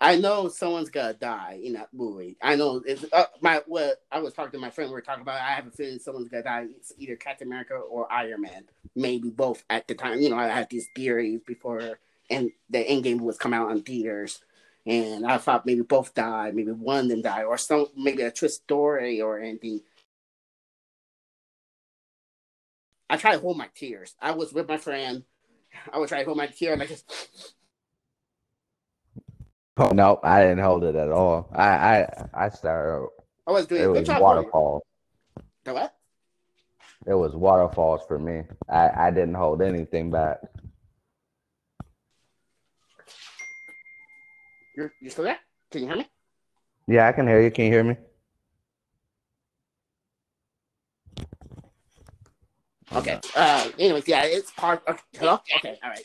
I 0.00 0.16
know 0.16 0.48
someone's 0.48 0.88
gonna 0.88 1.12
die 1.12 1.60
in 1.62 1.74
that 1.74 1.92
movie. 1.92 2.36
I 2.40 2.56
know 2.56 2.82
it's 2.86 3.04
uh, 3.12 3.24
my 3.42 3.60
what 3.66 4.02
I 4.10 4.20
was 4.20 4.32
talking 4.32 4.52
to 4.52 4.58
my 4.58 4.70
friend. 4.70 4.88
We 4.90 4.94
were 4.94 5.02
talking 5.02 5.22
about. 5.22 5.36
It. 5.36 5.42
I 5.42 5.52
have 5.52 5.66
a 5.66 5.70
feeling 5.70 5.98
someone's 5.98 6.28
gonna 6.28 6.42
die. 6.42 6.66
It's 6.76 6.92
either 6.96 7.16
Captain 7.16 7.48
America 7.48 7.74
or 7.74 8.10
Iron 8.10 8.40
Man, 8.40 8.64
maybe 8.96 9.28
both 9.28 9.62
at 9.68 9.86
the 9.88 9.94
time. 9.94 10.20
You 10.20 10.30
know, 10.30 10.38
I 10.38 10.48
had 10.48 10.70
these 10.70 10.88
theories 10.96 11.40
before, 11.46 11.98
and 12.30 12.50
the 12.70 12.82
Endgame 12.82 13.20
was 13.20 13.36
come 13.36 13.52
out 13.52 13.70
on 13.70 13.82
theaters, 13.82 14.40
and 14.86 15.26
I 15.26 15.36
thought 15.36 15.66
maybe 15.66 15.82
both 15.82 16.14
die, 16.14 16.50
maybe 16.54 16.72
one 16.72 17.08
then 17.08 17.20
die, 17.20 17.42
or 17.42 17.58
some 17.58 17.86
maybe 17.94 18.22
a 18.22 18.30
twist 18.30 18.62
story 18.62 19.20
or 19.20 19.38
anything. 19.38 19.82
I 23.10 23.18
tried 23.18 23.34
to 23.34 23.40
hold 23.40 23.58
my 23.58 23.68
tears. 23.74 24.14
I 24.20 24.30
was 24.30 24.52
with 24.52 24.66
my 24.66 24.78
friend. 24.78 25.24
I 25.92 25.98
was 25.98 26.08
trying 26.08 26.22
to 26.22 26.26
hold 26.26 26.38
my 26.38 26.46
tear, 26.46 26.72
and 26.72 26.82
I 26.82 26.86
just 26.86 27.04
Oh 29.80 29.92
no, 29.92 30.20
I 30.22 30.42
didn't 30.42 30.58
hold 30.58 30.84
it 30.84 30.94
at 30.94 31.10
all. 31.10 31.48
I 31.54 31.68
I 31.68 32.28
I 32.34 32.48
started. 32.50 33.08
I 33.46 33.50
was 33.50 33.66
doing 33.66 33.82
it 33.82 33.86
was 33.86 34.06
waterfalls. 34.08 34.82
The 35.64 35.72
what? 35.72 35.94
It 37.06 37.14
was 37.14 37.34
waterfalls 37.34 38.02
for 38.06 38.18
me. 38.18 38.42
I 38.68 38.90
I 39.06 39.10
didn't 39.10 39.36
hold 39.36 39.62
anything 39.62 40.10
back. 40.10 40.40
You're 44.76 44.92
you 45.00 45.08
still 45.08 45.24
there? 45.24 45.38
Can 45.70 45.80
you 45.80 45.88
hear 45.88 45.96
me? 45.96 46.06
Yeah, 46.86 47.08
I 47.08 47.12
can 47.12 47.26
hear 47.26 47.40
you. 47.40 47.50
Can 47.50 47.64
you 47.64 47.72
hear 47.72 47.84
me? 47.84 47.96
Okay. 52.92 53.18
Uh. 53.34 53.70
Anyways, 53.78 54.06
yeah, 54.06 54.24
it's 54.24 54.50
part. 54.50 54.82
Okay. 54.86 55.00
Hello. 55.18 55.40
Okay. 55.56 55.78
All 55.82 55.88
right. 55.88 56.04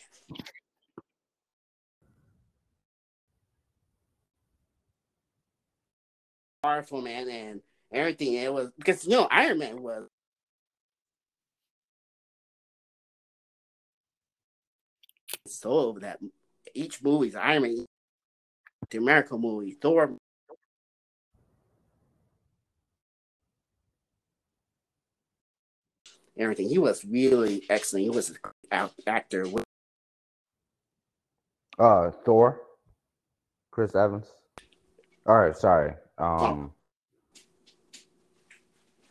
Powerful, 6.65 7.01
man, 7.01 7.29
and 7.29 7.61
everything. 7.91 8.33
It 8.33 8.51
was 8.51 8.71
because 8.77 9.05
you 9.05 9.11
know 9.11 9.27
Iron 9.29 9.59
Man 9.59 9.81
was 9.81 10.07
so 15.45 15.97
that 16.01 16.19
each 16.73 17.03
movie's 17.03 17.35
Iron 17.35 17.63
Man, 17.63 17.85
the 18.89 18.97
American 18.97 19.41
movie, 19.41 19.77
Thor. 19.79 20.17
Everything 26.37 26.67
he 26.67 26.79
was 26.79 27.05
really 27.05 27.63
excellent. 27.69 28.03
He 28.03 28.09
was 28.09 28.37
an 28.71 28.89
actor. 29.07 29.45
Uh, 31.79 32.11
Thor, 32.25 32.61
Chris 33.71 33.95
Evans. 33.95 34.27
All 35.25 35.37
right, 35.37 35.55
sorry. 35.55 35.93
Um, 36.17 36.71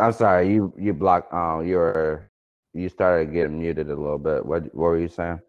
I'm 0.01 0.13
sorry, 0.13 0.53
you 0.53 0.73
you 0.77 0.93
blocked. 0.93 1.33
Um, 1.33 1.67
you 1.67 1.77
were 1.77 2.31
you 2.73 2.89
started 2.89 3.33
getting 3.33 3.59
muted 3.61 3.91
a 3.91 3.97
little 3.97 4.19
bit. 4.19 4.45
What 4.45 4.65
what 4.75 4.91
were 4.91 4.99
you 4.99 5.09
saying? 5.09 5.41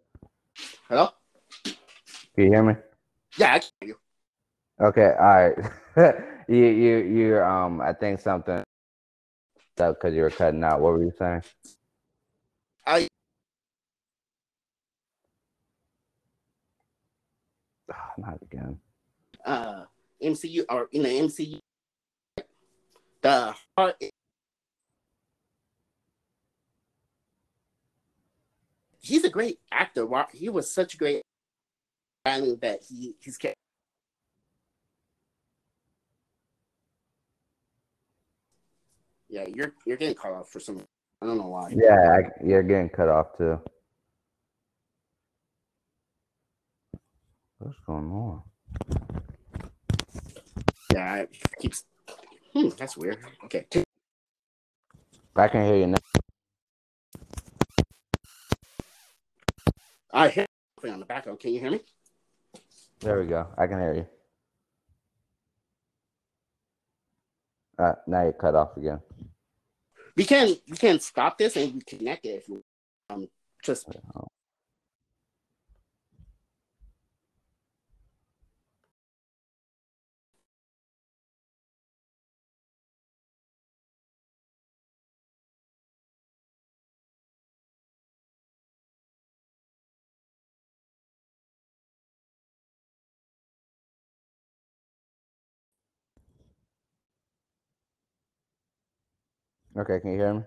Hello. 0.89 1.09
Can 1.63 1.75
you 2.37 2.51
hear 2.51 2.63
me? 2.63 2.73
Yeah, 3.37 3.53
I 3.55 3.59
can 3.59 3.69
hear 3.79 3.89
you. 3.89 4.85
Okay, 4.85 5.13
all 5.19 5.25
right. 5.25 6.15
you 6.49 6.65
you 6.65 6.97
you 6.97 7.39
um, 7.41 7.81
I 7.81 7.93
think 7.93 8.19
something 8.19 8.63
because 9.75 10.13
you 10.13 10.21
were 10.21 10.29
cutting 10.29 10.63
out. 10.63 10.81
What 10.81 10.93
were 10.93 11.03
you 11.03 11.13
saying? 11.17 11.41
I. 12.85 13.07
not 18.17 18.41
again. 18.41 18.79
Uh, 19.45 19.85
MCU 20.25 20.65
or 20.69 20.87
in 20.91 21.03
the 21.03 21.09
MCU. 21.09 21.59
The 23.21 23.55
heart. 23.77 23.95
He's 28.99 29.23
a 29.23 29.29
great 29.29 29.59
actor. 29.71 30.07
He 30.33 30.49
was 30.49 30.73
such 30.73 30.95
a 30.95 30.97
great 30.97 31.21
that 32.25 32.79
he 32.87 33.15
he's 33.19 33.37
kept. 33.37 33.55
Yeah, 39.29 39.45
you're 39.53 39.73
you're 39.85 39.97
getting 39.97 40.15
cut 40.15 40.31
off 40.31 40.49
for 40.49 40.59
some. 40.59 40.83
I 41.21 41.25
don't 41.25 41.37
know 41.37 41.47
why. 41.47 41.69
Yeah, 41.75 42.19
you're 42.43 42.63
getting 42.63 42.89
cut 42.89 43.09
off 43.09 43.37
too. 43.37 43.59
What's 47.59 47.79
going 47.85 48.05
on? 48.11 48.41
Yeah, 50.95 51.15
it 51.17 51.29
keeps. 51.59 51.83
Hmm, 52.53 52.69
that's 52.77 52.95
weird. 52.95 53.17
Okay. 53.43 53.65
I 55.35 55.47
can 55.49 55.65
hear 55.65 55.75
you 55.75 55.87
now. 55.87 55.97
I 60.13 60.29
hear 60.29 60.45
on 60.85 61.01
the 61.01 61.05
background. 61.05 61.41
Can 61.41 61.51
you 61.51 61.59
hear 61.59 61.71
me? 61.71 61.81
There 63.01 63.19
we 63.19 63.25
go. 63.25 63.45
I 63.57 63.67
can 63.67 63.79
hear 63.81 63.93
you. 63.95 64.07
Uh, 67.77 67.95
now 68.07 68.23
you're 68.23 68.31
cut 68.31 68.55
off 68.55 68.77
again. 68.77 69.01
We 70.15 70.23
can 70.23 70.55
we 70.69 70.77
can 70.77 71.01
stop 71.01 71.37
this 71.37 71.57
and 71.57 71.73
reconnect 71.73 72.23
it 72.23 72.39
if 72.39 72.47
you 72.47 72.63
um 73.09 73.27
just 73.61 73.85
Okay, 99.77 99.99
can 99.99 100.11
you 100.11 100.17
hear 100.17 100.33
me? 100.33 100.43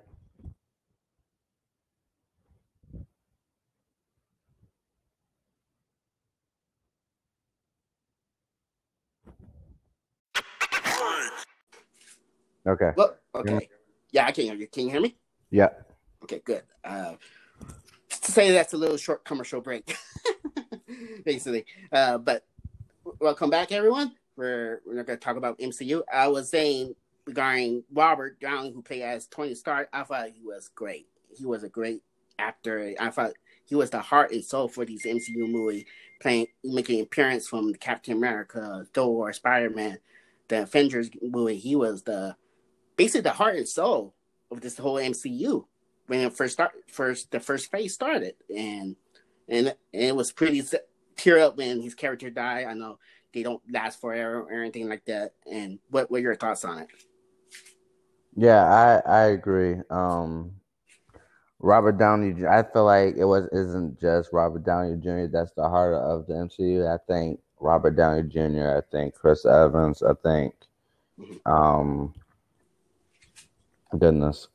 Okay. 12.66 12.90
Well, 12.96 13.16
okay. 13.34 13.68
Yeah, 14.12 14.26
I 14.26 14.32
can 14.32 14.44
hear 14.44 14.54
you. 14.54 14.66
Can 14.66 14.84
you 14.84 14.90
hear 14.90 15.00
me? 15.00 15.14
Yeah. 15.50 15.68
Okay, 16.22 16.40
good. 16.42 16.62
Uh, 16.82 17.14
to 18.08 18.32
say 18.32 18.50
that's 18.50 18.72
a 18.72 18.78
little 18.78 18.96
short 18.96 19.24
commercial 19.24 19.60
break, 19.60 19.94
basically. 21.24 21.66
Uh, 21.92 22.16
but 22.16 22.46
welcome 23.20 23.50
back, 23.50 23.72
everyone. 23.72 24.12
we're 24.36 24.80
we're 24.86 24.94
not 24.94 25.06
gonna 25.06 25.18
talk 25.18 25.36
about 25.36 25.58
MCU. 25.58 26.02
I 26.10 26.28
was 26.28 26.48
saying 26.48 26.94
regarding 27.28 27.84
Robert 27.92 28.40
Downey, 28.40 28.72
who 28.72 28.80
played 28.80 29.02
as 29.02 29.26
Tony 29.26 29.54
Stark. 29.54 29.90
I 29.92 30.02
thought 30.02 30.30
he 30.30 30.42
was 30.42 30.70
great. 30.74 31.08
He 31.36 31.44
was 31.44 31.62
a 31.62 31.68
great 31.68 32.02
actor. 32.38 32.94
I 32.98 33.10
thought 33.10 33.32
he 33.66 33.74
was 33.74 33.90
the 33.90 34.00
heart 34.00 34.32
and 34.32 34.42
soul 34.42 34.66
for 34.66 34.86
these 34.86 35.04
MCU 35.04 35.46
movies, 35.46 35.84
playing 36.22 36.46
making 36.64 37.02
appearance 37.02 37.46
from 37.46 37.74
Captain 37.74 38.14
America, 38.14 38.86
Thor, 38.94 39.30
Spider 39.34 39.68
Man, 39.68 39.98
the 40.48 40.62
Avengers 40.62 41.10
movie. 41.20 41.58
He 41.58 41.76
was 41.76 42.02
the 42.02 42.34
basically 42.96 43.20
the 43.20 43.32
heart 43.32 43.56
and 43.56 43.68
soul 43.68 44.14
of 44.50 44.62
this 44.62 44.78
whole 44.78 44.96
MCU 44.96 45.66
when 46.06 46.20
it 46.20 46.32
first 46.32 46.54
start 46.54 46.72
first 46.90 47.30
the 47.30 47.40
first 47.40 47.70
phase 47.70 47.92
started, 47.92 48.36
and 48.48 48.96
and, 49.50 49.68
and 49.68 49.76
it 50.02 50.16
was 50.16 50.32
pretty 50.32 50.62
tear 51.16 51.40
up 51.40 51.58
when 51.58 51.82
his 51.82 51.94
character 51.94 52.30
died. 52.30 52.64
I 52.64 52.72
know 52.72 52.98
they 53.34 53.42
don't 53.42 53.62
last 53.70 54.00
forever 54.00 54.40
or 54.40 54.62
anything 54.62 54.88
like 54.88 55.04
that. 55.04 55.34
And 55.50 55.78
what 55.90 56.10
were 56.10 56.18
your 56.18 56.36
thoughts 56.36 56.64
on 56.64 56.78
it? 56.78 56.88
Yeah, 58.38 58.62
I 58.62 59.10
I 59.10 59.22
agree. 59.30 59.78
Um, 59.90 60.52
Robert 61.58 61.98
Downey. 61.98 62.46
I 62.46 62.62
feel 62.62 62.84
like 62.84 63.16
it 63.16 63.24
was 63.24 63.48
isn't 63.50 64.00
just 64.00 64.32
Robert 64.32 64.62
Downey 64.64 64.94
Jr. 64.96 65.26
That's 65.26 65.50
the 65.54 65.68
heart 65.68 65.94
of 65.94 66.28
the 66.28 66.34
MCU. 66.34 66.86
I 66.86 66.98
think 67.08 67.40
Robert 67.58 67.96
Downey 67.96 68.22
Jr. 68.28 68.76
I 68.78 68.80
think 68.92 69.14
Chris 69.14 69.44
Evans. 69.44 70.04
I 70.04 70.12
think, 70.22 70.54
um, 71.46 72.14
goodness, 73.98 74.46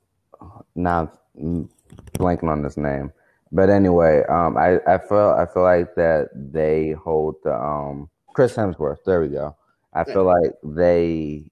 now 0.76 1.12
I'm 1.38 1.70
blanking 2.14 2.50
on 2.50 2.62
this 2.62 2.78
name. 2.78 3.12
But 3.52 3.70
anyway, 3.70 4.24
um, 4.30 4.56
I 4.56 4.80
I 4.88 4.98
feel 4.98 5.36
I 5.38 5.46
feel 5.46 5.64
like 5.64 5.94
that 5.96 6.30
they 6.34 6.92
hold 6.92 7.36
the 7.44 7.54
um 7.54 8.10
Chris 8.34 8.56
Hemsworth. 8.56 9.04
There 9.06 9.20
we 9.20 9.28
go. 9.28 9.58
I 9.94 10.06
feel 10.06 10.24
like 10.24 10.54
they 10.64 11.52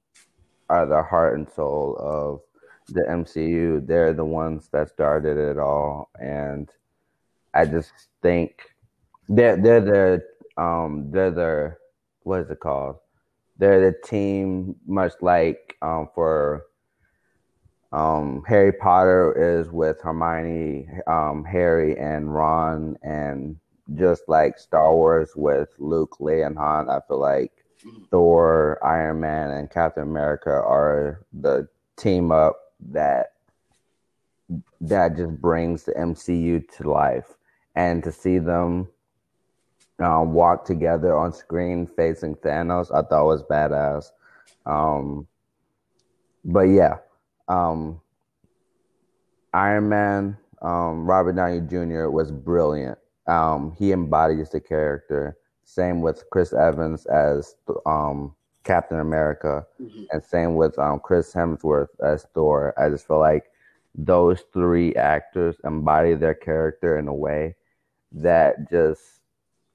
are 0.71 0.87
the 0.87 1.03
heart 1.03 1.37
and 1.37 1.49
soul 1.51 1.97
of 1.99 2.41
the 2.87 3.03
MCU. 3.09 3.81
They're 3.81 4.13
the 4.13 4.25
ones 4.25 4.69
that 4.71 4.89
started 4.89 5.37
it 5.37 5.59
all, 5.59 6.09
and 6.19 6.69
I 7.53 7.65
just 7.65 7.93
think 8.21 8.63
they're 9.29 9.57
they're 9.57 9.81
the 9.81 10.23
um 10.61 11.11
they're 11.11 11.31
the 11.31 11.77
what 12.23 12.41
is 12.41 12.49
it 12.51 12.59
called? 12.59 12.97
They're 13.57 13.91
the 13.91 13.97
team, 14.07 14.75
much 14.87 15.13
like 15.21 15.77
um 15.81 16.09
for 16.15 16.65
um 17.91 18.43
Harry 18.47 18.71
Potter 18.71 19.33
is 19.37 19.69
with 19.71 20.01
Hermione, 20.01 20.87
um 21.07 21.43
Harry 21.45 21.97
and 21.99 22.33
Ron, 22.33 22.97
and 23.03 23.57
just 23.95 24.23
like 24.29 24.57
Star 24.59 24.93
Wars 24.95 25.31
with 25.35 25.69
Luke, 25.79 26.17
Leia, 26.19 26.47
and 26.47 26.57
Han. 26.57 26.89
I 26.89 26.99
feel 27.07 27.19
like. 27.19 27.51
Thor, 28.09 28.79
Iron 28.83 29.19
Man, 29.19 29.51
and 29.51 29.69
Captain 29.69 30.03
America 30.03 30.49
are 30.51 31.25
the 31.33 31.67
team 31.97 32.31
up 32.31 32.57
that 32.91 33.33
that 34.81 35.15
just 35.15 35.39
brings 35.41 35.83
the 35.83 35.93
MCU 35.93 36.67
to 36.77 36.89
life, 36.89 37.33
and 37.75 38.03
to 38.03 38.11
see 38.11 38.37
them 38.37 38.87
um, 39.99 40.33
walk 40.33 40.65
together 40.65 41.15
on 41.17 41.31
screen 41.31 41.87
facing 41.87 42.35
Thanos, 42.35 42.93
I 42.93 43.07
thought 43.07 43.25
was 43.25 43.43
badass. 43.43 44.11
Um, 44.65 45.27
but 46.43 46.61
yeah, 46.63 46.97
um, 47.47 48.01
Iron 49.53 49.89
Man, 49.89 50.37
um, 50.61 51.05
Robert 51.05 51.33
Downey 51.33 51.61
Jr. 51.61 52.09
was 52.09 52.31
brilliant. 52.31 52.97
Um, 53.27 53.75
he 53.77 53.91
embodies 53.91 54.49
the 54.49 54.59
character. 54.59 55.37
Same 55.63 56.01
with 56.01 56.23
Chris 56.31 56.53
Evans 56.53 57.05
as 57.05 57.55
um, 57.85 58.35
Captain 58.63 58.99
America, 58.99 59.65
mm-hmm. 59.81 60.03
and 60.11 60.23
same 60.23 60.55
with 60.55 60.77
um, 60.77 60.99
Chris 60.99 61.33
Hemsworth 61.33 61.89
as 62.03 62.23
Thor. 62.33 62.73
I 62.77 62.89
just 62.89 63.07
feel 63.07 63.19
like 63.19 63.45
those 63.95 64.41
three 64.53 64.95
actors 64.95 65.55
embody 65.63 66.13
their 66.13 66.33
character 66.33 66.97
in 66.97 67.07
a 67.07 67.13
way 67.13 67.55
that 68.11 68.69
just 68.69 69.01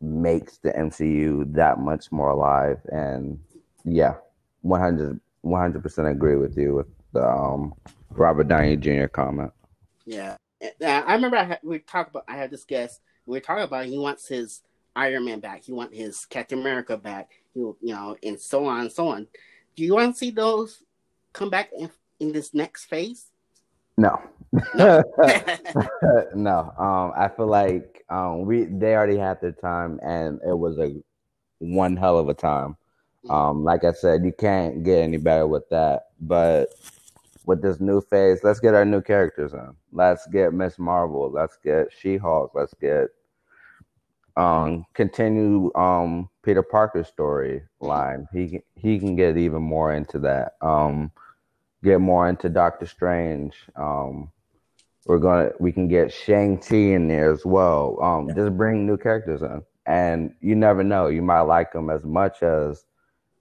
makes 0.01 0.59
the 0.59 0.71
MCU 0.71 1.53
that 1.55 1.79
much 1.79 2.13
more 2.13 2.31
alive. 2.31 2.79
And 2.93 3.39
yeah, 3.85 4.15
100 4.63 5.21
percent 5.83 6.09
agree 6.09 6.37
with 6.37 6.57
you 6.57 6.75
with 6.75 6.87
the 7.13 7.27
um, 7.27 7.75
Robert 8.11 8.49
Downey 8.49 8.77
Jr. 8.77 9.07
comment. 9.07 9.53
Yeah, 10.05 10.37
I 10.81 11.15
remember 11.15 11.37
I 11.37 11.45
had, 11.45 11.61
we 11.63 11.79
talked 11.81 12.11
about. 12.11 12.25
I 12.29 12.37
had 12.37 12.51
this 12.51 12.65
guest. 12.65 13.01
We 13.27 13.37
were 13.37 13.41
talking 13.41 13.65
about 13.65 13.87
he 13.87 13.99
wants 13.99 14.29
his 14.29 14.63
Iron 14.97 15.27
Man 15.27 15.41
back. 15.41 15.63
He 15.65 15.73
want 15.73 15.95
his 15.95 16.25
Captain 16.25 16.59
America 16.59 16.97
back. 16.97 17.31
You 17.55 17.77
you 17.81 17.95
know, 17.95 18.17
and 18.23 18.41
so 18.41 18.67
on 18.67 18.81
and 18.81 18.93
so 18.93 19.09
on. 19.09 19.27
Do 19.77 19.85
you 19.85 19.95
want 19.95 20.15
to 20.15 20.19
see 20.19 20.31
those 20.31 20.83
come 21.33 21.51
back 21.51 21.71
in, 21.79 21.91
in 22.19 22.33
this 22.33 22.55
next 22.55 22.87
phase? 22.87 23.27
No. 23.97 24.21
No. 24.75 25.03
no. 26.35 26.73
Um, 26.79 27.13
I 27.17 27.31
feel 27.35 27.47
like 27.47 28.05
um, 28.09 28.47
we 28.47 28.65
they 28.65 28.95
already 28.95 29.19
had 29.19 29.41
their 29.41 29.53
time, 29.53 30.01
and 30.03 30.41
it 30.47 30.57
was 30.59 30.79
a 30.79 30.95
one 31.59 31.97
hell 31.97 32.19
of 32.19 32.29
a 32.29 32.35
time. 32.35 32.77
Mm-hmm. 33.25 33.31
Um, 33.31 33.65
like 33.65 33.85
I 33.85 33.93
said, 33.93 34.25
you 34.25 34.33
can't 34.33 34.83
get 34.83 34.99
any 34.99 35.19
better 35.19 35.47
with 35.47 35.69
that. 35.71 36.09
But 36.21 36.75
with 37.45 37.63
this 37.63 37.81
new 37.81 38.01
phase, 38.01 38.41
let's 38.43 38.61
get 38.61 38.75
our 38.75 38.85
new 38.85 39.01
characters 39.03 39.53
in. 39.53 39.75
Let's 39.93 40.27
get 40.27 40.53
Ms. 40.53 40.79
Marvel. 40.79 41.31
Let's 41.31 41.57
get 41.63 41.89
She 41.97 42.17
Hulk. 42.17 42.53
Let's 42.55 42.75
get 42.75 43.09
um 44.37 44.85
continue 44.95 45.75
um 45.75 46.29
Peter 46.43 46.63
Parker's 46.63 47.11
storyline. 47.11 48.27
He 48.33 48.61
he 48.77 48.99
can 48.99 49.17
get 49.17 49.37
even 49.37 49.63
more 49.63 49.93
into 49.93 50.19
that. 50.21 50.57
Um, 50.61 51.11
get 51.83 52.01
more 52.01 52.29
into 52.29 52.49
Doctor 52.49 52.87
Strange. 52.87 53.55
Um, 53.75 54.31
we're 55.07 55.19
gonna 55.19 55.51
we 55.59 55.73
can 55.73 55.89
get 55.89 56.13
Shang 56.13 56.59
Chi 56.59 56.77
in 56.77 57.09
there 57.09 57.33
as 57.33 57.45
well. 57.45 57.99
Um, 58.01 58.29
yeah. 58.29 58.35
just 58.35 58.57
bring 58.57 58.87
new 58.87 58.97
characters 58.97 59.43
in, 59.43 59.63
and 59.87 60.35
you 60.41 60.55
never 60.55 60.85
know. 60.85 61.09
You 61.09 61.23
might 61.23 61.43
like 61.43 61.73
them 61.73 61.91
as 61.91 62.05
much 62.05 62.43
as 62.43 62.85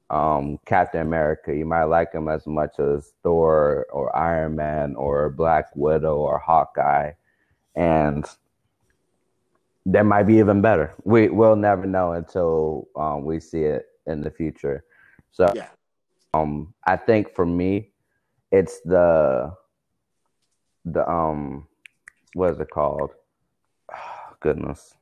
um, 0.10 0.60
Captain 0.66 1.02
America. 1.02 1.56
You 1.56 1.66
might 1.66 1.86
like 1.86 2.12
them 2.12 2.28
as 2.30 2.48
much 2.48 2.80
as 2.80 3.14
Thor 3.24 3.86
or 3.92 4.16
Iron 4.16 4.56
Man 4.56 4.96
or 4.96 5.30
Black 5.30 5.76
Widow 5.76 6.18
or 6.18 6.40
Hawkeye, 6.40 7.12
and 7.76 8.26
that 9.86 10.06
might 10.06 10.24
be 10.24 10.38
even 10.38 10.62
better. 10.62 10.94
We 11.04 11.30
will 11.30 11.56
never 11.56 11.86
know 11.86 12.14
until 12.14 12.88
um, 12.96 13.24
we 13.24 13.40
see 13.40 13.64
it 13.64 13.86
in 14.08 14.22
the 14.22 14.32
future. 14.32 14.84
So, 15.32 15.52
yeah. 15.56 15.68
um, 16.34 16.74
I 16.86 16.96
think 16.96 17.34
for 17.36 17.46
me, 17.46 17.92
it's 18.52 18.80
the 18.82 19.54
the 20.86 21.08
um, 21.10 21.68
what 22.34 22.52
is 22.52 22.60
it 22.60 22.70
called? 22.70 23.12
Oh, 23.92 24.36
goodness, 24.40 24.96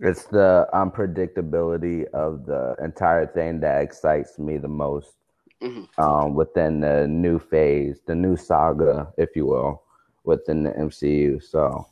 it's 0.00 0.24
the 0.24 0.68
unpredictability 0.72 2.06
of 2.12 2.46
the 2.46 2.76
entire 2.82 3.26
thing 3.26 3.60
that 3.60 3.82
excites 3.82 4.38
me 4.38 4.58
the 4.58 4.68
most. 4.68 5.14
Mm-hmm. 5.62 6.00
Um, 6.00 6.34
within 6.34 6.80
the 6.80 7.08
new 7.08 7.38
phase, 7.38 8.00
the 8.06 8.14
new 8.14 8.36
saga, 8.36 9.08
if 9.16 9.34
you 9.34 9.46
will, 9.46 9.84
within 10.22 10.64
the 10.64 10.70
MCU. 10.72 11.42
So 11.42 11.86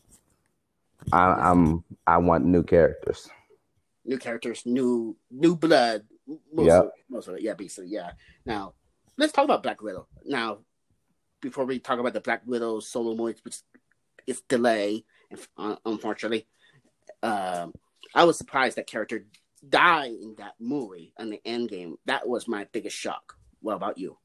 I, 1.12 1.50
am 1.50 1.84
I 2.06 2.18
want 2.18 2.44
new 2.44 2.62
characters. 2.62 3.28
New 4.04 4.18
characters, 4.18 4.62
new 4.66 5.16
new 5.30 5.56
blood. 5.56 6.04
Most 6.52 6.66
yep. 6.66 6.84
of, 6.84 6.90
most 7.08 7.28
of 7.28 7.34
it, 7.36 7.42
yeah, 7.42 7.54
basically, 7.54 7.90
yeah. 7.90 8.12
Now 8.44 8.74
let's 9.16 9.32
talk 9.32 9.44
about 9.44 9.62
Black 9.62 9.82
Widow. 9.82 10.06
Now, 10.24 10.58
before 11.40 11.64
we 11.64 11.78
talk 11.78 11.98
about 11.98 12.12
the 12.12 12.20
Black 12.20 12.42
Widow 12.46 12.80
solo 12.80 13.14
movie, 13.14 13.38
which 13.42 13.58
is 14.26 14.42
delayed, 14.48 15.04
unfortunately. 15.84 16.46
Um, 17.22 17.72
I 18.14 18.24
was 18.24 18.38
surprised 18.38 18.76
that 18.76 18.86
character 18.86 19.26
died 19.68 20.12
in 20.12 20.34
that 20.38 20.54
movie 20.60 21.12
in 21.18 21.30
the 21.30 21.40
end 21.44 21.68
game. 21.70 21.96
That 22.06 22.28
was 22.28 22.46
my 22.46 22.66
biggest 22.72 22.96
shock. 22.96 23.36
What 23.60 23.74
about 23.74 23.98
you? 23.98 24.18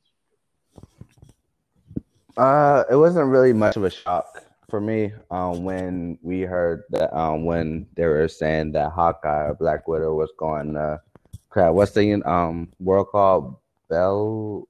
Uh, 2.37 2.83
it 2.89 2.95
wasn't 2.95 3.27
really 3.27 3.53
much 3.53 3.75
of 3.75 3.83
a 3.83 3.89
shock 3.89 4.43
for 4.69 4.79
me, 4.79 5.11
um, 5.31 5.63
when 5.63 6.17
we 6.21 6.41
heard 6.41 6.83
that, 6.91 7.15
um, 7.17 7.45
when 7.45 7.87
they 7.95 8.05
were 8.05 8.27
saying 8.27 8.71
that 8.73 8.91
Hawkeye 8.91 9.47
or 9.47 9.55
Black 9.55 9.87
Widow 9.87 10.13
was 10.13 10.31
going 10.37 10.73
to, 10.73 11.01
crap, 11.49 11.73
what's 11.73 11.91
the 11.91 12.21
um 12.29 12.69
world 12.79 13.07
called? 13.11 13.55
Bell, 13.89 14.67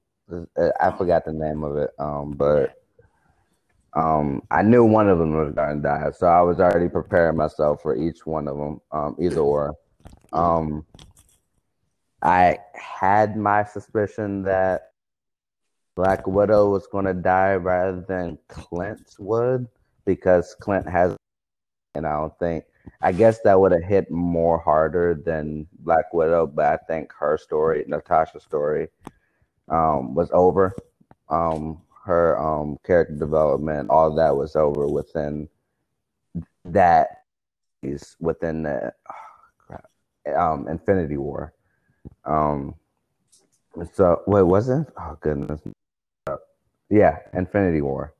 I 0.80 0.90
forgot 0.96 1.26
the 1.26 1.32
name 1.32 1.62
of 1.62 1.76
it. 1.76 1.90
Um, 1.98 2.32
but 2.32 2.74
um, 3.94 4.42
I 4.50 4.62
knew 4.62 4.84
one 4.84 5.08
of 5.08 5.18
them 5.18 5.36
was 5.36 5.54
going 5.54 5.76
to 5.76 5.82
die, 5.82 6.10
so 6.16 6.26
I 6.26 6.40
was 6.40 6.58
already 6.58 6.88
preparing 6.88 7.36
myself 7.36 7.82
for 7.82 7.96
each 7.96 8.24
one 8.24 8.48
of 8.48 8.56
them, 8.56 8.80
um, 8.92 9.16
either 9.20 9.40
or. 9.40 9.74
Um, 10.32 10.86
I 12.22 12.58
had 12.74 13.36
my 13.36 13.64
suspicion 13.64 14.42
that 14.44 14.92
Black 15.96 16.26
Widow 16.26 16.70
was 16.70 16.86
going 16.86 17.06
to 17.06 17.14
die 17.14 17.54
rather 17.54 18.04
than 18.06 18.38
Clint 18.48 19.16
would 19.18 19.66
because 20.14 20.54
Clint 20.60 20.88
has, 20.88 21.16
and 21.94 22.06
I 22.06 22.12
don't 22.16 22.38
think 22.38 22.64
I 23.02 23.12
guess 23.12 23.40
that 23.42 23.58
would 23.60 23.72
have 23.72 23.82
hit 23.82 24.10
more 24.10 24.58
harder 24.58 25.14
than 25.14 25.66
Black 25.80 26.12
Widow, 26.12 26.46
but 26.46 26.66
I 26.66 26.76
think 26.76 27.12
her 27.18 27.38
story, 27.38 27.84
Natasha's 27.86 28.42
story, 28.42 28.88
um, 29.68 30.14
was 30.14 30.30
over. 30.32 30.74
Um, 31.28 31.80
her 32.04 32.38
um, 32.40 32.78
character 32.84 33.14
development, 33.14 33.90
all 33.90 34.14
that 34.16 34.36
was 34.36 34.56
over 34.56 34.88
within 34.88 35.48
that 36.64 37.08
is 37.82 38.16
within 38.18 38.62
the 38.64 38.92
oh, 39.70 40.34
um, 40.34 40.66
Infinity 40.66 41.18
War. 41.18 41.52
Um, 42.24 42.74
so 43.92 44.22
wait, 44.26 44.42
was 44.42 44.68
it? 44.68 44.86
Oh 44.98 45.16
goodness, 45.20 45.60
yeah, 46.88 47.18
Infinity 47.32 47.82
War. 47.82 48.14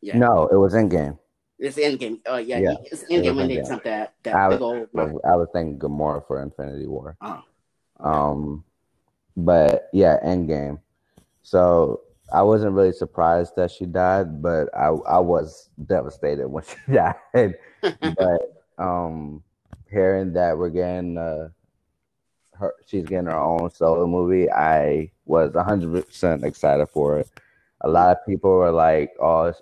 Yeah. 0.00 0.18
No, 0.18 0.48
it 0.48 0.56
was 0.56 0.74
Endgame. 0.74 1.18
It's 1.58 1.76
Endgame. 1.76 2.20
Oh 2.26 2.36
yeah, 2.36 2.58
yeah. 2.58 2.74
it's 2.84 3.04
Endgame 3.04 3.36
when 3.36 3.48
they 3.48 3.62
sent 3.64 3.84
that 3.84 4.14
that 4.22 4.34
I 4.34 4.50
big 4.50 4.60
was, 4.60 4.88
old. 4.94 5.20
I 5.24 5.36
was 5.36 5.48
thinking 5.52 5.78
Gamora 5.78 6.26
for 6.26 6.42
Infinity 6.42 6.86
War. 6.86 7.16
Oh. 7.20 7.42
Okay. 8.00 8.10
Um, 8.10 8.64
but 9.36 9.88
yeah, 9.92 10.18
Endgame. 10.24 10.80
So 11.42 12.02
I 12.32 12.42
wasn't 12.42 12.72
really 12.72 12.92
surprised 12.92 13.54
that 13.56 13.70
she 13.70 13.86
died, 13.86 14.42
but 14.42 14.68
I 14.76 14.86
I 14.88 15.18
was 15.20 15.70
devastated 15.86 16.48
when 16.48 16.64
she 16.64 16.92
died. 16.92 17.54
but 18.16 18.64
um, 18.78 19.42
hearing 19.90 20.32
that 20.32 20.58
we're 20.58 20.70
getting 20.70 21.16
uh, 21.16 21.48
her, 22.54 22.74
she's 22.86 23.04
getting 23.04 23.26
her 23.26 23.38
own 23.38 23.70
solo 23.70 24.06
movie, 24.06 24.50
I 24.50 25.10
was 25.24 25.54
hundred 25.54 26.06
percent 26.06 26.44
excited 26.44 26.86
for 26.86 27.20
it. 27.20 27.30
A 27.84 27.88
lot 27.88 28.16
of 28.16 28.26
people 28.26 28.50
were 28.50 28.72
like, 28.72 29.12
"Oh, 29.20 29.44
it's 29.44 29.60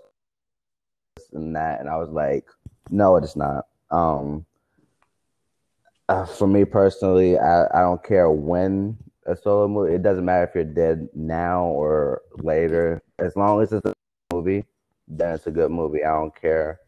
and 1.33 1.55
that," 1.57 1.81
and 1.81 1.89
I 1.89 1.97
was 1.97 2.09
like, 2.11 2.47
"No, 2.91 3.17
it's 3.17 3.37
not." 3.37 3.67
Um, 3.91 4.47
uh, 6.09 6.25
for 6.27 6.47
me 6.47 6.65
personally, 6.65 7.39
I, 7.39 7.65
I 7.67 7.81
don't 7.81 8.03
care 8.03 8.31
when 8.31 8.97
a 9.27 9.37
solo 9.37 9.69
movie. 9.69 9.95
It 9.95 10.03
doesn't 10.03 10.25
matter 10.25 10.45
if 10.45 10.55
you're 10.55 10.65
dead 10.65 11.09
now 11.15 11.65
or 11.65 12.23
later. 12.39 13.03
As 13.19 13.37
long 13.37 13.63
as 13.63 13.73
it's 13.73 13.87
a 13.87 13.95
movie, 14.33 14.65
then 15.09 15.35
it's 15.35 15.47
a 15.47 15.51
good 15.51 15.71
movie. 15.71 16.05
I 16.05 16.13
don't 16.13 16.35
care 16.35 16.81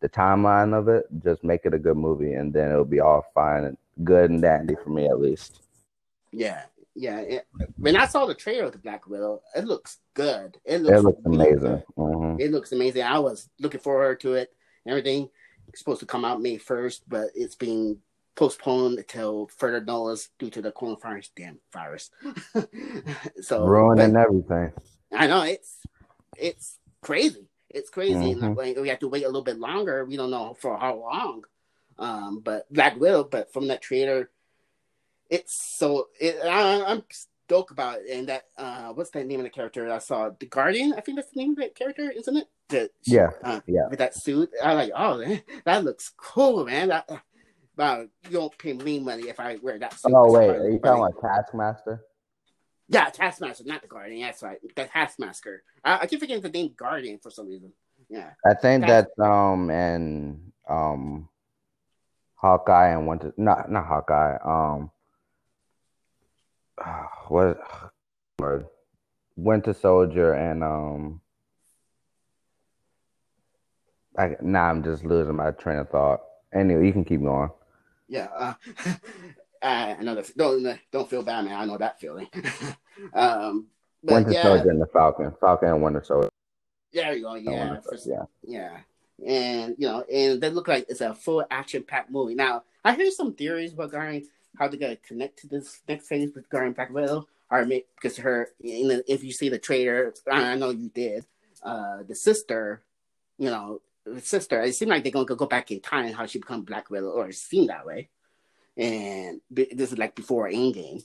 the 0.00 0.08
timeline 0.08 0.76
of 0.76 0.88
it. 0.88 1.06
Just 1.22 1.44
make 1.44 1.66
it 1.66 1.74
a 1.74 1.78
good 1.78 1.96
movie, 1.96 2.32
and 2.32 2.52
then 2.52 2.70
it'll 2.70 2.84
be 2.84 3.00
all 3.00 3.24
fine 3.34 3.64
and 3.64 3.76
good 4.02 4.30
and 4.30 4.42
dandy 4.42 4.74
for 4.82 4.90
me 4.90 5.06
at 5.06 5.20
least. 5.20 5.60
Yeah, 6.32 6.62
yeah. 7.00 7.18
It, 7.20 7.46
when 7.76 7.96
I 7.96 8.06
saw 8.06 8.26
the 8.26 8.34
trailer 8.34 8.64
of 8.64 8.72
the 8.72 8.78
Black 8.78 9.06
Widow, 9.08 9.42
it 9.56 9.64
looks 9.64 9.98
good. 10.14 10.58
It 10.64 10.82
looks, 10.82 10.98
it 10.98 11.02
looks 11.02 11.22
amazing. 11.24 11.82
Mm-hmm. 11.96 12.40
It 12.40 12.50
looks 12.50 12.72
amazing. 12.72 13.02
I 13.02 13.18
was 13.18 13.48
looking 13.58 13.80
forward 13.80 14.20
to 14.20 14.34
it. 14.34 14.52
Everything 14.86 15.28
it's 15.68 15.78
supposed 15.78 16.00
to 16.00 16.06
come 16.06 16.24
out 16.24 16.42
May 16.42 16.58
first, 16.58 17.08
but 17.08 17.28
it's 17.34 17.54
being 17.54 17.98
postponed 18.34 18.98
until 18.98 19.48
further 19.56 19.80
notice 19.84 20.28
due 20.38 20.50
to 20.50 20.62
the 20.62 20.72
coronavirus 20.72 21.30
damn 21.36 21.58
virus. 21.72 22.10
so 23.40 23.64
ruining 23.64 24.12
but, 24.12 24.20
everything. 24.20 24.72
I 25.12 25.26
know 25.26 25.42
it's 25.42 25.78
it's 26.36 26.78
crazy. 27.02 27.48
It's 27.68 27.90
crazy. 27.90 28.34
Mm-hmm. 28.34 28.58
And 28.58 28.82
we 28.82 28.88
have 28.88 28.98
to 29.00 29.08
wait 29.08 29.24
a 29.24 29.28
little 29.28 29.42
bit 29.42 29.58
longer. 29.58 30.04
We 30.04 30.16
don't 30.16 30.30
know 30.30 30.56
for 30.60 30.76
how 30.76 30.96
long. 30.96 31.44
Um, 31.98 32.40
but 32.40 32.72
Black 32.72 32.98
Widow, 32.98 33.24
but 33.24 33.52
from 33.52 33.68
that 33.68 33.82
trailer, 33.82 34.30
it's 35.30 35.76
so 35.78 36.08
it, 36.20 36.36
I, 36.44 36.92
am 36.92 37.02
stoked 37.50 37.70
about 37.72 37.98
it. 37.98 38.10
And 38.16 38.28
that 38.28 38.44
uh, 38.56 38.92
what's 38.92 39.10
the 39.10 39.24
name 39.24 39.40
of 39.40 39.44
the 39.44 39.50
character 39.50 39.90
I 39.90 39.98
saw? 39.98 40.30
The 40.38 40.46
Guardian, 40.46 40.94
I 40.96 41.00
think 41.00 41.16
that's 41.16 41.30
the 41.32 41.40
name 41.40 41.52
of 41.52 41.58
that 41.58 41.74
character, 41.74 42.10
isn't 42.10 42.36
it? 42.36 42.46
The, 42.68 42.90
yeah, 43.04 43.30
uh, 43.42 43.60
yeah. 43.66 43.88
With 43.88 43.98
that 43.98 44.14
suit, 44.14 44.50
I 44.62 44.74
like. 44.74 44.92
Oh, 44.94 45.18
man, 45.18 45.42
that 45.64 45.84
looks 45.84 46.12
cool, 46.16 46.64
man. 46.64 46.88
That, 46.88 47.10
uh, 47.78 48.04
you 48.24 48.30
don't 48.30 48.56
pay 48.58 48.74
me 48.74 49.00
money 49.00 49.28
if 49.28 49.40
I 49.40 49.56
wear 49.62 49.78
that 49.78 49.98
suit. 49.98 50.12
Oh 50.14 50.32
wait, 50.32 50.50
are 50.50 50.70
you 50.70 50.78
talking 50.78 51.02
about 51.02 51.20
Taskmaster? 51.20 52.04
Yeah, 52.88 53.08
Taskmaster, 53.08 53.64
not 53.64 53.82
the 53.82 53.88
Guardian. 53.88 54.22
That's 54.22 54.42
right, 54.42 54.58
the 54.76 54.84
Taskmaster. 54.84 55.62
I, 55.84 56.00
I 56.00 56.06
keep 56.06 56.20
forgetting 56.20 56.42
the 56.42 56.50
name 56.50 56.74
Guardian 56.76 57.18
for 57.22 57.30
some 57.30 57.48
reason. 57.48 57.72
Yeah, 58.08 58.30
I 58.44 58.54
think 58.54 58.84
Task- 58.84 59.08
that's 59.16 59.28
um 59.28 59.70
and 59.70 60.52
um 60.68 61.28
Hawkeye 62.34 62.90
and 62.90 63.08
Winter. 63.08 63.32
Not 63.36 63.70
not 63.70 63.86
Hawkeye. 63.86 64.36
Um, 64.44 64.90
what 67.28 67.60
word? 68.38 68.66
Winter 69.36 69.72
Soldier 69.72 70.34
and 70.34 70.62
um. 70.62 71.20
I, 74.18 74.36
now 74.42 74.64
I'm 74.64 74.82
just 74.82 75.04
losing 75.04 75.36
my 75.36 75.52
train 75.52 75.78
of 75.78 75.88
thought. 75.88 76.20
Anyway, 76.52 76.84
you 76.84 76.92
can 76.92 77.04
keep 77.04 77.22
going 77.22 77.50
yeah. 78.10 78.26
Uh, 78.36 78.54
I 79.62 80.02
know. 80.02 80.22
Don't 80.36 80.78
don't 80.90 81.08
feel 81.08 81.22
bad, 81.22 81.44
man. 81.46 81.58
I 81.58 81.64
know 81.64 81.78
that 81.78 82.00
feeling. 82.00 82.28
um, 83.14 83.68
Winter 84.02 84.32
yeah. 84.32 84.42
Soldier 84.42 84.70
and 84.70 84.82
the 84.82 84.86
Falcon, 84.86 85.32
Falcon 85.40 85.68
and 85.68 85.82
Winter 85.82 86.02
Soldier. 86.04 86.28
There 86.92 87.14
you 87.14 87.22
go. 87.22 87.34
Yeah, 87.36 87.80
for, 87.80 87.96
yeah, 88.04 88.24
yeah. 88.42 88.78
And 89.24 89.76
you 89.78 89.86
know, 89.86 90.02
and 90.12 90.40
they 90.40 90.50
look 90.50 90.66
like 90.66 90.86
it's 90.88 91.00
a 91.00 91.14
full 91.14 91.44
action 91.50 91.84
packed 91.84 92.10
movie. 92.10 92.34
Now, 92.34 92.64
I 92.84 92.94
hear 92.94 93.10
some 93.10 93.34
theories 93.34 93.74
regarding 93.74 94.26
how 94.58 94.68
they're 94.68 94.80
gonna 94.80 94.96
connect 94.96 95.38
to 95.40 95.48
this 95.48 95.80
next 95.88 96.08
phase 96.08 96.30
with 96.34 96.48
Guardian 96.48 96.72
Black 96.72 96.90
Widow, 96.90 97.26
or 97.50 97.64
maybe 97.64 97.86
because 97.94 98.18
her, 98.18 98.50
the, 98.60 99.02
if 99.06 99.24
you 99.24 99.32
see 99.32 99.48
the 99.48 99.58
trailer, 99.58 100.14
I 100.30 100.56
know 100.56 100.70
you 100.70 100.88
did. 100.88 101.24
Uh, 101.62 102.02
the 102.06 102.14
sister, 102.14 102.82
you 103.38 103.50
know, 103.50 103.80
the 104.04 104.20
sister, 104.20 104.60
it 104.62 104.74
seemed 104.74 104.90
like 104.90 105.02
they're 105.02 105.12
gonna 105.12 105.24
go 105.24 105.46
back 105.46 105.70
in 105.70 105.80
time 105.80 106.12
how 106.12 106.26
she 106.26 106.38
become 106.38 106.62
Black 106.62 106.90
Widow, 106.90 107.10
or 107.10 107.28
it 107.28 107.34
seemed 107.34 107.68
that 107.68 107.86
way. 107.86 108.08
And 108.76 109.40
this 109.50 109.92
is 109.92 109.98
like 109.98 110.14
before 110.14 110.48
Endgame, 110.48 111.02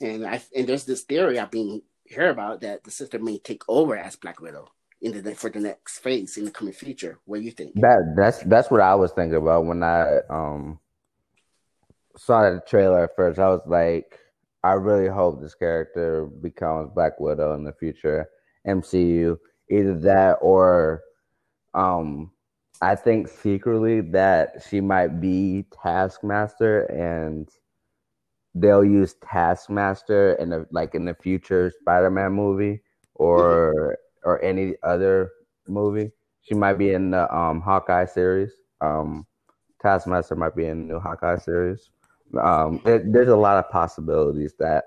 and 0.00 0.26
I 0.26 0.42
and 0.54 0.66
there's 0.66 0.84
this 0.84 1.02
theory 1.02 1.38
I've 1.38 1.50
been 1.50 1.82
hear 2.04 2.30
about 2.30 2.60
that 2.60 2.84
the 2.84 2.90
sister 2.90 3.18
may 3.18 3.38
take 3.38 3.62
over 3.68 3.96
as 3.96 4.16
Black 4.16 4.40
Widow 4.40 4.68
in 5.00 5.22
the 5.22 5.34
for 5.34 5.50
the 5.50 5.60
next 5.60 5.98
phase 5.98 6.36
in 6.36 6.44
the 6.44 6.50
coming 6.50 6.72
future. 6.72 7.18
What 7.24 7.38
do 7.38 7.44
you 7.44 7.50
think? 7.50 7.74
That 7.74 8.14
that's 8.16 8.42
that's 8.44 8.70
what 8.70 8.80
I 8.80 8.94
was 8.94 9.12
thinking 9.12 9.36
about 9.36 9.64
when 9.64 9.82
I 9.82 10.18
um 10.30 10.78
saw 12.16 12.50
the 12.50 12.60
trailer 12.66 13.04
at 13.04 13.16
first. 13.16 13.38
I 13.38 13.48
was 13.48 13.62
like, 13.66 14.18
I 14.64 14.72
really 14.72 15.08
hope 15.08 15.40
this 15.40 15.54
character 15.54 16.26
becomes 16.26 16.90
Black 16.94 17.20
Widow 17.20 17.54
in 17.54 17.64
the 17.64 17.72
future 17.72 18.28
MCU. 18.66 19.38
Either 19.70 19.98
that 20.00 20.38
or 20.40 21.02
um 21.74 22.30
I 22.82 22.94
think 22.94 23.28
secretly 23.28 24.00
that 24.12 24.62
she 24.68 24.80
might 24.80 25.20
be 25.20 25.64
Taskmaster, 25.82 26.82
and 26.84 27.48
they'll 28.54 28.84
use 28.84 29.14
Taskmaster 29.24 30.34
in 30.34 30.52
a 30.52 30.66
like 30.70 30.94
in 30.94 31.04
the 31.06 31.14
future 31.14 31.72
Spider-Man 31.80 32.32
movie 32.32 32.82
or 33.14 33.98
or 34.24 34.42
any 34.42 34.74
other 34.82 35.30
movie. 35.66 36.12
She 36.42 36.54
might 36.54 36.74
be 36.74 36.92
in 36.92 37.10
the 37.10 37.34
um, 37.34 37.60
Hawkeye 37.60 38.04
series. 38.04 38.52
Um, 38.80 39.26
Taskmaster 39.80 40.36
might 40.36 40.54
be 40.54 40.66
in 40.66 40.86
the 40.86 40.94
new 40.94 41.00
Hawkeye 41.00 41.38
series. 41.38 41.90
Um, 42.40 42.80
it, 42.84 43.12
there's 43.12 43.28
a 43.28 43.36
lot 43.36 43.58
of 43.58 43.70
possibilities 43.70 44.54
that 44.58 44.84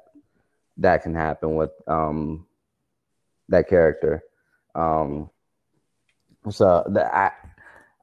that 0.78 1.04
can 1.04 1.14
happen 1.14 1.56
with 1.56 1.72
um, 1.88 2.46
that 3.50 3.68
character. 3.68 4.24
Um, 4.76 5.30
so 6.50 6.84
the 6.88 7.06
I 7.16 7.32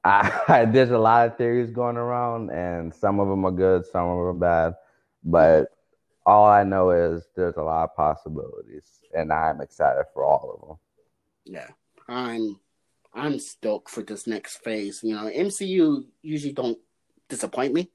I, 0.03 0.65
there's 0.71 0.91
a 0.91 0.97
lot 0.97 1.27
of 1.27 1.37
theories 1.37 1.71
going 1.71 1.97
around, 1.97 2.49
and 2.51 2.93
some 2.93 3.19
of 3.19 3.27
them 3.27 3.45
are 3.45 3.51
good, 3.51 3.85
some 3.85 4.07
of 4.07 4.17
them 4.17 4.25
are 4.27 4.33
bad. 4.33 4.75
But 5.23 5.69
all 6.25 6.45
I 6.45 6.63
know 6.63 6.91
is 6.91 7.27
there's 7.35 7.57
a 7.57 7.63
lot 7.63 7.83
of 7.83 7.95
possibilities, 7.95 9.01
and 9.13 9.31
I'm 9.31 9.61
excited 9.61 10.05
for 10.13 10.23
all 10.23 10.53
of 10.53 10.67
them. 10.67 10.77
Yeah, 11.45 11.67
I'm 12.07 12.59
I'm 13.13 13.39
stoked 13.39 13.89
for 13.89 14.01
this 14.01 14.27
next 14.27 14.57
phase. 14.57 15.01
You 15.03 15.15
know, 15.15 15.29
MCU 15.29 16.05
usually 16.21 16.53
don't 16.53 16.77
disappoint 17.29 17.73
me. 17.73 17.89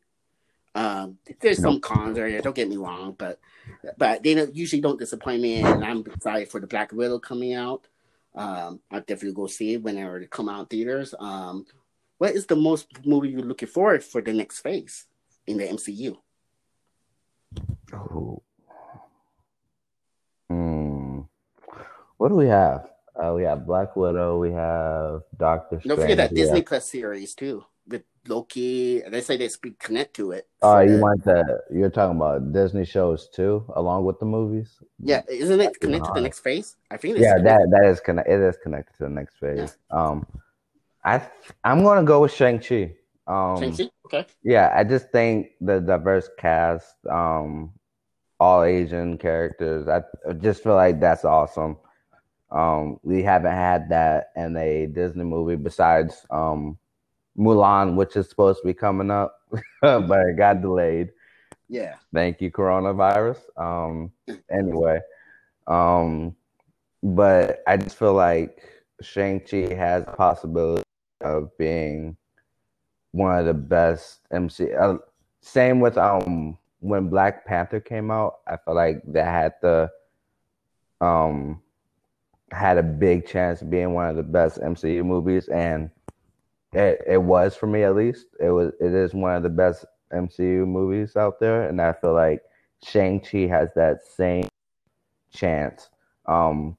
Um, 0.74 1.18
there's 1.40 1.60
some 1.60 1.80
cons 1.80 2.16
there. 2.16 2.40
Don't 2.40 2.56
get 2.56 2.68
me 2.68 2.76
wrong, 2.76 3.14
but 3.18 3.38
but 3.98 4.22
they 4.22 4.46
usually 4.52 4.80
don't 4.80 4.98
disappoint 4.98 5.42
me, 5.42 5.60
and 5.60 5.84
I'm 5.84 6.00
excited 6.00 6.48
for 6.48 6.60
the 6.60 6.66
Black 6.66 6.92
Widow 6.92 7.18
coming 7.18 7.54
out. 7.54 7.86
Um, 8.34 8.80
I'll 8.90 9.00
definitely 9.00 9.34
go 9.34 9.46
see 9.46 9.74
it 9.74 9.82
whenever 9.82 10.18
it 10.20 10.30
come 10.30 10.48
out 10.48 10.70
theaters. 10.70 11.14
Um, 11.18 11.66
what 12.16 12.34
is 12.34 12.46
the 12.46 12.56
most 12.56 13.04
movie 13.04 13.28
you're 13.28 13.42
looking 13.42 13.68
forward 13.68 14.02
for 14.02 14.22
the 14.22 14.32
next 14.32 14.60
phase 14.60 15.04
in 15.46 15.58
the 15.58 15.64
MCU? 15.64 16.16
Oh. 17.92 18.42
Hmm. 20.48 21.20
What 22.16 22.28
do 22.28 22.36
we 22.36 22.46
have? 22.46 22.88
Uh, 23.14 23.34
we 23.34 23.42
have 23.42 23.66
Black 23.66 23.94
Widow. 23.94 24.38
We 24.38 24.52
have 24.52 25.22
Doctor. 25.36 25.82
Don't 25.84 26.00
forget 26.00 26.16
that 26.16 26.34
Disney 26.34 26.60
have... 26.60 26.66
Plus 26.66 26.88
series 26.88 27.34
too 27.34 27.66
with 27.87 28.03
Loki. 28.26 29.03
They 29.09 29.20
say 29.20 29.37
they 29.37 29.49
speak 29.49 29.78
connect 29.78 30.14
to 30.16 30.33
it. 30.33 30.49
Oh, 30.62 30.80
you 30.80 30.97
the... 30.97 31.03
want 31.03 31.24
that? 31.24 31.62
You're 31.70 31.91
talking 31.91 32.16
about 32.16 32.53
Disney 32.53 32.85
shows 32.85 33.28
too, 33.28 33.64
along 33.74 34.05
with 34.05 34.18
the 34.18 34.26
movies. 34.26 34.78
Yeah, 34.99 35.22
isn't 35.28 35.61
it 35.61 35.80
connected 35.80 36.09
to 36.09 36.12
the 36.14 36.20
next 36.20 36.41
phase? 36.41 36.76
I 36.91 36.97
think. 36.97 37.18
Yeah, 37.18 37.39
that 37.39 37.61
that 37.70 37.85
is 37.87 38.01
connect. 38.01 38.28
It 38.28 38.41
is 38.41 38.57
connected 38.62 38.97
to 38.99 39.05
the 39.05 39.11
next 39.11 39.37
phase. 39.39 39.76
Yeah. 39.91 39.97
Um, 39.97 40.26
I 41.05 41.22
I'm 41.64 41.83
gonna 41.83 42.05
go 42.05 42.22
with 42.22 42.33
Shang 42.33 42.59
Chi. 42.59 42.95
Um, 43.26 43.59
Shang-Chi? 43.59 43.89
Okay. 44.07 44.26
Yeah, 44.43 44.72
I 44.74 44.85
just 44.85 45.11
think 45.11 45.53
the 45.61 45.80
diverse 45.80 46.28
cast, 46.39 46.97
um, 47.09 47.72
all 48.41 48.64
Asian 48.64 49.16
characters, 49.16 49.87
I, 49.89 50.03
I 50.28 50.33
just 50.33 50.62
feel 50.62 50.74
like 50.74 51.01
that's 51.01 51.24
awesome. 51.24 51.76
Um, 52.51 52.99
we 53.03 53.22
haven't 53.22 53.53
had 53.53 53.89
that 53.91 54.33
in 54.37 54.57
a 54.57 54.87
Disney 54.87 55.24
movie 55.24 55.57
besides 55.57 56.26
um, 56.30 56.78
Mulan, 57.39 57.95
which 57.95 58.16
is 58.16 58.28
supposed 58.28 58.61
to 58.61 58.66
be 58.66 58.74
coming 58.74 59.11
up, 59.11 59.41
but 59.80 60.11
it 60.11 60.37
got 60.37 60.61
delayed. 60.61 61.11
Yeah. 61.68 61.97
Thank 62.12 62.41
you, 62.41 62.51
coronavirus. 62.51 63.39
Um, 63.57 64.12
anyway, 64.51 65.01
um, 65.66 66.37
but 67.03 67.62
I 67.66 67.76
just 67.78 67.97
feel 67.97 68.14
like 68.14 68.62
Shang-Chi 69.01 69.74
has 69.74 70.05
a 70.07 70.12
possibility 70.12 70.83
of 71.22 71.57
being 71.57 72.16
one 73.12 73.39
of 73.39 73.47
the 73.47 73.55
best 73.55 74.20
MC. 74.30 74.72
Uh, 74.74 74.97
same 75.41 75.80
with 75.80 75.99
um 75.99 76.59
when 76.80 77.09
Black 77.09 77.47
Panther 77.47 77.80
came 77.80 78.11
out, 78.11 78.41
I 78.47 78.57
feel 78.57 78.74
like 78.74 79.03
that 79.09 79.24
had 79.26 79.55
the 79.62 79.91
um 81.01 81.61
had 82.51 82.78
a 82.78 82.83
big 82.83 83.26
chance 83.26 83.62
of 83.62 83.70
being 83.70 83.95
one 83.95 84.09
of 84.09 84.16
the 84.16 84.22
best 84.22 84.61
MCU 84.61 85.05
movies, 85.05 85.49
and 85.49 85.91
it 86.72 87.02
it 87.06 87.22
was 87.22 87.54
for 87.54 87.66
me 87.66 87.82
at 87.82 87.96
least. 87.96 88.26
It 88.40 88.50
was 88.50 88.72
it 88.80 88.92
is 88.94 89.14
one 89.14 89.36
of 89.36 89.42
the 89.42 89.50
best 89.50 89.84
MCU 90.12 90.66
movies 90.66 91.16
out 91.16 91.40
there, 91.40 91.68
and 91.68 91.80
I 91.80 91.92
feel 91.92 92.14
like 92.14 92.42
Shang 92.84 93.20
Chi 93.20 93.46
has 93.46 93.70
that 93.74 94.04
same 94.04 94.48
chance. 95.32 95.88
Um, 96.26 96.76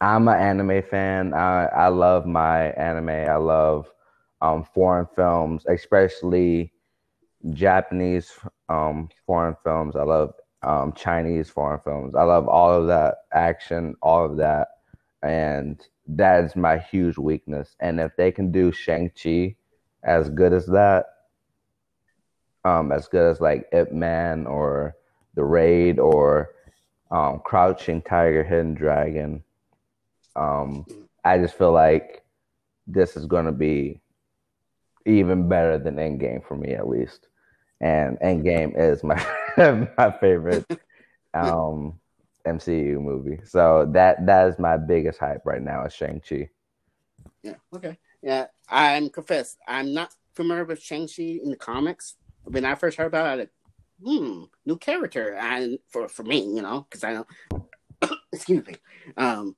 I'm 0.00 0.28
an 0.28 0.38
anime 0.38 0.82
fan. 0.82 1.34
I 1.34 1.66
I 1.66 1.88
love 1.88 2.26
my 2.26 2.70
anime. 2.72 3.08
I 3.08 3.36
love 3.36 3.90
um, 4.40 4.64
foreign 4.64 5.06
films, 5.16 5.64
especially 5.68 6.72
Japanese 7.50 8.32
um, 8.68 9.08
foreign 9.26 9.56
films. 9.64 9.96
I 9.96 10.02
love 10.02 10.34
um, 10.62 10.92
Chinese 10.92 11.50
foreign 11.50 11.80
films. 11.80 12.14
I 12.14 12.22
love 12.22 12.48
all 12.48 12.72
of 12.72 12.86
that 12.88 13.16
action, 13.32 13.96
all 14.02 14.24
of 14.24 14.36
that, 14.36 14.68
and 15.22 15.80
that 16.08 16.44
is 16.44 16.56
my 16.56 16.78
huge 16.78 17.18
weakness. 17.18 17.76
And 17.80 18.00
if 18.00 18.16
they 18.16 18.32
can 18.32 18.50
do 18.50 18.72
Shang 18.72 19.10
Chi 19.10 19.56
as 20.02 20.28
good 20.30 20.52
as 20.52 20.66
that, 20.66 21.06
um, 22.64 22.92
as 22.92 23.08
good 23.08 23.30
as 23.30 23.40
like 23.40 23.68
Ip 23.72 23.92
Man 23.92 24.46
or 24.46 24.96
The 25.34 25.44
Raid 25.44 25.98
or 25.98 26.54
um, 27.10 27.40
Crouching 27.44 28.02
Tiger, 28.02 28.42
Hidden 28.42 28.74
Dragon, 28.74 29.42
um, 30.34 30.86
I 31.24 31.38
just 31.38 31.56
feel 31.56 31.72
like 31.72 32.24
this 32.86 33.16
is 33.16 33.26
going 33.26 33.46
to 33.46 33.52
be 33.52 34.00
even 35.04 35.48
better 35.48 35.78
than 35.78 35.96
Endgame 35.96 36.46
for 36.46 36.56
me, 36.56 36.72
at 36.72 36.88
least. 36.88 37.28
And 37.80 38.18
Endgame 38.20 38.72
is 38.76 39.04
my 39.04 39.24
my 39.98 40.10
favorite 40.20 40.66
um, 41.34 41.98
MCU 42.52 43.00
movie. 43.00 43.40
So 43.44 43.88
that 43.92 44.24
that 44.26 44.48
is 44.48 44.58
my 44.58 44.76
biggest 44.76 45.18
hype 45.18 45.42
right 45.44 45.62
now 45.62 45.84
is 45.84 45.94
Shang 45.94 46.20
Chi. 46.26 46.48
Yeah. 47.42 47.54
Okay. 47.74 47.98
Yeah. 48.22 48.46
I'm 48.68 49.10
confess 49.10 49.56
I'm 49.66 49.94
not 49.94 50.14
familiar 50.34 50.64
with 50.64 50.82
Shang 50.82 51.08
Chi 51.08 51.40
in 51.42 51.50
the 51.50 51.56
comics. 51.56 52.16
When 52.44 52.64
I 52.64 52.74
first 52.74 52.96
heard 52.96 53.06
about 53.06 53.40
it, 53.40 53.52
hmm, 54.02 54.44
new 54.64 54.76
character, 54.76 55.34
and 55.34 55.78
for 55.88 56.08
for 56.08 56.22
me, 56.22 56.40
you 56.40 56.62
know, 56.62 56.86
because 56.88 57.04
I 57.04 57.14
know, 57.14 57.26
excuse 58.32 58.66
me, 58.66 58.74
um, 59.16 59.56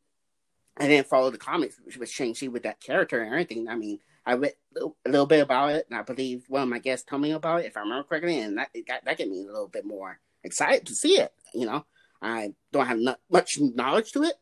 I 0.77 0.89
didn't 0.89 1.09
follow 1.09 1.31
the 1.31 1.39
comics 1.39 1.77
with 1.99 2.09
Shang 2.09 2.35
Chi 2.35 2.49
with 2.49 2.63
that 2.65 2.81
character 2.81 3.21
and 3.21 3.33
everything. 3.33 3.69
I 3.69 3.77
mean, 3.77 4.01
I 4.25 4.35
read 4.35 4.55
a 4.77 5.09
little 5.09 5.27
bit 5.27 5.43
about 5.43 5.71
it, 5.71 5.87
and 5.91 5.99
I 5.99 6.03
believe 6.03 6.45
one 6.49 6.63
of 6.63 6.69
my 6.69 6.79
guests 6.79 7.07
told 7.09 7.23
me 7.23 7.33
about 7.33 7.61
it, 7.61 7.67
if 7.67 7.77
I 7.77 7.81
remember 7.81 8.05
correctly, 8.05 8.41
and 8.41 8.59
that 8.59 8.71
got, 8.87 9.05
that 9.05 9.19
get 9.19 9.29
me 9.29 9.43
a 9.43 9.47
little 9.47 9.69
bit 9.69 9.85
more 9.85 10.19
excited 10.43 10.87
to 10.87 10.95
see 10.95 11.21
it. 11.21 11.33
You 11.55 11.67
know, 11.67 11.85
I 12.23 12.55
don't 12.73 12.87
have 12.87 12.99
not 12.99 13.21
much 13.31 13.59
knowledge 13.59 14.13
to 14.13 14.23
it. 14.25 14.35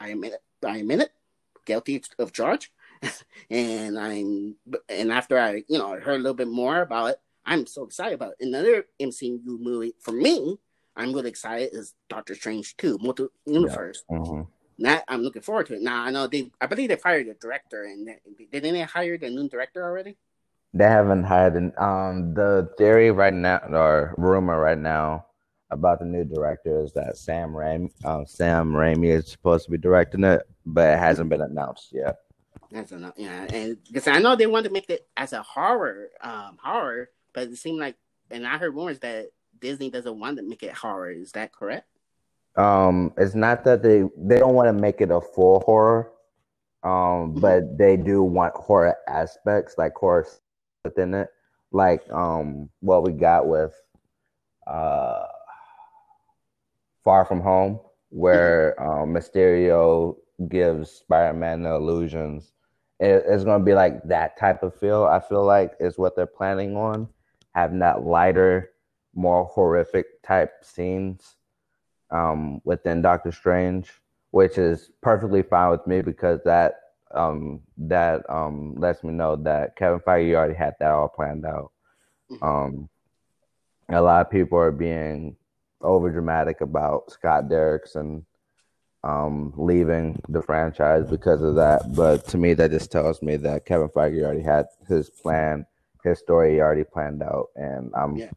I 0.00 0.08
admit 0.08 0.34
it. 0.34 0.66
I 0.66 0.78
admit 0.78 1.00
it. 1.00 1.10
Guilty 1.64 2.02
of 2.18 2.32
charge. 2.32 2.72
and 3.50 3.98
I'm 3.98 4.56
and 4.88 5.12
after 5.12 5.38
I 5.38 5.62
you 5.68 5.78
know 5.78 5.98
heard 6.00 6.14
a 6.20 6.22
little 6.22 6.34
bit 6.34 6.48
more 6.48 6.80
about 6.80 7.10
it, 7.10 7.20
I'm 7.44 7.66
so 7.66 7.84
excited 7.84 8.14
about 8.14 8.34
it. 8.38 8.46
Another 8.46 8.86
MCU 9.00 9.40
movie 9.44 9.94
for 10.00 10.12
me, 10.12 10.58
I'm 10.96 11.12
really 11.12 11.30
excited 11.30 11.70
is 11.72 11.94
Doctor 12.08 12.34
Strange 12.34 12.76
2, 12.76 12.98
Multi 13.00 13.26
Universe. 13.46 14.04
Yeah. 14.10 14.18
Mm-hmm 14.18 14.42
that 14.80 15.04
I'm 15.08 15.22
looking 15.22 15.42
forward 15.42 15.66
to 15.66 15.74
it. 15.74 15.82
Now 15.82 16.04
I 16.04 16.10
know 16.10 16.26
they, 16.26 16.50
I 16.60 16.66
believe 16.66 16.88
they 16.88 16.96
fired 16.96 17.26
the 17.26 17.34
director, 17.34 17.84
and 17.84 18.06
they, 18.06 18.18
didn't 18.52 18.74
they 18.74 18.82
hire 18.82 19.18
the 19.18 19.30
new 19.30 19.48
director 19.48 19.84
already? 19.84 20.16
They 20.74 20.84
haven't 20.84 21.24
hired. 21.24 21.54
An, 21.54 21.72
um, 21.78 22.34
the 22.34 22.70
theory 22.78 23.10
right 23.10 23.34
now, 23.34 23.58
or 23.70 24.14
rumor 24.16 24.60
right 24.60 24.78
now, 24.78 25.26
about 25.70 25.98
the 25.98 26.04
new 26.04 26.24
director 26.24 26.82
is 26.82 26.92
that 26.94 27.16
Sam 27.16 27.50
Raimi, 27.50 27.90
um, 28.04 28.26
Sam 28.26 28.72
Raimi 28.72 29.08
is 29.08 29.30
supposed 29.30 29.66
to 29.66 29.70
be 29.70 29.78
directing 29.78 30.24
it, 30.24 30.42
but 30.64 30.94
it 30.94 30.98
hasn't 30.98 31.28
been 31.28 31.42
announced 31.42 31.88
yet. 31.92 32.16
That's 32.70 32.92
enough, 32.92 33.14
yeah. 33.16 33.46
And 33.52 33.78
because 33.84 34.08
I 34.08 34.18
know 34.18 34.36
they 34.36 34.46
want 34.46 34.66
to 34.66 34.72
make 34.72 34.90
it 34.90 35.06
as 35.16 35.32
a 35.32 35.42
horror, 35.42 36.08
um, 36.22 36.58
horror, 36.62 37.10
but 37.32 37.48
it 37.48 37.56
seemed 37.56 37.78
like, 37.78 37.96
and 38.30 38.46
I 38.46 38.58
heard 38.58 38.74
rumors 38.74 38.98
that 39.00 39.30
Disney 39.58 39.90
doesn't 39.90 40.18
want 40.18 40.36
to 40.36 40.42
make 40.42 40.62
it 40.62 40.72
horror. 40.72 41.10
Is 41.10 41.32
that 41.32 41.52
correct? 41.52 41.86
Um, 42.56 43.12
it's 43.16 43.34
not 43.34 43.64
that 43.64 43.82
they 43.82 44.02
they 44.16 44.38
don't 44.38 44.54
want 44.54 44.66
to 44.68 44.72
make 44.72 45.00
it 45.00 45.10
a 45.10 45.20
full 45.20 45.60
horror, 45.60 46.10
um, 46.82 47.34
but 47.34 47.78
they 47.78 47.96
do 47.96 48.22
want 48.22 48.54
horror 48.54 48.96
aspects, 49.06 49.76
like 49.78 49.94
horror 49.94 50.26
within 50.84 51.14
it, 51.14 51.28
like 51.72 52.02
um, 52.10 52.68
what 52.80 53.04
we 53.04 53.12
got 53.12 53.46
with 53.46 53.72
uh, 54.66 55.27
Far 57.04 57.24
From 57.24 57.40
Home, 57.40 57.80
where 58.10 58.80
um, 58.80 59.10
Mysterio 59.10 60.16
gives 60.48 60.90
Spider-Man 60.90 61.62
the 61.62 61.74
illusions. 61.74 62.52
It, 63.00 63.24
it's 63.26 63.44
going 63.44 63.60
to 63.60 63.64
be 63.64 63.74
like 63.74 64.02
that 64.04 64.38
type 64.38 64.62
of 64.62 64.78
feel. 64.78 65.04
I 65.04 65.20
feel 65.20 65.44
like 65.44 65.72
is 65.80 65.98
what 65.98 66.16
they're 66.16 66.26
planning 66.26 66.76
on, 66.76 67.08
having 67.54 67.80
that 67.80 68.04
lighter, 68.04 68.70
more 69.14 69.46
horrific 69.46 70.22
type 70.22 70.52
scenes 70.62 71.36
um, 72.10 72.60
within 72.64 73.02
Doctor 73.02 73.32
Strange, 73.32 73.90
which 74.30 74.58
is 74.58 74.90
perfectly 75.02 75.42
fine 75.42 75.70
with 75.70 75.86
me 75.86 76.02
because 76.02 76.40
that 76.44 76.80
um, 77.14 77.60
that 77.78 78.28
um, 78.28 78.74
lets 78.76 79.02
me 79.02 79.12
know 79.12 79.36
that 79.36 79.76
Kevin 79.76 80.00
Feige 80.00 80.34
already 80.34 80.54
had 80.54 80.74
that 80.78 80.90
all 80.90 81.08
planned 81.08 81.46
out. 81.46 81.72
Mm-hmm. 82.30 82.44
Um, 82.44 82.88
a 83.88 84.00
lot 84.02 84.26
of 84.26 84.30
people 84.30 84.58
are 84.58 84.70
being 84.72 85.36
over 85.80 86.10
dramatic 86.10 86.60
about 86.60 87.10
Scott 87.10 87.44
Derrickson 87.48 88.24
um, 89.04 89.52
leaving 89.56 90.20
the 90.28 90.42
franchise 90.42 91.08
because 91.08 91.42
of 91.42 91.54
that. 91.56 91.94
But 91.94 92.26
to 92.28 92.38
me, 92.38 92.54
that 92.54 92.70
just 92.70 92.90
tells 92.90 93.22
me 93.22 93.36
that 93.38 93.66
Kevin 93.66 93.88
Feige 93.88 94.22
already 94.22 94.42
had 94.42 94.66
his 94.86 95.10
plan, 95.10 95.66
his 96.04 96.18
story 96.18 96.60
already 96.60 96.84
planned 96.84 97.22
out, 97.22 97.48
and 97.56 97.92
I'm 97.96 98.16
yeah. 98.16 98.30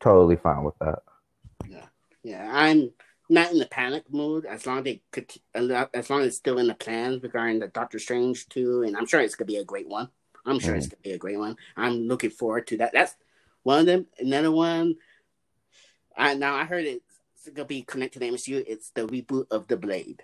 totally 0.00 0.36
fine 0.36 0.64
with 0.64 0.78
that. 0.80 1.00
Yeah, 1.68 1.86
yeah, 2.22 2.50
I'm 2.52 2.90
not 3.28 3.52
in 3.52 3.58
the 3.58 3.66
panic 3.66 4.04
mood 4.10 4.46
as 4.46 4.66
long 4.66 4.78
as 4.78 4.84
they 4.84 5.02
could 5.12 5.30
as 5.54 6.10
long 6.10 6.20
as 6.22 6.28
it's 6.28 6.36
still 6.36 6.58
in 6.58 6.68
the 6.68 6.74
plans 6.74 7.22
regarding 7.22 7.58
the 7.58 7.68
Doctor 7.68 7.98
Strange 7.98 8.48
too, 8.48 8.82
and 8.82 8.96
I'm 8.96 9.06
sure 9.06 9.20
it's 9.20 9.34
gonna 9.34 9.46
be 9.46 9.56
a 9.56 9.64
great 9.64 9.88
one. 9.88 10.08
I'm 10.46 10.58
sure 10.58 10.74
mm. 10.74 10.78
it's 10.78 10.86
gonna 10.86 11.02
be 11.02 11.12
a 11.12 11.18
great 11.18 11.38
one. 11.38 11.56
I'm 11.76 12.08
looking 12.08 12.30
forward 12.30 12.66
to 12.68 12.78
that. 12.78 12.92
That's 12.92 13.14
one 13.62 13.80
of 13.80 13.86
them. 13.86 14.06
Another 14.18 14.50
one. 14.50 14.96
I 16.18 16.34
now 16.34 16.56
I 16.56 16.64
heard 16.64 16.84
it's 16.84 17.48
gonna 17.54 17.64
be 17.64 17.82
connected 17.82 18.18
to 18.18 18.26
the 18.26 18.36
MCU. 18.36 18.64
It's 18.66 18.90
the 18.90 19.06
reboot 19.06 19.46
of 19.50 19.68
the 19.68 19.76
Blade. 19.76 20.22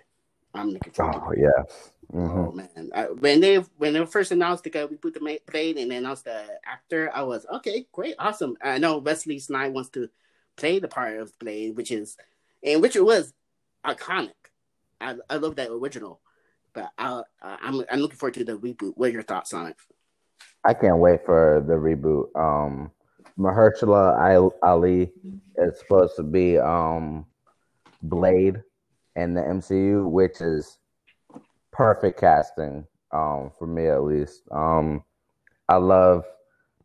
I'm 0.53 0.69
looking 0.69 0.91
forward. 0.91 1.23
Oh 1.25 1.33
yes. 1.35 1.91
Mm-hmm. 2.13 2.39
Oh 2.39 2.51
man, 2.51 2.89
I, 2.93 3.03
when 3.05 3.39
they 3.39 3.55
when 3.77 3.93
they 3.93 4.05
first 4.05 4.31
announced 4.31 4.63
the 4.63 4.69
guy 4.69 4.85
reboot 4.85 5.13
the 5.13 5.39
Blade 5.49 5.77
and 5.77 5.91
announced 5.91 6.25
the 6.25 6.43
actor, 6.65 7.09
I 7.13 7.23
was 7.23 7.45
okay, 7.55 7.85
great, 7.91 8.15
awesome. 8.19 8.57
I 8.61 8.77
know 8.77 8.99
Wesley 8.99 9.39
Snipes 9.39 9.73
wants 9.73 9.89
to 9.91 10.09
play 10.55 10.79
the 10.79 10.87
part 10.87 11.17
of 11.17 11.37
Blade, 11.39 11.75
which 11.75 11.91
is 11.91 12.17
and 12.63 12.81
which 12.81 12.95
it 12.95 13.03
was 13.03 13.33
iconic. 13.85 14.33
I, 15.01 15.15
I 15.29 15.37
love 15.37 15.55
that 15.55 15.71
original, 15.71 16.19
but 16.73 16.91
I, 16.97 17.21
I'm 17.41 17.83
I'm 17.89 17.99
looking 17.99 18.17
forward 18.17 18.35
to 18.35 18.45
the 18.45 18.57
reboot. 18.57 18.93
What 18.95 19.09
are 19.09 19.13
your 19.13 19.23
thoughts 19.23 19.53
on 19.53 19.67
it? 19.67 19.77
I 20.63 20.73
can't 20.73 20.97
wait 20.97 21.25
for 21.25 21.63
the 21.65 21.73
reboot. 21.73 22.35
Um, 22.35 22.91
Mahershala 23.37 24.51
Ali 24.63 25.11
is 25.57 25.79
supposed 25.79 26.15
to 26.15 26.23
be 26.23 26.57
um, 26.57 27.25
Blade 28.01 28.61
in 29.15 29.33
the 29.33 29.41
MCU, 29.41 30.09
which 30.09 30.41
is 30.41 30.77
perfect 31.71 32.19
casting 32.19 32.85
um, 33.11 33.51
for 33.57 33.67
me 33.67 33.87
at 33.87 34.03
least. 34.03 34.43
Um, 34.51 35.03
I 35.67 35.75
love 35.75 36.25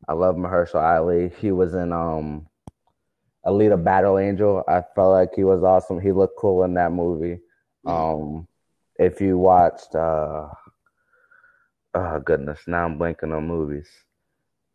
I 0.09 0.15
love 0.15 0.37
Mahershala 0.37 0.99
Ali. 0.99 1.31
He 1.41 1.53
was 1.53 1.75
in 1.75 1.93
um, 1.93 2.47
Alita 3.47 3.83
Battle 3.83 4.19
Angel. 4.19 4.65
I 4.67 4.83
felt 4.95 5.13
like 5.13 5.35
he 5.35 5.45
was 5.45 5.63
awesome. 5.63 6.01
He 6.01 6.13
looked 6.13 6.39
cool 6.39 6.65
in 6.65 6.75
that 6.75 6.93
movie. 6.93 7.41
Um, 7.87 8.47
if 8.97 9.21
you 9.21 9.39
watched, 9.39 9.95
uh, 9.95 10.49
oh 11.95 12.21
goodness, 12.25 12.61
now 12.67 12.85
I'm 12.85 12.99
blanking 12.99 13.37
on 13.37 13.47
movies. 13.47 13.89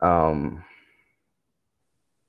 Um. 0.02 0.64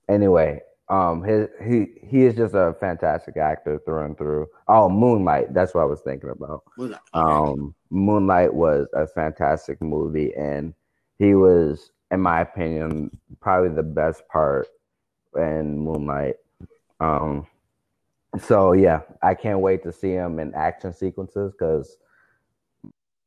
Anyway, 0.09 0.61
um, 0.89 1.23
his 1.23 1.49
he 1.65 1.87
he 2.07 2.25
is 2.25 2.37
just 2.37 2.55
a 2.55 2.75
fantastic 2.79 3.37
actor 3.37 3.81
through 3.85 4.05
and 4.05 4.17
through. 4.17 4.47
Oh, 4.69 4.89
Moonlight. 4.89 5.53
That's 5.53 5.75
what 5.75 5.83
I 5.83 5.87
was 5.87 6.01
thinking 6.01 6.31
about. 6.31 6.63
Moonlight. 6.79 7.01
Um, 7.13 7.75
Moonlight 7.91 8.55
was 8.55 8.87
a 8.95 9.07
fantastic 9.07 9.83
movie, 9.83 10.33
and 10.35 10.75
he 11.19 11.35
was, 11.35 11.91
in 12.11 12.21
my 12.21 12.43
opinion, 12.43 13.11
probably 13.41 13.71
the 13.71 13.83
best 13.83 14.27
part 14.29 14.69
in 15.37 15.79
Moonlight. 15.79 16.37
Um, 17.01 17.47
so 18.41 18.73
yeah, 18.73 19.01
I 19.23 19.35
can't 19.35 19.61
wait 19.61 19.83
to 19.83 19.93
see 19.93 20.13
him 20.13 20.39
in 20.39 20.55
action 20.55 20.93
sequences 20.93 21.53
because 21.53 21.97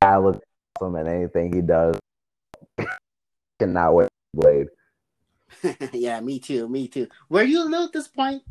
I 0.01 0.17
look 0.17 0.41
awesome 0.77 0.95
in 0.95 1.07
anything 1.07 1.53
he 1.53 1.61
does. 1.61 1.97
Cannot 3.59 3.95
wait 3.95 4.09
Blade. 4.33 4.67
yeah, 5.93 6.19
me 6.21 6.39
too. 6.39 6.67
Me 6.67 6.87
too. 6.87 7.07
Were 7.29 7.43
you 7.43 7.63
a 7.63 7.65
little 7.65 7.87
disappointed 7.87 8.41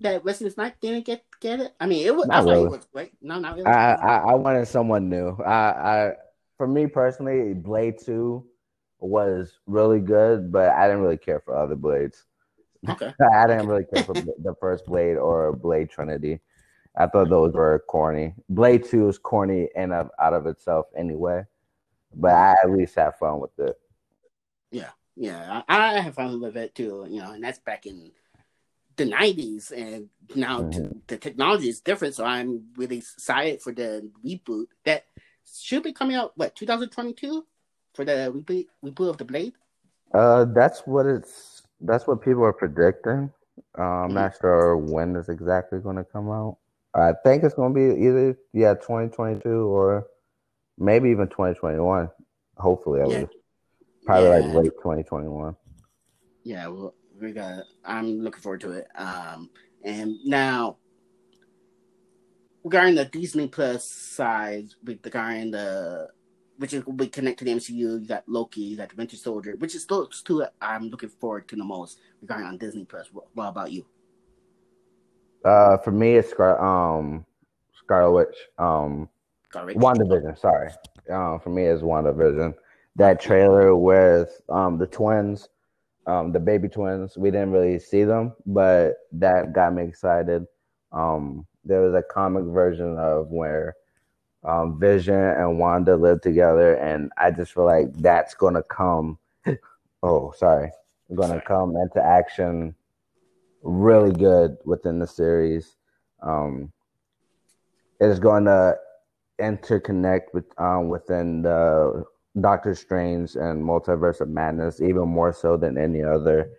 that 0.00 0.24
Wesley 0.24 0.50
Snipes 0.50 0.76
didn't 0.80 1.04
get 1.04 1.24
get 1.40 1.60
it? 1.60 1.74
I 1.80 1.86
mean, 1.86 2.06
it 2.06 2.14
was. 2.14 2.26
Not 2.26 2.44
really. 2.44 2.64
it 2.64 2.70
was 2.70 2.86
great. 2.92 3.12
No, 3.22 3.38
not 3.38 3.56
really. 3.56 3.66
I, 3.66 3.94
I 3.94 4.16
I 4.16 4.34
wanted 4.34 4.66
someone 4.66 5.08
new. 5.08 5.36
I 5.44 5.52
I 5.52 6.12
for 6.56 6.66
me 6.66 6.86
personally, 6.86 7.54
Blade 7.54 7.96
Two 8.04 8.46
was 9.00 9.58
really 9.66 10.00
good, 10.00 10.50
but 10.50 10.70
I 10.70 10.86
didn't 10.86 11.02
really 11.02 11.18
care 11.18 11.40
for 11.40 11.56
other 11.56 11.76
Blades. 11.76 12.24
okay. 12.88 13.12
I 13.34 13.46
didn't 13.46 13.66
really 13.66 13.84
care 13.84 14.04
for 14.04 14.12
the 14.14 14.54
first 14.60 14.86
Blade 14.86 15.16
or 15.16 15.52
Blade 15.52 15.90
Trinity. 15.90 16.40
I 16.96 17.06
thought 17.06 17.28
those 17.28 17.52
were 17.52 17.84
corny. 17.88 18.34
Blade 18.48 18.84
Two 18.84 19.08
is 19.08 19.18
corny 19.18 19.68
and 19.74 19.92
out 19.92 20.10
of 20.18 20.46
itself 20.46 20.86
anyway, 20.96 21.44
but 22.14 22.32
I 22.32 22.54
at 22.62 22.70
least 22.70 22.94
had 22.94 23.16
fun 23.16 23.40
with 23.40 23.58
it. 23.58 23.76
Yeah, 24.70 24.90
I, 25.20 25.62
I 25.68 26.00
have 26.00 26.14
fun 26.14 26.40
with 26.40 26.56
it 26.56 26.74
too. 26.74 27.06
You 27.08 27.20
know, 27.20 27.32
and 27.32 27.42
that's 27.44 27.58
back 27.58 27.86
in 27.86 28.10
the 28.96 29.04
'90s, 29.04 29.70
and 29.72 30.08
now 30.34 30.68
t- 30.70 30.80
Mhm. 30.80 31.00
the 31.06 31.16
technology 31.18 31.68
is 31.68 31.80
different. 31.80 32.14
So 32.14 32.24
I'm 32.24 32.68
really 32.76 32.98
excited 32.98 33.62
for 33.62 33.72
the 33.72 34.10
reboot 34.24 34.66
that 34.84 35.04
should 35.46 35.82
be 35.82 35.92
coming 35.92 36.16
out. 36.16 36.32
What 36.36 36.54
2022 36.56 37.44
for 37.94 38.04
the 38.04 38.32
reboot 38.34 38.66
reboot 38.84 39.10
of 39.10 39.18
the 39.18 39.24
Blade? 39.24 39.54
Uh, 40.12 40.44
that's 40.46 40.80
what 40.86 41.06
it's. 41.06 41.62
That's 41.80 42.06
what 42.06 42.22
people 42.22 42.44
are 42.44 42.52
predicting. 42.52 43.30
Uh, 43.78 43.82
I'm 43.82 44.14
not 44.14 44.34
sure 44.40 44.76
when 44.76 45.14
it's 45.16 45.28
exactly 45.28 45.80
going 45.80 45.96
to 45.96 46.04
come 46.04 46.30
out. 46.30 46.56
I 46.94 47.12
think 47.24 47.42
it's 47.42 47.54
going 47.54 47.74
to 47.74 47.94
be 47.94 48.06
either 48.06 48.38
yeah 48.52 48.74
2022 48.74 49.48
or 49.48 50.06
maybe 50.78 51.10
even 51.10 51.28
2021. 51.28 52.08
Hopefully, 52.56 53.00
at 53.00 53.08
Yeah. 53.10 53.20
least 53.22 53.32
probably 54.04 54.28
Yeah. 54.28 54.36
like 54.36 54.54
late 54.64 54.72
2021. 54.78 55.56
Yeah, 56.42 56.66
well, 56.68 56.94
we 57.20 57.32
got. 57.32 57.64
I'm 57.84 58.20
looking 58.20 58.40
forward 58.42 58.60
to 58.62 58.72
it. 58.72 58.86
Um, 58.96 59.50
and 59.84 60.16
now 60.24 60.78
regarding 62.62 62.94
the 62.94 63.04
Disney 63.04 63.48
Plus 63.48 63.84
side, 63.90 64.68
with 64.84 65.00
regarding 65.04 65.50
the 65.50 66.08
which 66.56 66.72
is 66.72 66.86
will 66.86 66.92
be 66.92 67.08
connected 67.08 67.44
to 67.44 67.52
the 67.52 67.58
MCU, 67.58 67.74
you 67.74 67.98
got 68.06 68.28
Loki, 68.28 68.60
you 68.60 68.76
got 68.76 68.88
the 68.88 68.94
Winter 68.96 69.16
Soldier, 69.16 69.56
which 69.58 69.74
is 69.74 69.86
those 69.86 70.22
two 70.22 70.38
that 70.38 70.54
I'm 70.60 70.88
looking 70.88 71.08
forward 71.08 71.48
to 71.48 71.56
the 71.56 71.64
most 71.64 71.98
regarding 72.20 72.46
on 72.46 72.58
Disney 72.58 72.84
Plus. 72.84 73.08
What, 73.12 73.26
what 73.34 73.48
about 73.48 73.72
you? 73.72 73.84
Uh, 75.44 75.76
for 75.78 75.90
me, 75.90 76.14
it's 76.16 76.30
Scar- 76.30 76.62
um 76.64 77.26
Scarlet 77.76 78.12
Witch. 78.12 78.36
Um, 78.58 79.08
Garbage? 79.50 79.76
WandaVision. 79.76 80.38
Sorry. 80.38 80.70
Um, 81.10 81.38
for 81.40 81.50
me, 81.50 81.64
it's 81.64 81.82
WandaVision. 81.82 82.54
That 82.96 83.20
trailer 83.20 83.74
with 83.74 84.40
um 84.48 84.78
the 84.78 84.86
twins, 84.86 85.48
um 86.06 86.32
the 86.32 86.40
baby 86.40 86.68
twins. 86.68 87.16
We 87.16 87.30
didn't 87.30 87.52
really 87.52 87.78
see 87.78 88.04
them, 88.04 88.34
but 88.46 88.94
that 89.12 89.52
got 89.52 89.74
me 89.74 89.84
excited. 89.84 90.46
Um, 90.92 91.46
there 91.64 91.80
was 91.82 91.94
a 91.94 92.02
comic 92.02 92.44
version 92.44 92.96
of 92.98 93.28
where 93.30 93.74
um 94.44 94.78
Vision 94.78 95.14
and 95.14 95.58
Wanda 95.58 95.96
live 95.96 96.20
together, 96.20 96.74
and 96.74 97.10
I 97.16 97.30
just 97.30 97.52
feel 97.54 97.64
like 97.64 97.92
that's 97.94 98.34
gonna 98.34 98.62
come. 98.62 99.18
Oh, 100.06 100.34
sorry, 100.36 100.70
gonna 101.14 101.40
come 101.40 101.76
into 101.76 101.98
action 102.04 102.74
really 103.64 104.12
good 104.12 104.58
within 104.64 104.98
the 104.98 105.06
series. 105.06 105.76
Um, 106.22 106.72
it 108.00 108.06
is 108.06 108.18
going 108.18 108.44
to 108.44 108.76
interconnect 109.40 110.32
with 110.32 110.44
um, 110.58 110.88
within 110.88 111.42
the 111.42 112.04
Doctor 112.40 112.74
Strange 112.74 113.36
and 113.36 113.62
Multiverse 113.62 114.20
of 114.20 114.28
Madness 114.28 114.80
even 114.80 115.08
more 115.08 115.32
so 115.32 115.56
than 115.56 115.78
any 115.78 116.02
other 116.02 116.50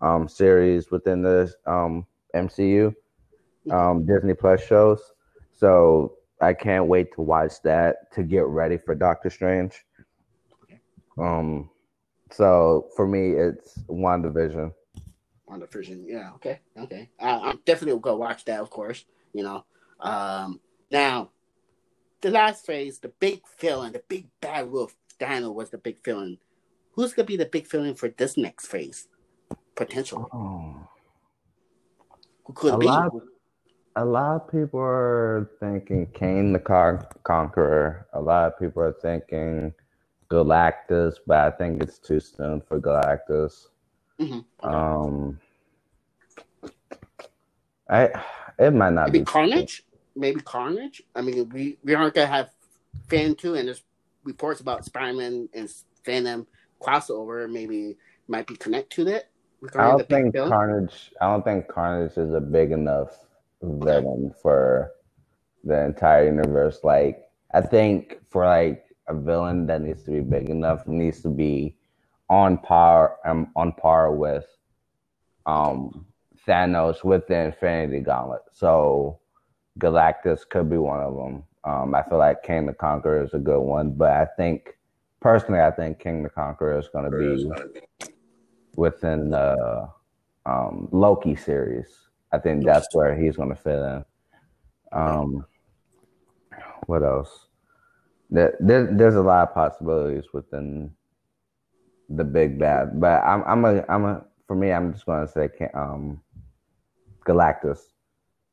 um, 0.00 0.28
series 0.28 0.90
within 0.90 1.22
the 1.22 1.52
um, 1.66 2.06
MCU 2.34 2.94
um, 3.70 4.06
Disney 4.06 4.34
Plus 4.34 4.64
shows. 4.64 5.00
So 5.52 6.14
I 6.40 6.54
can't 6.54 6.86
wait 6.86 7.12
to 7.14 7.20
watch 7.20 7.62
that 7.62 8.12
to 8.14 8.22
get 8.22 8.46
ready 8.46 8.78
for 8.78 8.94
Doctor 8.94 9.30
Strange. 9.30 9.84
Um, 11.18 11.70
so 12.30 12.88
for 12.96 13.06
me, 13.06 13.32
it's 13.32 13.78
WandaVision. 13.88 14.72
on 15.48 15.60
the 15.60 15.66
version. 15.66 16.04
Yeah, 16.08 16.30
okay, 16.36 16.60
okay. 16.78 17.10
Uh, 17.18 17.40
I'm 17.42 17.60
definitely 17.64 17.94
will 17.94 18.00
go 18.00 18.16
watch 18.16 18.44
that, 18.46 18.60
of 18.60 18.70
course. 18.70 19.04
You 19.32 19.42
know, 19.42 19.64
um, 20.00 20.60
now 20.90 21.30
the 22.20 22.30
last 22.30 22.64
phase, 22.64 22.98
the 22.98 23.08
big 23.20 23.40
villain, 23.58 23.92
the 23.92 24.02
big 24.08 24.28
bad 24.40 24.70
wolf, 24.70 24.94
Daniel 25.20 25.54
was 25.54 25.70
the 25.70 25.78
big 25.78 26.02
villain. 26.02 26.38
Who's 26.92 27.12
gonna 27.12 27.26
be 27.26 27.36
the 27.36 27.46
big 27.46 27.68
villain 27.68 27.94
for 27.94 28.08
this 28.08 28.36
next 28.36 28.66
phase? 28.66 29.06
Potentially, 29.76 30.24
Oh. 30.32 30.74
who 32.44 32.52
could 32.54 32.74
A 32.74 32.78
be? 32.78 32.86
lot- 32.86 33.12
A 33.96 34.04
lot 34.04 34.36
of 34.42 34.48
people 34.50 34.78
are 34.80 35.50
thinking 35.58 36.06
Kang 36.14 36.52
the 36.52 36.60
Con- 36.60 37.04
Conqueror. 37.24 38.06
A 38.12 38.20
lot 38.20 38.52
of 38.52 38.58
people 38.58 38.82
are 38.82 38.92
thinking 38.92 39.74
Galactus, 40.30 41.16
but 41.26 41.38
I 41.38 41.50
think 41.50 41.82
it's 41.82 41.98
too 41.98 42.20
soon 42.20 42.60
for 42.60 42.80
Galactus. 42.80 43.68
Mhm. 44.20 44.44
Um, 44.62 45.40
I 47.88 48.10
it 48.58 48.70
might 48.72 48.92
not 48.92 49.08
Maybe 49.08 49.18
be 49.20 49.24
Carnage. 49.24 49.84
Maybe 50.14 50.40
Carnage. 50.40 51.02
I 51.16 51.20
mean, 51.22 51.48
we 51.48 51.78
we 51.82 51.94
aren't 51.94 52.14
gonna 52.14 52.26
have 52.28 52.50
Fan 53.08 53.34
two, 53.34 53.54
and 53.54 53.66
there's 53.68 53.82
reports 54.24 54.60
about 54.60 54.84
Spider-Man 54.84 55.48
and 55.54 55.72
Venom 56.04 56.46
crossover. 56.80 57.50
Maybe 57.50 57.96
might 58.28 58.46
be 58.46 58.56
connect 58.56 58.90
to 58.94 59.04
that. 59.04 59.30
I 59.76 59.90
don't 59.90 60.08
think. 60.08 60.34
Carnage. 60.34 61.12
I 61.20 61.26
don't 61.26 61.44
think 61.44 61.68
Carnage 61.68 62.16
is 62.16 62.32
a 62.32 62.40
big 62.40 62.72
enough 62.72 63.26
villain 63.62 64.32
for 64.40 64.92
the 65.64 65.84
entire 65.84 66.26
universe. 66.26 66.80
Like, 66.82 67.24
I 67.52 67.60
think 67.60 68.18
for 68.30 68.46
like 68.46 68.84
a 69.08 69.14
villain 69.14 69.66
that 69.66 69.82
needs 69.82 70.04
to 70.04 70.12
be 70.12 70.20
big 70.20 70.48
enough 70.48 70.86
needs 70.86 71.20
to 71.22 71.28
be 71.28 71.76
on 72.28 72.58
par 72.58 73.16
um, 73.26 73.50
on 73.56 73.72
par 73.72 74.12
with 74.14 74.46
um 75.46 76.06
Thanos 76.46 77.04
with 77.04 77.26
the 77.26 77.36
Infinity 77.36 78.00
Gauntlet. 78.00 78.42
So 78.52 79.20
Galactus 79.78 80.48
could 80.48 80.70
be 80.70 80.78
one 80.78 81.00
of 81.00 81.14
them. 81.16 81.44
Um, 81.64 81.94
I 81.94 82.02
feel 82.02 82.18
like 82.18 82.42
Kang 82.42 82.66
the 82.66 82.72
Conqueror 82.72 83.22
is 83.22 83.34
a 83.34 83.38
good 83.38 83.60
one, 83.60 83.92
but 83.92 84.10
I 84.10 84.26
think 84.36 84.78
personally, 85.20 85.60
I 85.60 85.70
think 85.70 85.98
Kang 85.98 86.22
the 86.22 86.30
Conqueror 86.30 86.78
is 86.78 86.88
going 86.88 87.10
to 87.10 87.16
be 87.16 87.50
within 88.76 89.30
the 89.30 89.88
um, 90.46 90.88
Loki 90.90 91.36
series. 91.36 91.88
I 92.32 92.38
think 92.38 92.64
that's 92.64 92.94
where 92.94 93.14
he's 93.14 93.36
going 93.36 93.50
to 93.50 93.54
fit 93.54 93.78
in. 93.78 94.04
Um, 94.92 95.44
what 96.86 97.02
else? 97.02 97.46
There, 98.30 98.56
there, 98.60 98.86
there's 98.86 99.16
a 99.16 99.20
lot 99.20 99.48
of 99.48 99.54
possibilities 99.54 100.24
within 100.32 100.92
the 102.08 102.24
big 102.24 102.58
bad, 102.58 103.00
but 103.00 103.22
I'm, 103.22 103.42
I'm 103.44 103.64
a, 103.64 103.84
I'm 103.88 104.04
a, 104.04 104.24
for 104.46 104.56
me, 104.56 104.72
I'm 104.72 104.92
just 104.92 105.06
going 105.06 105.26
to 105.26 105.32
say 105.32 105.48
um, 105.74 106.20
Galactus. 107.26 107.80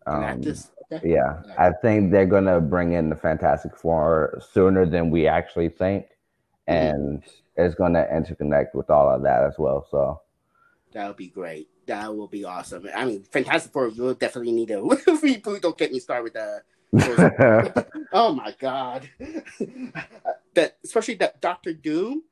Um, 0.06 0.42
Galactus. 0.42 0.70
Okay. 0.92 1.10
yeah, 1.16 1.42
I 1.58 1.72
think 1.72 2.12
they're 2.12 2.26
gonna 2.26 2.62
bring 2.62 2.94
in 2.94 3.10
the 3.10 3.16
Fantastic 3.16 3.76
Four 3.76 4.42
sooner 4.54 4.86
than 4.86 5.12
we 5.12 5.28
actually 5.28 5.68
think, 5.68 6.06
mm-hmm. 6.68 6.74
and 6.74 7.24
it's 7.58 7.76
gonna 7.76 8.06
interconnect 8.12 8.74
with 8.74 8.90
all 8.90 9.10
of 9.10 9.22
that 9.24 9.44
as 9.44 9.56
well. 9.58 9.86
So 9.92 10.22
That 10.94 11.08
would 11.08 11.18
be 11.18 11.28
great. 11.28 11.68
That 11.88 12.16
will 12.16 12.28
be 12.28 12.46
awesome. 12.46 12.88
I 12.96 13.04
mean, 13.04 13.24
Fantastic 13.24 13.74
Four 13.74 13.90
will 13.90 14.14
definitely 14.14 14.54
need 14.54 14.72
a 14.72 14.76
reboot. 14.82 15.62
Don't 15.62 15.78
get 15.78 15.92
me 15.92 16.00
started 16.00 16.24
with 16.24 16.34
the. 16.34 16.64
oh 18.14 18.34
my 18.34 18.56
god, 18.58 19.10
that 20.54 20.78
especially 20.86 21.16
that 21.16 21.42
Doctor 21.42 21.74
Doom. 21.74 22.24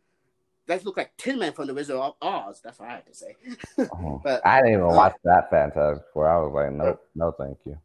That 0.68 0.84
look 0.84 0.97
like 0.97 1.16
Tin 1.16 1.38
Man 1.38 1.53
from 1.53 1.68
the 1.68 1.76
Wizard 1.76 1.97
of 1.97 2.16
Oz. 2.22 2.60
That's 2.64 2.80
what 2.80 2.89
I 2.89 2.93
have 2.93 3.06
to 3.06 3.14
say. 3.14 3.36
Oh, 3.78 4.20
but- 4.24 4.47
I 4.47 4.62
didn't 4.62 4.74
even 4.74 4.86
uh, 4.86 4.95
watch 4.95 5.14
that 5.24 5.49
Fantastic 5.51 6.06
Four. 6.12 6.28
I 6.28 6.38
was 6.38 6.51
like, 6.53 6.74
no, 6.74 6.97
no, 7.14 7.32
thank 7.34 7.60
you. 7.66 7.78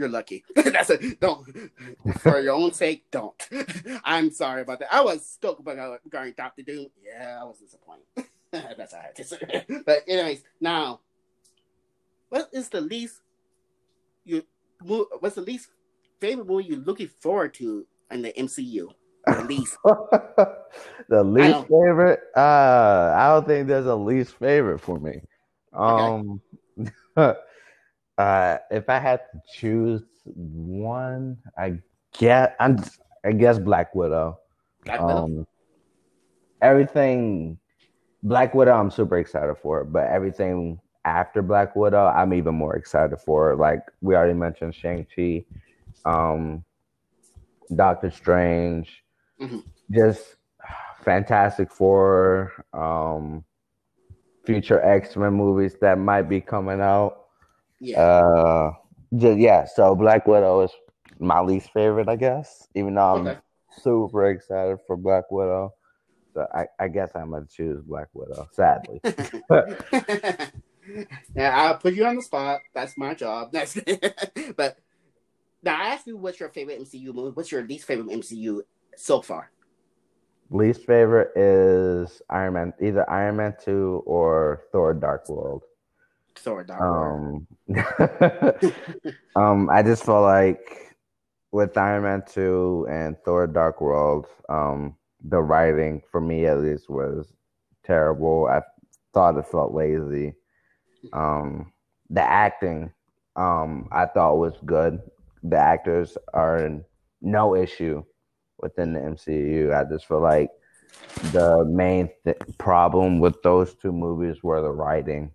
You're 0.00 0.08
lucky. 0.08 0.42
That's 0.56 0.88
a 0.88 1.14
don't 1.16 1.46
for 2.20 2.40
your 2.40 2.54
own 2.54 2.72
sake. 2.72 3.04
Don't. 3.10 3.36
I'm 4.04 4.30
sorry 4.30 4.62
about 4.62 4.78
that. 4.78 4.88
I 4.90 5.02
was 5.02 5.28
stoked 5.28 5.60
about 5.60 6.00
regarding 6.02 6.32
Doctor 6.38 6.62
Doom. 6.62 6.86
Yeah, 7.04 7.38
I 7.38 7.44
was 7.44 7.58
disappointed. 7.58 8.06
That's 8.50 8.94
all 8.94 9.00
I 9.00 9.02
had 9.02 9.16
to 9.16 9.24
say. 9.24 9.66
But 9.84 10.04
anyways, 10.08 10.42
now, 10.58 11.00
what 12.30 12.48
is 12.50 12.70
the 12.70 12.80
least 12.80 13.20
you? 14.24 14.42
What's 14.80 15.34
the 15.34 15.42
least 15.42 15.68
favorite 16.18 16.46
movie 16.46 16.68
you're 16.68 16.78
looking 16.78 17.08
forward 17.08 17.52
to 17.54 17.86
in 18.10 18.22
the 18.22 18.32
MCU? 18.32 18.88
The 19.26 19.44
least. 19.44 19.76
the 21.10 21.22
least 21.22 21.60
favorite? 21.64 22.20
Uh, 22.34 23.12
I 23.14 23.28
don't 23.34 23.46
think 23.46 23.68
there's 23.68 23.84
a 23.84 23.94
least 23.94 24.32
favorite 24.36 24.78
for 24.78 24.98
me. 24.98 25.20
Um, 25.74 26.40
okay. 27.18 27.38
Uh, 28.20 28.58
if 28.70 28.88
I 28.88 28.98
had 28.98 29.20
to 29.32 29.40
choose 29.50 30.02
one, 30.24 31.38
I 31.56 31.78
get 32.18 32.54
I'm 32.60 32.84
I 33.24 33.32
guess 33.32 33.58
Black 33.58 33.94
Widow. 33.94 34.38
Black 34.84 35.00
Widow. 35.00 35.24
Um, 35.24 35.46
everything 36.60 37.58
Black 38.22 38.54
Widow, 38.54 38.72
I'm 38.72 38.90
super 38.90 39.18
excited 39.18 39.56
for, 39.62 39.84
but 39.84 40.06
everything 40.08 40.78
after 41.06 41.40
Black 41.40 41.74
Widow, 41.74 42.06
I'm 42.08 42.34
even 42.34 42.54
more 42.54 42.76
excited 42.76 43.18
for. 43.18 43.56
Like 43.56 43.80
we 44.02 44.14
already 44.14 44.34
mentioned, 44.34 44.74
Shang 44.74 45.06
Chi, 45.16 45.44
um, 46.04 46.62
Doctor 47.74 48.10
Strange, 48.10 49.02
mm-hmm. 49.40 49.60
just 49.90 50.36
Fantastic 51.02 51.72
Four, 51.72 52.66
um, 52.74 53.44
future 54.44 54.82
X 54.82 55.16
Men 55.16 55.32
movies 55.32 55.76
that 55.80 55.98
might 55.98 56.28
be 56.28 56.42
coming 56.42 56.82
out. 56.82 57.19
Yeah. 57.80 58.00
Uh, 58.00 58.72
just, 59.16 59.38
yeah. 59.38 59.64
So 59.64 59.94
Black 59.94 60.26
Widow 60.26 60.62
is 60.62 60.70
my 61.18 61.40
least 61.40 61.72
favorite, 61.72 62.08
I 62.08 62.16
guess. 62.16 62.68
Even 62.74 62.94
though 62.94 63.16
I'm 63.16 63.26
okay. 63.26 63.38
super 63.82 64.30
excited 64.30 64.78
for 64.86 64.96
Black 64.96 65.24
Widow. 65.30 65.74
So 66.34 66.46
I, 66.54 66.66
I 66.78 66.88
guess 66.88 67.10
I'm 67.14 67.30
gonna 67.30 67.46
choose 67.50 67.82
Black 67.82 68.08
Widow, 68.14 68.48
sadly. 68.52 69.00
yeah, 71.34 71.50
I'll 71.56 71.76
put 71.76 71.94
you 71.94 72.04
on 72.06 72.16
the 72.16 72.22
spot. 72.22 72.60
That's 72.74 72.96
my 72.96 73.14
job. 73.14 73.50
That's 73.52 73.78
but 74.56 74.78
now 75.62 75.76
I 75.80 75.88
ask 75.88 76.06
you 76.06 76.16
what's 76.16 76.38
your 76.38 76.48
favorite 76.50 76.80
MCU 76.80 77.12
movie? 77.12 77.32
What's 77.34 77.50
your 77.50 77.66
least 77.66 77.84
favorite 77.86 78.08
MCU 78.08 78.60
so 78.96 79.22
far? 79.22 79.50
Least 80.50 80.84
favorite 80.84 81.30
is 81.36 82.22
Iron 82.28 82.54
Man, 82.54 82.72
either 82.80 83.08
Iron 83.08 83.36
Man 83.36 83.54
2 83.64 84.02
or 84.04 84.64
Thor 84.72 84.94
Dark 84.94 85.28
World. 85.28 85.62
Thor 86.40 86.64
Dark 86.64 86.80
um, 86.80 87.46
um 89.36 89.70
I 89.70 89.82
just 89.82 90.04
feel 90.04 90.22
like 90.22 90.96
with 91.52 91.76
Iron 91.76 92.04
Man 92.04 92.22
2 92.26 92.86
and 92.90 93.16
Thor 93.24 93.46
Dark 93.46 93.80
World, 93.80 94.26
um, 94.48 94.96
the 95.24 95.40
writing 95.40 96.02
for 96.10 96.20
me 96.20 96.46
at 96.46 96.60
least 96.60 96.88
was 96.88 97.32
terrible. 97.84 98.46
I 98.46 98.62
thought 99.12 99.36
it 99.36 99.46
felt 99.46 99.74
lazy. 99.74 100.34
Um, 101.12 101.72
the 102.08 102.22
acting, 102.22 102.92
um, 103.36 103.88
I 103.90 104.06
thought 104.06 104.38
was 104.38 104.54
good. 104.64 105.00
The 105.42 105.56
actors 105.56 106.16
are 106.34 106.80
no 107.20 107.56
issue 107.56 108.04
within 108.58 108.92
the 108.92 109.00
MCU. 109.00 109.74
I 109.74 109.90
just 109.90 110.06
feel 110.06 110.20
like 110.20 110.50
the 111.32 111.64
main 111.64 112.10
th- 112.24 112.36
problem 112.58 113.18
with 113.20 113.42
those 113.42 113.74
two 113.74 113.92
movies 113.92 114.42
were 114.42 114.60
the 114.60 114.70
writing. 114.70 115.32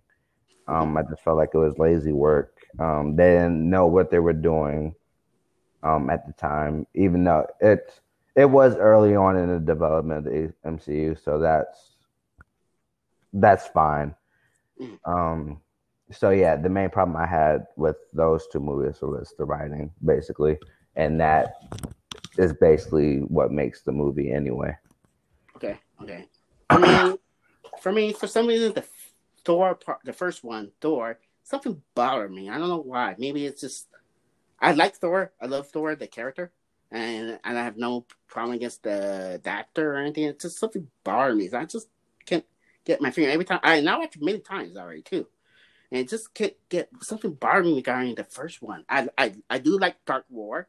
Um, 0.68 0.96
I 0.96 1.02
just 1.02 1.22
felt 1.22 1.36
like 1.36 1.50
it 1.54 1.58
was 1.58 1.78
lazy 1.78 2.12
work. 2.12 2.58
Um, 2.78 3.16
they 3.16 3.34
didn't 3.34 3.68
know 3.68 3.86
what 3.86 4.10
they 4.10 4.18
were 4.18 4.32
doing 4.32 4.94
um, 5.82 6.10
at 6.10 6.26
the 6.26 6.32
time, 6.32 6.86
even 6.94 7.24
though 7.24 7.46
it's 7.60 8.00
it 8.34 8.44
was 8.44 8.76
early 8.76 9.16
on 9.16 9.36
in 9.36 9.48
the 9.48 9.60
development 9.60 10.26
of 10.26 10.32
the 10.32 10.52
MCU, 10.66 11.22
so 11.22 11.38
that's 11.38 11.92
that's 13.32 13.66
fine. 13.68 14.14
Um, 15.04 15.60
so 16.10 16.30
yeah, 16.30 16.56
the 16.56 16.68
main 16.68 16.90
problem 16.90 17.16
I 17.16 17.26
had 17.26 17.66
with 17.76 17.96
those 18.12 18.46
two 18.52 18.60
movies 18.60 19.00
was 19.00 19.34
the 19.38 19.44
writing, 19.44 19.90
basically, 20.04 20.58
and 20.96 21.20
that 21.20 21.54
is 22.38 22.52
basically 22.52 23.18
what 23.20 23.50
makes 23.50 23.82
the 23.82 23.92
movie 23.92 24.32
anyway. 24.32 24.76
Okay, 25.56 25.78
okay. 26.02 26.26
I 26.68 26.78
mean, 26.78 27.18
for 27.80 27.92
me, 27.92 28.12
for 28.20 28.26
some 28.26 28.46
reason, 28.46 28.72
the 28.74 28.82
Thor 29.46 29.76
part, 29.76 30.00
the 30.04 30.12
first 30.12 30.44
one, 30.44 30.72
Thor, 30.82 31.18
something 31.44 31.80
bothered 31.94 32.32
me. 32.32 32.50
I 32.50 32.58
don't 32.58 32.68
know 32.68 32.82
why. 32.82 33.14
Maybe 33.18 33.46
it's 33.46 33.62
just 33.62 33.88
I 34.60 34.72
like 34.72 34.96
Thor. 34.96 35.32
I 35.40 35.46
love 35.46 35.68
Thor, 35.70 35.94
the 35.94 36.06
character 36.06 36.52
and 36.90 37.38
and 37.44 37.58
I 37.58 37.64
have 37.64 37.76
no 37.76 38.06
problem 38.28 38.56
against 38.56 38.82
the, 38.82 39.40
the 39.42 39.50
actor 39.50 39.94
or 39.94 39.96
anything. 39.96 40.24
It's 40.24 40.42
just 40.42 40.58
something 40.58 40.88
bothers 41.04 41.36
me. 41.36 41.50
I 41.52 41.64
just 41.64 41.88
can't 42.24 42.44
get 42.84 43.00
my 43.00 43.10
finger 43.10 43.30
every 43.30 43.44
time. 43.44 43.60
I 43.62 43.80
now 43.80 44.00
watched 44.00 44.20
many 44.20 44.38
times 44.38 44.76
already 44.76 45.02
too, 45.02 45.26
and 45.90 46.00
it 46.00 46.08
just 46.08 46.32
can't 46.34 46.54
get 46.68 46.88
something 47.02 47.32
bothering 47.32 47.66
me 47.66 47.76
regarding 47.76 48.14
the 48.14 48.24
first 48.24 48.62
one. 48.62 48.84
I 48.88 49.08
I 49.18 49.34
I 49.50 49.58
do 49.58 49.78
like 49.78 50.04
Dark 50.04 50.24
World. 50.30 50.66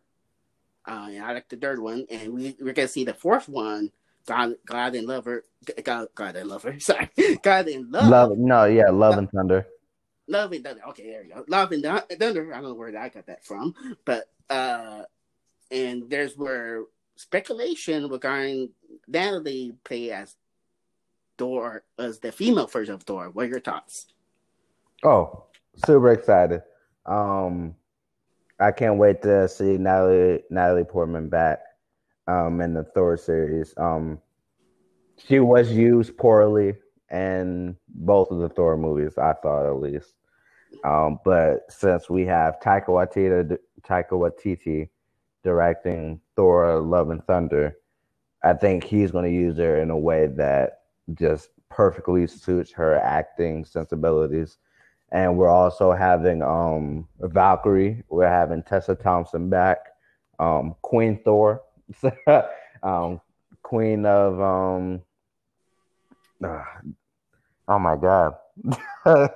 Uh, 0.88 1.10
I 1.22 1.34
like 1.34 1.50
the 1.50 1.58
third 1.58 1.80
one, 1.80 2.06
and 2.10 2.34
we 2.34 2.56
we're 2.60 2.74
gonna 2.74 2.88
see 2.88 3.04
the 3.04 3.14
fourth 3.14 3.50
one. 3.50 3.92
God, 4.28 4.56
God 4.66 4.96
and 4.96 5.08
Lover, 5.08 5.44
God, 5.84 6.10
God 6.14 6.36
and 6.36 6.50
Lover. 6.50 6.80
Sorry, 6.80 7.10
God 7.42 7.68
and 7.68 7.92
Love. 7.92 8.10
Love, 8.10 8.38
no, 8.38 8.66
yeah, 8.66 8.90
Love 8.90 9.18
and 9.18 9.30
Thunder. 9.32 9.66
Love 10.28 10.52
and 10.52 10.64
Thunder. 10.64 10.82
Okay, 10.90 11.10
there 11.10 11.24
you 11.24 11.34
go. 11.34 11.46
Love 11.48 11.72
and 11.72 11.84
Thunder. 11.84 12.54
I 12.54 12.62
don't 12.62 12.64
know 12.64 12.74
where 12.74 12.96
I 12.98 13.10
got 13.10 13.26
that 13.28 13.46
from, 13.46 13.74
but 14.06 14.26
uh, 14.50 15.04
and 15.72 16.10
there's 16.10 16.38
where 16.38 16.84
speculation 17.16 18.08
regarding 18.10 18.70
Natalie 19.08 19.74
play 19.84 20.12
as 20.12 20.36
Thor 21.38 21.84
as 21.98 22.20
the 22.20 22.32
female 22.32 22.68
version 22.68 22.96
of 22.96 23.04
Thor. 23.04 23.30
What 23.30 23.46
are 23.46 23.50
your 23.50 23.60
thoughts? 23.60 24.08
Oh, 25.04 25.46
super 25.86 26.12
excited. 26.12 26.62
Um 27.06 27.76
I 28.60 28.72
can't 28.72 28.98
wait 28.98 29.22
to 29.22 29.48
see 29.48 29.78
Natalie 29.78 30.44
Natalie 30.50 30.84
Portman 30.84 31.30
back 31.30 31.60
um 32.28 32.62
in 32.62 32.74
the 32.74 32.84
Thor 32.84 33.18
series. 33.18 33.74
Um 33.78 34.20
she 35.18 35.40
was 35.40 35.72
used 35.72 36.18
poorly 36.18 36.76
in 37.12 37.76
both 37.88 38.32
of 38.32 38.40
the 38.40 38.50
Thor 38.50 38.78
movies, 38.78 39.18
I 39.18 39.34
thought 39.34 39.66
at 39.66 39.82
least. 39.82 40.14
Um, 40.84 41.20
but 41.24 41.72
since 41.72 42.10
we 42.10 42.26
have 42.26 42.60
Taika 42.60 42.88
Waititi, 42.88 43.58
Taika 43.82 44.12
Waititi 44.12 44.90
directing 45.44 46.20
Thor: 46.36 46.80
Love 46.82 47.10
and 47.10 47.26
Thunder, 47.26 47.78
I 48.44 48.54
think 48.54 48.84
he's 48.84 49.12
going 49.12 49.26
to 49.26 49.32
use 49.32 49.58
her 49.58 49.80
in 49.80 49.90
a 49.90 49.98
way 49.98 50.28
that 50.28 50.82
just 51.14 51.50
perfectly 51.70 52.28
suits 52.28 52.72
her 52.74 52.96
acting 52.96 53.66
sensibilities. 53.66 54.58
And 55.12 55.38
we're 55.38 55.50
also 55.50 55.94
having 55.94 56.42
um, 56.42 57.08
Valkyrie. 57.20 58.04
We're 58.10 58.28
having 58.28 58.62
Tessa 58.64 58.94
Thompson 58.94 59.50
back, 59.50 59.78
um, 60.38 60.76
Queen 60.82 61.20
Thor, 61.24 61.62
um, 62.84 63.22
Queen 63.64 64.06
of 64.06 64.40
um, 64.40 65.02
uh, 66.44 66.64
oh 67.68 67.80
my 67.80 67.96
god, 67.96 68.36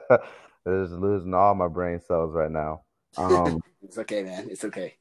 just 0.68 0.94
losing 0.94 1.34
all 1.34 1.56
my 1.56 1.68
brain 1.68 2.00
cells 2.00 2.34
right 2.34 2.52
now. 2.52 2.82
Um, 3.18 3.62
it's 3.84 3.98
okay, 3.98 4.24
man. 4.24 4.48
It's 4.50 4.64
okay. 4.66 4.96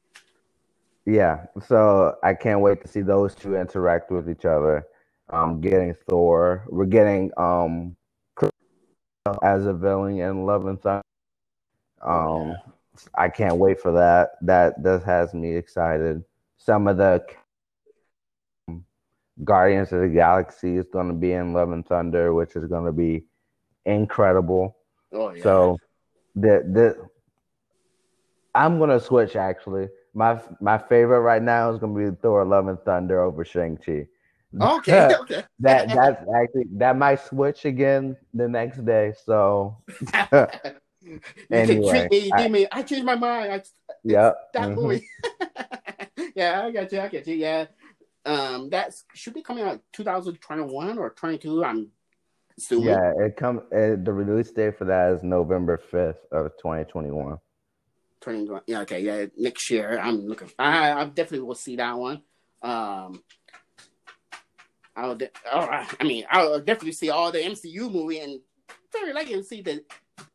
Yeah, 1.05 1.45
so 1.65 2.15
I 2.23 2.33
can't 2.33 2.61
wait 2.61 2.81
to 2.81 2.87
see 2.87 3.01
those 3.01 3.33
two 3.33 3.55
interact 3.55 4.11
with 4.11 4.29
each 4.29 4.45
other. 4.45 4.85
Um, 5.29 5.61
getting 5.61 5.95
Thor, 6.07 6.65
we're 6.69 6.85
getting 6.85 7.31
um 7.37 7.95
as 9.43 9.65
a 9.65 9.73
villain 9.73 10.19
in 10.19 10.45
Love 10.45 10.65
and 10.65 10.81
Thunder. 10.81 11.03
Um, 12.01 12.49
yeah. 12.49 12.55
I 13.15 13.29
can't 13.29 13.57
wait 13.57 13.79
for 13.79 13.91
that. 13.93 14.31
That 14.41 14.81
that 14.83 15.03
has 15.03 15.33
me 15.33 15.55
excited. 15.55 16.23
Some 16.57 16.87
of 16.87 16.97
the 16.97 17.23
Guardians 19.43 19.91
of 19.91 20.01
the 20.01 20.07
Galaxy 20.07 20.77
is 20.77 20.85
going 20.91 21.07
to 21.07 21.13
be 21.13 21.33
in 21.33 21.53
Love 21.53 21.71
and 21.71 21.85
Thunder, 21.85 22.33
which 22.33 22.55
is 22.55 22.65
going 22.65 22.85
to 22.85 22.91
be 22.91 23.25
incredible. 23.85 24.77
Oh 25.13 25.33
yeah. 25.33 25.43
So 25.43 25.77
the 26.35 26.63
the 26.71 27.09
I'm 28.53 28.77
going 28.77 28.89
to 28.89 28.99
switch 28.99 29.35
actually 29.35 29.89
my 30.13 30.39
my 30.59 30.77
favorite 30.77 31.21
right 31.21 31.41
now 31.41 31.71
is 31.71 31.79
gonna 31.79 32.11
be 32.11 32.15
Thor: 32.21 32.45
Love 32.45 32.67
and 32.67 32.79
Thunder 32.81 33.21
over 33.21 33.45
Shang 33.45 33.77
Chi. 33.77 34.07
Okay, 34.59 35.15
okay. 35.21 35.43
that 35.59 35.87
that's 35.87 36.21
actually 36.35 36.65
that 36.73 36.97
might 36.97 37.21
switch 37.21 37.65
again 37.65 38.17
the 38.33 38.47
next 38.47 38.85
day. 38.85 39.13
So 39.25 39.77
anyway, 41.51 42.07
me, 42.11 42.31
I, 42.33 42.47
me. 42.49 42.67
I 42.71 42.83
changed 42.83 43.05
my 43.05 43.15
mind. 43.15 43.53
I, 43.53 43.63
yeah, 44.03 44.31
that 44.53 44.69
mm-hmm. 44.69 44.75
movie. 44.75 45.07
yeah, 46.35 46.65
I 46.65 46.71
got 46.71 46.91
you. 46.91 46.99
I 46.99 47.07
got 47.07 47.27
you. 47.27 47.35
Yeah, 47.35 47.65
um, 48.25 48.69
that 48.69 48.93
should 49.13 49.33
be 49.33 49.41
coming 49.41 49.63
out 49.63 49.81
2021 49.93 50.97
or 50.97 51.09
22. 51.11 51.63
I'm 51.63 51.89
assuming. 52.57 52.89
Yeah, 52.89 53.11
it 53.19 53.35
come. 53.35 53.63
It, 53.71 54.05
the 54.05 54.13
release 54.13 54.51
date 54.51 54.77
for 54.77 54.85
that 54.85 55.13
is 55.13 55.23
November 55.23 55.81
5th 55.91 56.23
of 56.31 56.51
2021. 56.57 57.37
2021. 58.21 58.61
Yeah, 58.67 58.81
okay, 58.81 58.99
yeah, 59.01 59.25
next 59.37 59.69
year. 59.69 59.99
I'm 59.99 60.27
looking. 60.27 60.51
I, 60.59 60.91
I 60.91 61.05
definitely 61.05 61.41
will 61.41 61.55
see 61.55 61.75
that 61.77 61.97
one. 61.97 62.21
Um, 62.61 63.23
I'll 64.95 65.15
de- 65.15 65.31
oh, 65.51 65.85
I 65.99 66.03
mean, 66.03 66.25
I'll 66.29 66.59
definitely 66.59 66.91
see 66.91 67.09
all 67.09 67.31
the 67.31 67.39
MCU 67.39 67.91
movie 67.91 68.19
and 68.19 68.39
very 68.91 69.13
likely 69.13 69.35
to 69.35 69.43
see 69.43 69.61
the 69.61 69.83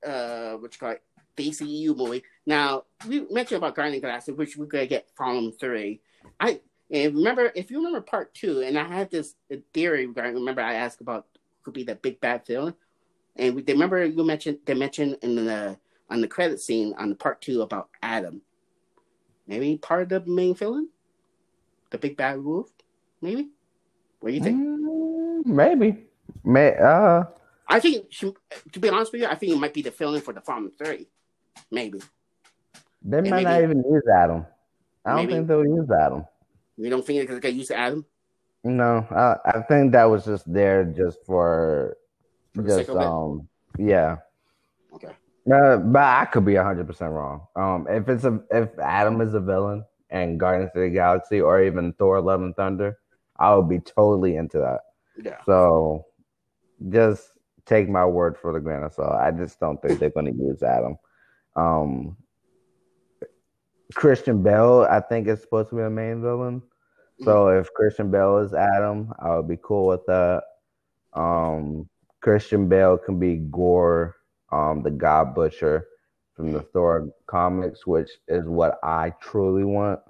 uh, 0.05 0.57
what 0.57 0.75
you 0.75 0.79
call 0.79 0.91
it, 0.93 1.03
DCU 1.37 1.97
movie. 1.97 2.25
Now 2.47 2.85
we 3.07 3.27
mentioned 3.31 3.59
about 3.59 3.75
Guardian 3.77 4.01
Galaxy, 4.01 4.33
which 4.33 4.57
we're 4.57 4.67
gonna 4.67 4.87
get 4.87 5.09
from 5.15 5.53
three. 5.53 6.01
I 6.41 6.61
and 6.91 7.15
remember 7.15 7.51
if 7.55 7.71
you 7.71 7.79
remember 7.79 8.01
part 8.01 8.33
two, 8.35 8.63
and 8.63 8.79
I 8.79 8.85
had 8.85 9.11
this 9.11 9.35
theory 9.75 10.07
regarding. 10.07 10.35
Remember, 10.35 10.61
I 10.61 10.75
asked 10.75 11.01
about 11.01 11.27
could 11.63 11.75
be 11.75 11.83
the 11.83 11.97
big 11.97 12.21
bad 12.21 12.47
villain, 12.47 12.75
and 13.35 13.55
we, 13.55 13.65
remember 13.67 14.05
you 14.05 14.25
mentioned 14.25 14.59
they 14.65 14.75
mentioned 14.75 15.19
in 15.23 15.35
the 15.35 15.77
on 16.11 16.21
the 16.21 16.29
credit 16.29 16.61
scene 16.61 16.95
on 16.99 17.09
the 17.09 17.17
part 17.17 17.41
two 17.41 17.63
about 17.63 17.89
Adam. 18.03 18.41
Maybe 19.49 19.77
part 19.79 20.03
of 20.13 20.25
the 20.25 20.31
main 20.31 20.55
villain, 20.55 20.89
the 21.91 21.99
big 21.99 22.17
bad 22.17 22.43
wolf. 22.43 22.71
Maybe. 23.21 23.49
What 24.21 24.31
do 24.31 24.35
you 24.35 24.43
think? 24.43 24.61
Mm, 24.61 25.47
maybe. 25.47 26.05
May 26.45 26.77
uh. 26.77 27.25
I 27.69 27.81
think, 27.81 28.11
to 28.11 28.81
be 28.81 28.89
honest 28.89 29.11
with 29.13 29.23
you, 29.23 29.27
I 29.27 29.35
think 29.35 29.53
it 29.53 29.59
might 29.59 29.75
be 29.75 29.83
the 29.83 29.91
villain 29.91 30.21
for 30.21 30.33
the 30.33 30.41
Farm 30.41 30.71
Three. 30.79 31.09
Maybe. 31.71 32.01
They 33.03 33.21
might 33.21 33.31
maybe, 33.31 33.45
not 33.45 33.63
even 33.63 33.79
use 33.79 34.03
Adam. 34.13 34.47
I 35.05 35.11
don't 35.11 35.17
maybe. 35.17 35.33
think 35.33 35.49
they'll 35.49 35.65
use 35.65 35.91
Adam. 35.91 36.25
You 36.77 36.91
don't 36.91 37.05
think 37.05 37.29
they're 37.29 37.41
gonna 37.41 37.55
use 37.55 37.71
Adam? 37.71 38.05
No, 38.65 39.07
I, 39.11 39.59
I 39.59 39.63
think 39.63 39.93
that 39.93 40.05
was 40.05 40.25
just 40.25 40.51
there 40.53 40.85
just 40.85 41.19
for, 41.25 41.97
for 42.55 42.63
just 42.63 42.91
um 42.91 43.49
yeah. 43.79 44.17
Okay. 44.93 45.13
Uh, 45.53 45.77
but 45.77 46.03
I 46.03 46.25
could 46.27 46.45
be 46.45 46.57
hundred 46.57 46.87
percent 46.87 47.13
wrong. 47.13 47.47
Um, 47.55 47.87
if 47.89 48.09
it's 48.09 48.25
a 48.25 48.41
if 48.51 48.77
Adam 48.79 49.21
is 49.21 49.35
a 49.35 49.41
villain 49.41 49.85
and 50.11 50.41
Guardians 50.41 50.73
of 50.75 50.83
the 50.83 50.91
Galaxy 50.91 51.41
or 51.41 51.63
even 51.63 51.93
Thor: 51.93 52.21
Love 52.21 52.43
and 52.43 52.57
Thunder, 52.57 52.99
I 53.39 53.55
would 53.55 53.69
be 53.69 53.79
totally 53.79 54.37
into 54.37 54.59
that. 54.59 54.81
Yeah. 55.23 55.39
So, 55.45 56.07
just 56.89 57.29
take 57.65 57.89
my 57.89 58.05
word 58.05 58.37
for 58.37 58.53
the 58.53 58.61
grain 58.61 58.83
of 58.83 58.93
salt. 58.93 59.13
I 59.13 59.31
just 59.31 59.61
don't 59.61 59.81
think 59.81 59.99
they're 59.99 60.11
going 60.11 60.27
to 60.27 60.45
use 60.45 60.63
Adam. 60.63 60.97
Um, 61.55 62.17
Christian 63.95 64.43
Bale, 64.43 64.87
I 64.91 65.01
think, 65.01 65.29
is 65.29 65.41
supposed 65.41 65.71
to 65.71 65.77
be 65.77 65.83
a 65.83 65.91
main 65.91 66.21
villain. 66.21 66.63
So 67.23 67.47
mm-hmm. 67.47 67.61
if 67.61 67.73
Christian 67.75 68.11
Bale 68.11 68.39
is 68.39 68.53
Adam, 68.53 69.13
I 69.19 69.37
would 69.37 69.49
be 69.49 69.59
cool 69.63 69.87
with 69.87 70.05
that. 70.07 70.43
Um, 71.15 71.89
Christian 72.21 72.69
Bale 72.69 72.99
can 72.99 73.19
be 73.19 73.37
Gorr, 73.37 74.17
um, 74.53 74.83
the 74.83 74.91
God 74.91 75.35
Butcher 75.35 75.87
from 76.35 76.53
the 76.53 76.61
Thor 76.61 77.09
comics, 77.27 77.87
which 77.87 78.11
is 78.29 78.47
what 78.47 78.79
I 78.83 79.15
truly 79.21 79.65
want, 79.65 80.01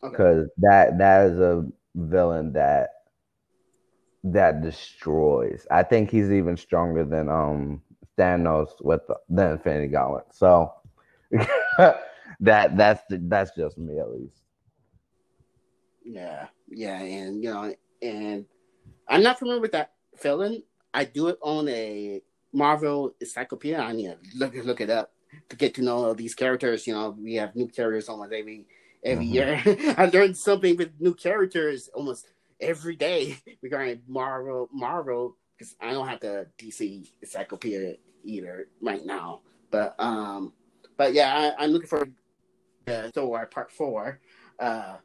because 0.00 0.44
okay. 0.44 0.50
that 0.58 0.98
that 0.98 1.26
is 1.26 1.38
a 1.40 1.66
villain 1.96 2.52
that 2.52 2.90
that 4.22 4.62
destroys. 4.62 5.66
I 5.70 5.82
think 5.82 6.10
he's 6.10 6.30
even 6.30 6.56
stronger 6.56 7.04
than 7.04 7.28
um 7.28 7.82
Thanos 8.16 8.70
with 8.80 9.00
the, 9.08 9.16
the 9.28 9.52
Infinity 9.52 9.88
Gauntlet. 9.88 10.26
So 10.32 10.72
that 12.40 12.76
that's 12.76 13.02
the, 13.08 13.18
that's 13.22 13.54
just 13.56 13.78
me 13.78 13.98
at 13.98 14.10
least. 14.10 14.40
Yeah, 16.04 16.46
yeah, 16.68 16.98
and 17.00 17.42
you 17.42 17.50
know, 17.50 17.74
and 18.02 18.44
I'm 19.08 19.22
not 19.22 19.38
familiar 19.38 19.60
with 19.60 19.72
that 19.72 19.92
feeling. 20.16 20.62
I 20.92 21.04
do 21.04 21.28
it 21.28 21.38
on 21.42 21.68
a 21.68 22.22
Marvel 22.52 23.14
encyclopedia. 23.20 23.78
I 23.78 23.92
need 23.92 24.06
to 24.06 24.18
look 24.36 24.54
look 24.54 24.80
it 24.80 24.90
up 24.90 25.12
to 25.48 25.56
get 25.56 25.74
to 25.74 25.82
know 25.82 26.04
all 26.04 26.14
these 26.14 26.34
characters. 26.34 26.86
You 26.86 26.94
know, 26.94 27.16
we 27.18 27.34
have 27.34 27.56
new 27.56 27.68
characters 27.68 28.08
almost 28.08 28.32
every 28.32 28.66
every 29.02 29.26
mm-hmm. 29.26 29.34
year. 29.74 29.94
I 29.98 30.06
learned 30.06 30.36
something 30.36 30.76
with 30.76 30.92
new 31.00 31.14
characters 31.14 31.88
almost 31.94 32.26
every 32.60 32.96
day 32.96 33.38
regarding 33.62 34.02
Marvel. 34.06 34.68
Marvel 34.72 35.36
because 35.56 35.76
I 35.80 35.92
don't 35.92 36.08
have 36.08 36.20
the 36.20 36.46
DC 36.58 37.08
encyclopedia 37.22 37.96
either 38.24 38.68
right 38.80 39.04
now. 39.04 39.40
But 39.70 39.94
um, 39.98 40.52
but 40.96 41.14
yeah, 41.14 41.52
I, 41.58 41.64
am 41.64 41.70
looking 41.70 41.88
for 41.88 42.08
uh, 42.88 43.10
Thor 43.14 43.46
Part 43.46 43.72
Four, 43.72 44.20
uh, 44.58 44.96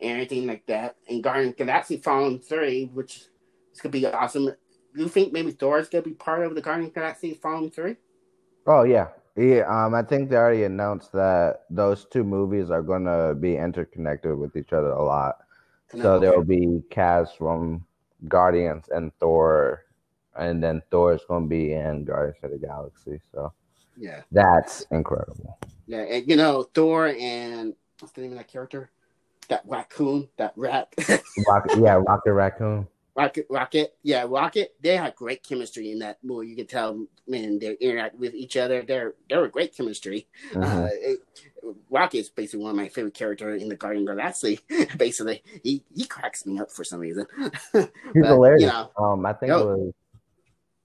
and 0.00 0.18
anything 0.18 0.46
like 0.46 0.66
that. 0.66 0.96
And 1.08 1.22
Guardian 1.22 1.54
Galaxy 1.56 1.96
Volume 1.96 2.38
Three, 2.38 2.90
which 2.92 3.26
is 3.72 3.80
gonna 3.80 3.92
be 3.92 4.06
awesome. 4.06 4.46
Do 4.46 4.54
you 5.02 5.08
think 5.08 5.32
maybe 5.32 5.50
Thor 5.50 5.78
is 5.78 5.88
gonna 5.88 6.02
be 6.02 6.14
part 6.14 6.44
of 6.44 6.54
the 6.54 6.62
Guardian 6.62 6.90
Galaxy 6.90 7.38
Volume 7.42 7.70
Three? 7.70 7.96
Oh 8.66 8.84
yeah, 8.84 9.08
yeah. 9.36 9.62
Um, 9.68 9.94
I 9.94 10.02
think 10.02 10.30
they 10.30 10.36
already 10.36 10.64
announced 10.64 11.12
that 11.12 11.64
those 11.70 12.06
two 12.06 12.24
movies 12.24 12.70
are 12.70 12.82
gonna 12.82 13.34
be 13.34 13.56
interconnected 13.56 14.36
with 14.36 14.56
each 14.56 14.72
other 14.72 14.90
a 14.90 15.04
lot. 15.04 15.36
So 16.00 16.18
there 16.18 16.32
will 16.32 16.44
be 16.44 16.82
cast 16.90 17.38
from 17.38 17.86
Guardians 18.28 18.88
and 18.90 19.12
Thor, 19.20 19.84
and 20.36 20.62
then 20.62 20.82
Thor 20.90 21.14
is 21.14 21.22
going 21.28 21.44
to 21.44 21.48
be 21.48 21.72
in 21.72 22.04
Guardians 22.04 22.38
of 22.42 22.50
the 22.50 22.58
Galaxy. 22.58 23.20
So 23.32 23.52
yeah, 23.96 24.22
that's 24.32 24.82
incredible. 24.90 25.58
Yeah, 25.86 26.02
and 26.02 26.28
you 26.28 26.36
know 26.36 26.62
Thor 26.62 27.08
and 27.08 27.74
what's 28.00 28.12
the 28.12 28.22
name 28.22 28.32
of 28.32 28.38
that 28.38 28.48
character? 28.48 28.90
That 29.48 29.62
raccoon, 29.66 30.28
that 30.38 30.54
rat. 30.56 30.94
Rocket, 31.48 31.78
yeah, 31.78 32.00
Rocket 32.06 32.32
Raccoon. 32.32 32.86
Rocket, 33.16 33.46
Rocket, 33.48 33.94
yeah, 34.02 34.24
Rocket. 34.28 34.74
They 34.80 34.96
had 34.96 35.14
great 35.14 35.42
chemistry 35.44 35.92
in 35.92 36.00
that 36.00 36.18
movie. 36.24 36.48
You 36.48 36.56
can 36.56 36.66
tell, 36.66 37.06
man, 37.28 37.60
they 37.60 37.74
interact 37.74 38.18
with 38.18 38.34
each 38.34 38.56
other. 38.56 38.82
They're 38.82 39.14
they're 39.28 39.44
a 39.44 39.50
great 39.50 39.76
chemistry. 39.76 40.26
Mm-hmm. 40.52 40.62
Uh, 40.62 40.88
it, 40.90 41.18
Rocket 41.90 42.18
is 42.18 42.28
basically 42.30 42.64
one 42.64 42.70
of 42.70 42.76
my 42.76 42.88
favorite 42.88 43.14
characters 43.14 43.62
in 43.62 43.68
the 43.68 43.76
Guardian 43.76 44.04
Galaxy. 44.04 44.58
basically, 44.96 45.42
he 45.62 45.84
he 45.94 46.06
cracks 46.06 46.44
me 46.44 46.58
up 46.58 46.72
for 46.72 46.82
some 46.82 46.98
reason. 46.98 47.26
He's 47.38 47.88
but, 48.14 48.26
hilarious. 48.26 48.62
You 48.62 48.68
know, 48.68 48.90
um, 48.98 49.24
I 49.24 49.32
think 49.32 49.52
it 49.52 49.56
was 49.56 49.92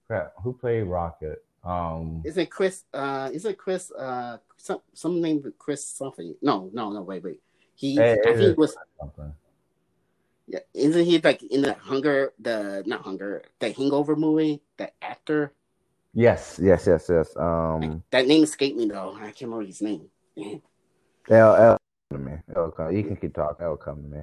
crap. 0.06 0.32
Who 0.44 0.52
played 0.52 0.82
Rocket? 0.82 1.42
Um, 1.62 2.22
is 2.24 2.38
it 2.38 2.50
Chris? 2.50 2.84
Uh, 2.92 3.30
is 3.32 3.44
it 3.44 3.58
Chris? 3.58 3.90
Uh, 3.90 4.38
some 4.56 4.80
some 4.94 5.20
name 5.20 5.52
Chris 5.58 5.86
something? 5.86 6.34
No, 6.40 6.70
no, 6.72 6.90
no. 6.90 7.02
Wait, 7.02 7.22
wait. 7.22 7.40
He, 7.74 8.00
I 8.00 8.16
think 8.16 8.40
it 8.40 8.58
was 8.58 8.76
something. 8.98 9.32
Yeah, 10.46 10.60
isn't 10.74 11.04
he 11.04 11.18
like 11.20 11.42
in 11.44 11.62
the 11.62 11.74
Hunger, 11.74 12.32
the 12.40 12.82
not 12.86 13.02
Hunger, 13.02 13.42
the 13.58 13.72
Hangover 13.72 14.16
movie? 14.16 14.60
That 14.78 14.94
actor. 15.00 15.52
Yes, 16.12 16.58
yes, 16.60 16.86
yes, 16.86 17.06
yes. 17.08 17.36
Um, 17.36 18.02
that 18.10 18.26
name 18.26 18.42
escaped 18.42 18.76
me 18.76 18.88
though. 18.88 19.14
I 19.16 19.26
can't 19.26 19.42
remember 19.42 19.66
his 19.66 19.80
name. 19.80 20.10
L 21.30 21.54
L 21.54 21.78
to 22.10 22.18
me. 22.18 22.32
It'll 22.50 22.70
come. 22.70 22.94
You 22.94 23.04
can 23.04 23.16
keep 23.16 23.34
talking. 23.34 23.64
It'll 23.64 23.76
come 23.76 24.02
to 24.02 24.08
me. 24.08 24.22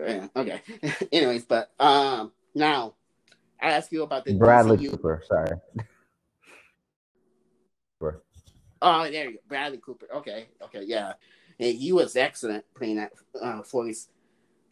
Yeah. 0.00 0.26
Okay. 0.34 0.60
Anyways, 1.12 1.44
but 1.44 1.70
um, 1.78 2.32
now 2.54 2.94
I 3.60 3.70
ask 3.70 3.92
you 3.92 4.02
about 4.02 4.24
the 4.24 4.34
Bradley 4.34 4.78
DCU. 4.78 4.90
Cooper. 4.90 5.22
Sorry. 5.28 5.50
Oh, 8.80 9.10
there 9.10 9.26
you 9.26 9.32
go, 9.32 9.38
Bradley 9.48 9.78
Cooper. 9.78 10.06
Okay, 10.16 10.48
okay, 10.62 10.82
yeah, 10.84 11.14
and 11.58 11.76
he 11.76 11.92
was 11.92 12.16
excellent 12.16 12.64
playing 12.74 12.96
that 12.96 13.12
uh, 13.40 13.62
voice 13.62 14.08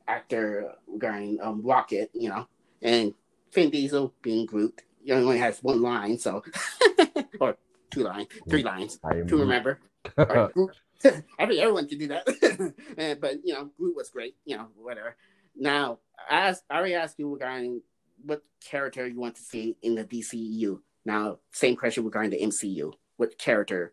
actor 0.08 0.72
regarding 0.86 1.38
um, 1.40 1.62
Rocket, 1.64 2.10
you 2.14 2.28
know, 2.28 2.46
and 2.82 3.14
Vin 3.52 3.70
Diesel 3.70 4.14
being 4.22 4.46
Groot. 4.46 4.82
He 5.04 5.12
only 5.12 5.38
has 5.38 5.62
one 5.62 5.82
line, 5.82 6.18
so 6.18 6.42
or 7.40 7.56
two 7.90 8.02
lines, 8.02 8.28
three 8.48 8.62
lines 8.62 8.98
to 9.28 9.36
remember. 9.36 9.80
I 10.18 10.48
think 10.54 10.70
everyone 11.38 11.88
can 11.88 11.98
do 11.98 12.08
that, 12.08 13.18
but 13.20 13.34
you 13.44 13.54
know, 13.54 13.70
Groot 13.76 13.96
was 13.96 14.10
great. 14.10 14.36
You 14.44 14.58
know, 14.58 14.68
whatever. 14.76 15.16
Now, 15.56 15.98
I, 16.30 16.48
asked, 16.48 16.64
I 16.70 16.76
already 16.76 16.94
asked 16.94 17.18
you 17.18 17.32
regarding 17.32 17.82
what 18.24 18.42
character 18.64 19.06
you 19.06 19.18
want 19.18 19.36
to 19.36 19.42
see 19.42 19.76
in 19.82 19.94
the 19.94 20.04
DCU. 20.04 20.80
Now, 21.04 21.38
same 21.52 21.76
question 21.76 22.04
regarding 22.04 22.32
the 22.32 22.40
MCU. 22.40 22.92
What 23.16 23.38
character 23.38 23.92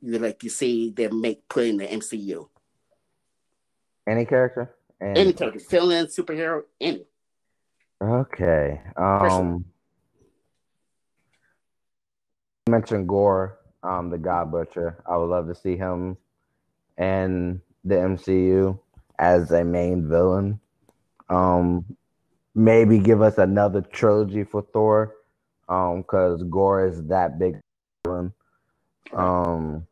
you 0.00 0.18
like 0.18 0.42
you 0.42 0.50
see 0.50 0.90
them 0.90 1.20
make 1.20 1.48
put 1.48 1.66
in 1.66 1.76
the 1.78 1.86
MCU? 1.86 2.48
Any 4.06 4.24
character? 4.24 4.74
And... 5.00 5.16
Any 5.16 5.32
character, 5.32 5.60
fill 5.60 5.90
in 5.90 6.06
superhero, 6.06 6.62
any. 6.80 7.04
Okay. 8.02 8.80
Um 8.96 9.64
you 12.66 12.72
mentioned 12.72 13.08
Gorr, 13.08 13.58
um, 13.82 14.10
the 14.10 14.18
God 14.18 14.52
Butcher. 14.52 15.02
I 15.08 15.16
would 15.16 15.30
love 15.30 15.48
to 15.48 15.54
see 15.54 15.76
him 15.76 16.18
in 16.98 17.62
the 17.84 17.94
MCU 17.94 18.78
as 19.18 19.50
a 19.50 19.64
main 19.64 20.08
villain. 20.08 20.60
Um 21.28 21.84
maybe 22.54 22.98
give 22.98 23.22
us 23.22 23.38
another 23.38 23.80
trilogy 23.80 24.44
for 24.44 24.62
Thor. 24.72 25.14
Um, 25.68 26.02
because 26.02 26.42
Gorr 26.44 26.88
is 26.88 27.04
that 27.04 27.38
big 27.38 27.52
villain. 27.52 27.62
Um 29.12 29.86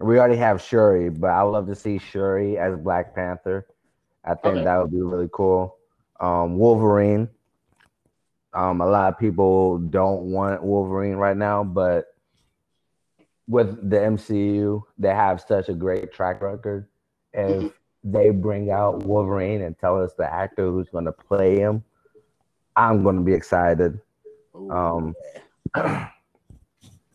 we 0.00 0.18
already 0.18 0.36
have 0.36 0.62
Shuri, 0.62 1.10
but 1.10 1.28
I 1.28 1.44
would 1.44 1.50
love 1.50 1.66
to 1.66 1.74
see 1.74 1.98
Shuri 1.98 2.58
as 2.58 2.76
Black 2.76 3.14
Panther. 3.14 3.66
I 4.24 4.34
think 4.34 4.56
okay. 4.56 4.64
that 4.64 4.78
would 4.78 4.90
be 4.90 5.02
really 5.02 5.28
cool. 5.32 5.76
Um, 6.18 6.56
Wolverine. 6.56 7.28
Um, 8.52 8.80
a 8.80 8.86
lot 8.86 9.12
of 9.12 9.18
people 9.18 9.78
don't 9.78 10.22
want 10.22 10.62
Wolverine 10.62 11.16
right 11.16 11.36
now, 11.36 11.62
but 11.62 12.06
with 13.46 13.90
the 13.90 13.96
MCU, 13.96 14.82
they 14.98 15.14
have 15.14 15.40
such 15.40 15.68
a 15.68 15.74
great 15.74 16.12
track 16.12 16.42
record. 16.42 16.88
If 17.32 17.50
mm-hmm. 17.50 17.68
they 18.10 18.30
bring 18.30 18.70
out 18.70 19.04
Wolverine 19.04 19.62
and 19.62 19.78
tell 19.78 20.02
us 20.02 20.14
the 20.14 20.32
actor 20.32 20.70
who's 20.70 20.88
going 20.88 21.04
to 21.04 21.12
play 21.12 21.58
him, 21.58 21.84
I'm 22.74 23.02
going 23.02 23.16
to 23.16 23.22
be 23.22 23.34
excited. 23.34 24.00
Um, 24.54 25.14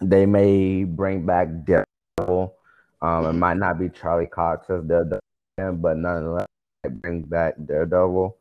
they 0.02 0.26
may 0.26 0.84
bring 0.84 1.26
back 1.26 1.48
Daredevil. 1.66 2.56
Um, 3.02 3.26
it 3.26 3.30
Mhm. 3.34 3.38
might 3.40 3.58
not 3.58 3.80
be 3.80 3.90
Charlie 3.90 4.28
Cox 4.28 4.70
as 4.70 4.84
Daredevil, 4.84 5.20
but 5.78 5.98
nonetheless, 5.98 6.48
bring 7.02 7.22
back 7.24 7.56
Daredevil. 7.66 8.38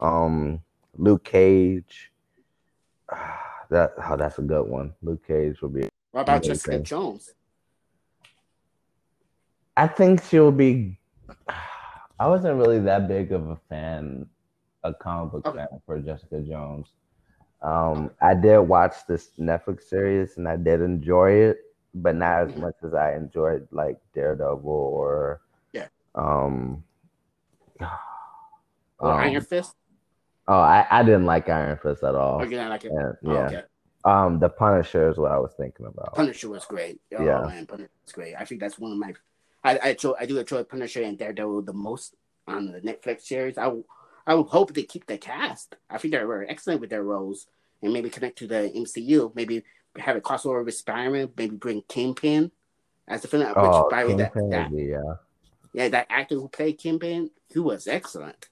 Um, 0.00 0.62
Luke 0.96 1.24
Cage. 1.24 2.12
That 3.70 3.94
oh, 3.96 4.16
that's 4.18 4.38
a 4.38 4.42
good 4.42 4.68
one. 4.68 4.94
Luke 5.02 5.26
Cage 5.26 5.60
will 5.62 5.70
be. 5.70 5.88
what 6.12 6.20
about 6.22 6.44
amazing. 6.44 6.54
Jessica 6.54 6.78
Jones? 6.80 7.34
I 9.76 9.86
think 9.88 10.22
she'll 10.22 10.52
be. 10.52 10.98
I 12.20 12.28
wasn't 12.28 12.58
really 12.58 12.78
that 12.80 13.08
big 13.08 13.32
of 13.32 13.48
a 13.48 13.56
fan, 13.70 14.26
a 14.84 14.92
comic 14.92 15.32
book 15.32 15.46
Okay. 15.46 15.58
fan 15.70 15.80
for 15.86 15.98
Jessica 15.98 16.42
Jones. 16.42 16.88
Um, 17.64 18.10
I 18.20 18.34
did 18.34 18.58
watch 18.60 18.94
this 19.08 19.30
Netflix 19.40 19.84
series 19.84 20.36
and 20.36 20.46
I 20.46 20.56
did 20.56 20.82
enjoy 20.82 21.30
it, 21.32 21.58
but 21.94 22.14
not 22.14 22.42
as 22.42 22.56
much 22.56 22.74
as 22.84 22.92
I 22.92 23.14
enjoyed 23.16 23.66
like 23.72 23.98
Daredevil 24.14 24.68
or 24.68 25.40
Yeah. 25.72 25.88
Um, 26.14 26.84
Or 29.00 29.10
um, 29.12 29.18
Iron 29.20 29.40
Fist? 29.42 29.74
oh, 30.46 30.54
I, 30.58 30.86
I 30.90 31.02
didn't 31.02 31.24
like 31.24 31.48
Iron 31.48 31.78
Fist 31.82 32.04
at 32.04 32.14
all. 32.14 32.44
You 32.44 32.56
not 32.56 32.68
like 32.70 32.84
it? 32.84 32.92
And, 32.92 33.16
Oh, 33.26 33.32
yeah. 33.32 33.46
okay. 33.46 33.62
Um, 34.04 34.38
The 34.38 34.50
Punisher 34.50 35.08
is 35.08 35.16
what 35.16 35.32
I 35.32 35.38
was 35.38 35.54
thinking 35.56 35.86
about. 35.86 36.14
Punisher 36.14 36.50
was 36.50 36.66
great. 36.66 37.00
Oh 37.16 37.24
Yeah. 37.24 37.46
man, 37.46 37.66
Punisher 37.66 37.90
was 38.04 38.12
great. 38.12 38.34
I 38.38 38.44
think 38.44 38.60
that's 38.60 38.78
one 38.78 38.92
of 38.92 38.98
my. 38.98 39.14
I 39.64 39.78
I, 39.78 39.88
enjoy, 39.90 40.12
I 40.20 40.26
do 40.26 40.38
enjoy 40.38 40.62
Punisher 40.64 41.02
and 41.02 41.16
Daredevil 41.18 41.62
the 41.62 41.72
most 41.72 42.14
on 42.46 42.70
the 42.72 42.80
Netflix 42.82 43.22
series. 43.22 43.56
I 43.56 43.72
I 44.26 44.34
would 44.34 44.46
hope 44.46 44.72
they 44.72 44.84
keep 44.84 45.06
the 45.06 45.18
cast. 45.18 45.76
I 45.90 45.98
think 45.98 46.12
they 46.14 46.24
were 46.24 46.46
excellent 46.48 46.80
with 46.80 46.90
their 46.90 47.02
roles 47.02 47.46
and 47.82 47.92
maybe 47.92 48.10
connect 48.10 48.38
to 48.38 48.46
the 48.46 48.72
MCU. 48.74 49.34
Maybe 49.34 49.62
have 49.96 50.16
a 50.16 50.20
crossover 50.20 50.64
with 50.64 50.74
Spider-Man. 50.74 51.30
Maybe 51.36 51.56
bring 51.56 51.82
Kingpin 51.88 52.50
as 53.06 53.22
the 53.22 53.28
film. 53.28 53.52
Oh, 53.54 53.88
way, 53.90 54.14
that, 54.14 54.32
that 54.50 54.70
be, 54.70 54.84
yeah. 54.84 55.14
yeah 55.72 55.88
that 55.88 56.06
actor 56.08 56.36
who 56.36 56.48
played 56.48 56.78
Kingpin, 56.78 57.30
he 57.52 57.58
was 57.58 57.86
excellent. 57.86 58.48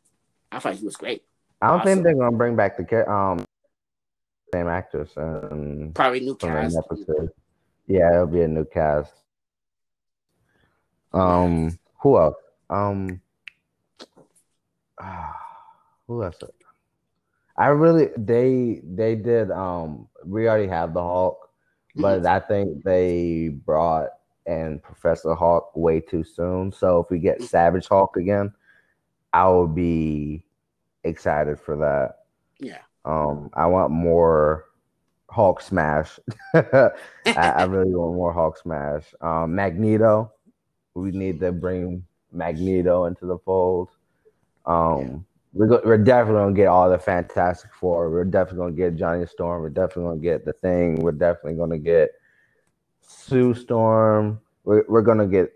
I 0.51 0.59
thought 0.59 0.75
he 0.75 0.85
was 0.85 0.97
great. 0.97 1.25
I 1.61 1.69
don't 1.69 1.81
Awesome. 1.81 1.87
think 1.87 2.05
they're 2.05 2.15
gonna 2.15 2.37
bring 2.37 2.57
back 2.57 2.77
the 2.77 3.11
um 3.11 3.45
same 4.53 4.69
actress 4.69 5.11
and 5.17 5.95
Probably 5.95 6.21
new 6.21 6.35
cast. 6.35 6.77
Yeah, 7.87 8.13
it'll 8.13 8.27
be 8.27 8.43
a 8.43 8.49
new 8.49 8.65
cast. 8.65 9.13
Um, 11.13 11.79
who 12.01 12.19
else? 12.19 12.37
Um, 12.71 13.21
who 16.13 16.25
else? 16.25 16.37
I 17.57 17.69
really 17.69 18.09
they 18.17 18.81
they 18.85 19.15
did. 19.15 19.51
Um, 19.51 20.09
we 20.25 20.49
already 20.49 20.69
have 20.69 20.95
the 20.95 21.03
Hulk, 21.03 21.51
but 21.97 22.25
I 22.27 22.41
think 22.41 22.83
they 22.83 23.49
brought 23.49 24.09
in 24.47 24.81
Professor 24.81 25.35
Hulk 25.35 25.71
way 25.77 26.01
too 26.01 26.25
soon. 26.25 26.73
So 26.73 27.01
if 27.01 27.11
we 27.11 27.19
get 27.19 27.43
Savage 27.43 27.89
Hulk 27.89 28.17
again, 28.17 28.53
I 29.33 29.49
will 29.49 29.69
be 29.69 30.45
excited 31.05 31.59
for 31.61 31.77
that. 31.77 32.25
Yeah. 32.59 32.81
Um, 33.05 33.51
I 33.55 33.67
want 33.67 33.91
more 33.91 34.67
Hulk 35.29 35.61
smash. 35.61 36.19
I, 36.55 36.91
I 37.27 37.65
really 37.65 37.95
want 37.95 38.15
more 38.15 38.33
Hulk 38.33 38.59
smash. 38.59 39.05
Um, 39.21 39.55
Magneto, 39.55 40.33
we 40.95 41.11
need 41.11 41.41
to 41.41 41.53
bring 41.53 42.05
Magneto 42.33 43.05
into 43.05 43.27
the 43.27 43.39
fold. 43.39 43.91
Um, 44.67 45.27
we're 45.53 45.67
go- 45.67 45.83
we're 45.85 45.99
definitely 45.99 46.41
gonna 46.43 46.55
get 46.55 46.67
all 46.67 46.89
the 46.91 46.99
Fantastic 46.99 47.73
Four. 47.75 48.11
We're 48.11 48.25
definitely 48.25 48.59
gonna 48.59 48.73
get 48.73 48.97
Johnny 48.97 49.27
Storm. 49.27 49.63
We're 49.63 49.69
definitely 49.69 50.05
gonna 50.05 50.21
get 50.21 50.45
the 50.45 50.53
Thing. 50.53 50.97
We're 50.97 51.13
definitely 51.13 51.55
gonna 51.55 51.79
get 51.79 52.13
Sue 53.03 53.55
Storm. 53.55 54.41
We're 54.65 54.85
we're 54.89 55.03
gonna 55.03 55.27
get 55.27 55.53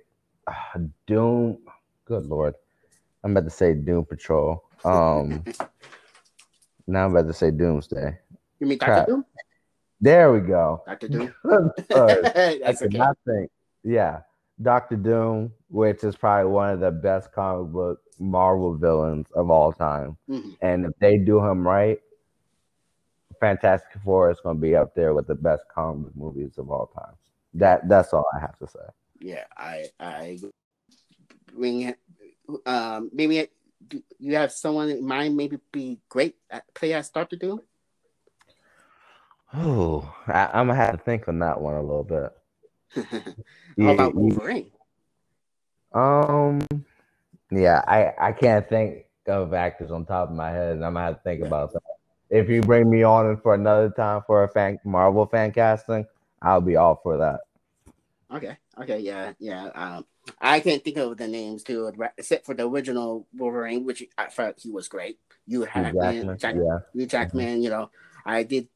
uh, 0.46 0.80
Doom. 1.06 1.58
Good 2.04 2.26
lord, 2.26 2.54
I'm 3.24 3.32
about 3.32 3.44
to 3.44 3.50
say 3.50 3.74
Doom 3.74 4.04
Patrol. 4.04 4.62
Um, 4.84 5.44
now 6.86 7.06
I'm 7.06 7.16
about 7.16 7.26
to 7.26 7.32
say 7.34 7.50
Doomsday. 7.50 8.18
You 8.60 8.66
mean 8.66 8.78
Doctor 8.78 9.04
Doom? 9.08 9.24
There 10.00 10.30
we 10.32 10.40
go. 10.40 10.82
Doctor 10.86 11.08
Doom. 11.08 11.34
I 11.44 12.58
That's 12.62 12.80
could 12.80 12.88
okay. 12.88 12.98
not 12.98 13.16
think. 13.26 13.50
Yeah, 13.82 14.20
Doctor 14.60 14.96
Doom, 14.96 15.52
which 15.68 16.02
is 16.02 16.16
probably 16.16 16.50
one 16.50 16.70
of 16.70 16.80
the 16.80 16.90
best 16.90 17.32
comic 17.32 17.72
book 17.72 18.00
Marvel 18.18 18.74
villains 18.74 19.26
of 19.34 19.50
all 19.50 19.72
time. 19.72 20.16
Mhm. 20.28 20.56
And 20.62 20.86
if 20.86 20.92
they 20.98 21.18
do 21.18 21.44
him 21.44 21.66
right, 21.66 22.00
Fantastic 23.40 24.00
Four 24.02 24.30
is 24.30 24.40
going 24.40 24.56
to 24.56 24.60
be 24.60 24.74
up 24.74 24.94
there 24.94 25.12
with 25.12 25.26
the 25.26 25.34
best 25.34 25.64
comic 25.68 26.14
movies 26.16 26.56
of 26.56 26.70
all 26.70 26.86
time. 26.86 27.14
That 27.54 27.88
that's 27.88 28.12
all 28.14 28.26
I 28.34 28.40
have 28.40 28.58
to 28.58 28.66
say. 28.66 28.86
Yeah, 29.20 29.44
I 29.56 29.90
I 30.00 30.38
bring 31.52 31.82
it. 31.82 31.98
Um, 32.64 33.10
maybe 33.12 33.48
you 34.18 34.34
have 34.36 34.52
someone 34.52 34.88
in 34.88 35.04
mind. 35.04 35.36
Maybe 35.36 35.58
be 35.72 36.00
great 36.08 36.36
at 36.50 36.72
play 36.74 36.94
as 36.94 37.10
Doctor 37.10 37.36
Doom. 37.36 37.60
Oh, 39.54 40.14
I'm 40.26 40.66
gonna 40.66 40.74
have 40.74 40.98
to 40.98 41.04
think 41.04 41.28
on 41.28 41.38
that 41.40 41.60
one 41.60 41.74
a 41.74 41.82
little 41.82 42.04
bit. 42.04 42.35
How 42.96 43.34
Yeah, 43.76 43.90
about 43.90 44.14
Wolverine? 44.14 44.70
Um, 45.92 46.60
yeah, 47.50 47.82
I 47.86 48.12
I 48.18 48.32
can't 48.32 48.68
think 48.68 49.04
of 49.26 49.54
actors 49.54 49.90
on 49.90 50.04
top 50.06 50.30
of 50.30 50.36
my 50.36 50.50
head, 50.50 50.74
and 50.74 50.84
I'm 50.84 50.94
gonna 50.94 51.06
have 51.06 51.16
to 51.16 51.22
think 51.22 51.44
about 51.44 51.72
that. 51.72 51.82
If 52.30 52.48
you 52.48 52.60
bring 52.62 52.90
me 52.90 53.02
on 53.02 53.36
for 53.40 53.54
another 53.54 53.90
time 53.90 54.22
for 54.26 54.44
a 54.44 54.48
fan 54.48 54.78
Marvel 54.84 55.26
fan 55.26 55.52
casting, 55.52 56.06
I'll 56.42 56.60
be 56.60 56.76
all 56.76 57.00
for 57.02 57.18
that. 57.18 57.40
Okay, 58.32 58.56
okay, 58.80 58.98
yeah, 58.98 59.32
yeah. 59.38 59.66
Um, 59.74 60.04
I 60.40 60.60
can't 60.60 60.82
think 60.82 60.96
of 60.96 61.16
the 61.16 61.28
names 61.28 61.62
too, 61.62 61.92
except 62.18 62.46
for 62.46 62.54
the 62.54 62.68
original 62.68 63.26
Wolverine, 63.32 63.84
which 63.84 64.02
I 64.18 64.26
thought 64.26 64.58
he 64.58 64.70
was 64.70 64.88
great. 64.88 65.18
You 65.46 65.62
had 65.62 65.94
Jack, 66.38 66.56
yeah, 66.56 66.78
Hugh 66.92 67.06
Jackman. 67.06 67.62
You 67.62 67.70
know, 67.70 67.90
I 68.24 68.42
did. 68.42 68.68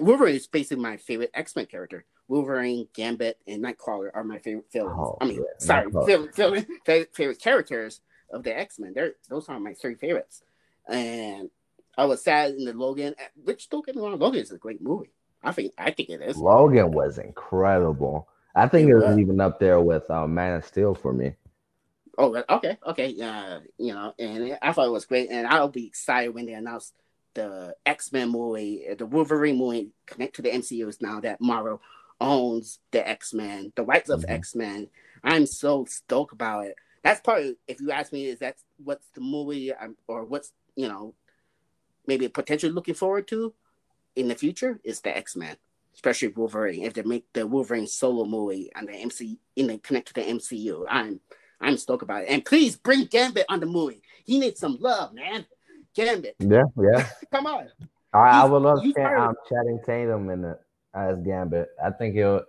Wolverine 0.00 0.36
is 0.36 0.46
basically 0.46 0.82
my 0.82 0.96
favorite 0.96 1.30
X 1.34 1.54
Men 1.54 1.66
character. 1.66 2.06
Wolverine, 2.28 2.88
Gambit, 2.94 3.38
and 3.46 3.62
Nightcrawler 3.62 4.10
are 4.14 4.24
my 4.24 4.38
favorite 4.38 4.66
villains. 4.72 4.96
Oh, 4.98 5.18
I 5.20 5.26
mean, 5.26 5.36
yeah, 5.36 5.42
sorry, 5.58 5.90
favorite, 6.06 6.34
favorite, 6.86 7.14
favorite, 7.14 7.40
characters 7.40 8.00
of 8.30 8.42
the 8.42 8.56
X 8.56 8.78
Men. 8.78 8.92
They're 8.94 9.12
those 9.28 9.48
are 9.48 9.60
my 9.60 9.74
three 9.74 9.94
favorites. 9.94 10.42
And 10.88 11.50
I 11.96 12.06
was 12.06 12.22
sad 12.22 12.52
in 12.54 12.64
the 12.64 12.72
Logan, 12.72 13.14
which 13.42 13.68
don't 13.68 13.84
get 13.84 13.94
me 13.94 14.02
wrong, 14.02 14.18
Logan 14.18 14.40
is 14.40 14.50
a 14.52 14.58
great 14.58 14.82
movie. 14.82 15.12
I 15.42 15.52
think 15.52 15.74
I 15.78 15.90
think 15.90 16.08
it 16.10 16.22
is. 16.22 16.36
Logan 16.36 16.92
was 16.92 17.18
incredible. 17.18 18.28
I 18.54 18.68
think 18.68 18.88
It 18.88 18.92
it 18.92 18.94
was 18.96 19.04
was. 19.04 19.18
even 19.18 19.40
up 19.40 19.58
there 19.58 19.80
with 19.80 20.08
um, 20.10 20.34
Man 20.34 20.54
of 20.54 20.64
Steel 20.64 20.94
for 20.94 21.12
me. 21.12 21.34
Oh, 22.16 22.42
okay, 22.48 22.78
okay, 22.86 23.08
yeah, 23.08 23.58
you 23.76 23.92
know, 23.92 24.14
and 24.20 24.56
I 24.62 24.72
thought 24.72 24.86
it 24.86 24.92
was 24.92 25.04
great, 25.04 25.30
and 25.32 25.48
I'll 25.48 25.68
be 25.68 25.86
excited 25.86 26.32
when 26.32 26.46
they 26.46 26.52
announce 26.52 26.92
the 27.34 27.74
X 27.84 28.12
Men 28.12 28.30
movie, 28.30 28.86
the 28.96 29.04
Wolverine 29.04 29.58
movie, 29.58 29.90
connect 30.06 30.36
to 30.36 30.42
the 30.42 30.50
MCUs 30.50 31.02
now 31.02 31.18
that 31.20 31.40
Marvel 31.40 31.80
owns 32.24 32.78
the 32.90 33.06
X 33.06 33.32
Men, 33.34 33.72
the 33.76 33.84
rights 33.84 34.10
of 34.10 34.22
Mhm. 34.22 34.30
X 34.30 34.54
Men. 34.54 34.88
I'm 35.22 35.46
so 35.46 35.84
stoked 35.84 36.32
about 36.32 36.66
it. 36.66 36.76
That's 37.02 37.20
probably, 37.20 37.56
if 37.68 37.80
you 37.80 37.90
ask 37.90 38.12
me, 38.12 38.26
is 38.26 38.38
that 38.40 38.56
what's 38.82 39.06
the 39.14 39.20
movie 39.20 39.72
um, 39.72 39.96
or 40.08 40.24
what's 40.24 40.52
you 40.76 40.88
know 40.88 41.14
maybe 42.06 42.28
potentially 42.28 42.72
looking 42.72 42.94
forward 42.94 43.26
to 43.28 43.54
in 44.16 44.28
the 44.28 44.34
future 44.34 44.80
is 44.84 45.00
the 45.00 45.16
X 45.16 45.36
Men, 45.36 45.56
especially 45.94 46.28
Wolverine. 46.28 46.82
If 46.84 46.94
they 46.94 47.02
make 47.02 47.30
the 47.32 47.46
Wolverine 47.46 47.86
solo 47.86 48.24
movie 48.24 48.70
and 48.74 48.88
the 48.88 48.94
MC 48.94 49.38
in 49.56 49.66
the 49.68 49.78
connect 49.78 50.08
to 50.08 50.14
the 50.14 50.22
MCU, 50.22 50.86
I'm 50.88 51.20
I'm 51.60 51.76
stoked 51.76 52.02
about 52.02 52.22
it. 52.22 52.28
And 52.30 52.44
please 52.44 52.76
bring 52.76 53.04
Gambit 53.06 53.46
on 53.48 53.60
the 53.60 53.66
movie. 53.66 54.02
He 54.24 54.38
needs 54.38 54.60
some 54.60 54.76
love, 54.80 55.14
man. 55.14 55.46
Gambit, 55.94 56.34
Yeah, 56.40 56.64
yeah. 56.76 57.06
come 57.32 57.46
on. 57.46 57.68
I, 58.12 58.42
I 58.42 58.44
would 58.44 58.62
love 58.62 58.80
part 58.96 59.16
of- 59.18 59.28
um, 59.30 59.34
Channing 59.48 59.80
Tatum 59.86 60.28
in 60.30 60.44
it 60.44 60.58
as 60.94 61.18
Gambit. 61.20 61.70
I 61.82 61.90
think 61.90 62.14
he'll. 62.14 62.42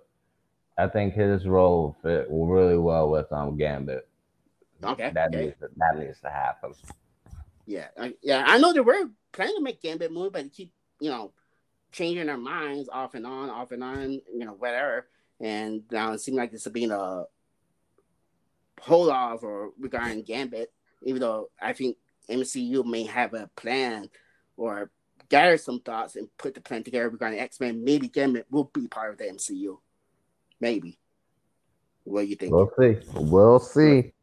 I 0.77 0.88
think 0.88 1.13
his 1.13 1.47
role 1.47 1.95
fit 2.03 2.27
really 2.30 2.77
well 2.77 3.09
with 3.09 3.31
um 3.31 3.57
Gambit. 3.57 4.07
Okay, 4.84 5.11
That 5.13 5.30
okay. 5.34 5.45
needs 5.45 5.59
to, 5.61 5.69
that 5.77 5.97
needs 5.97 6.19
to 6.22 6.30
happen. 6.30 6.73
Yeah, 7.65 7.88
I, 7.97 8.13
yeah. 8.22 8.43
I 8.45 8.57
know 8.57 8.73
they 8.73 8.81
were 8.81 9.09
planning 9.31 9.55
to 9.55 9.63
make 9.63 9.81
Gambit 9.81 10.11
movie, 10.11 10.30
but 10.31 10.43
they 10.43 10.49
keep 10.49 10.72
you 10.99 11.09
know 11.09 11.31
changing 11.95 12.26
their 12.27 12.38
minds 12.38 12.89
off 12.91 13.13
and 13.13 13.26
on, 13.26 13.49
off 13.49 13.72
and 13.72 13.81
on, 13.81 14.11
you 14.11 14.45
know, 14.45 14.51
whatever. 14.51 15.07
And 15.39 15.84
now 15.89 16.11
it 16.11 16.19
seems 16.19 16.35
like 16.35 16.51
it's 16.51 16.67
being 16.67 16.91
a 16.91 17.23
hold 18.81 19.09
off 19.09 19.43
or 19.43 19.72
regarding 19.80 20.23
Gambit, 20.23 20.73
even 21.03 21.22
though 21.22 21.49
I 21.61 21.72
think 21.72 21.95
MCU 22.30 22.84
may 22.84 23.03
have 23.03 23.34
a 23.34 23.49
plan 23.55 24.09
or 24.57 24.91
gather 25.30 25.57
some 25.57 25.80
thoughts 25.80 26.15
and 26.15 26.27
put 26.38 26.53
the 26.53 26.61
plan 26.61 26.84
together 26.84 27.10
regarding 27.10 27.39
X 27.39 27.60
Men. 27.60 27.84
Maybe 27.84 28.07
Gambit 28.07 28.47
will 28.49 28.65
be 28.65 28.88
part 28.88 29.11
of 29.11 29.18
the 29.18 29.26
MCU. 29.26 29.77
Maybe. 30.60 30.97
What 32.03 32.22
do 32.22 32.27
you 32.27 32.35
think? 32.35 32.53
We'll 32.53 32.72
see. 32.77 32.97
We'll 33.14 33.60
see. 33.60 34.14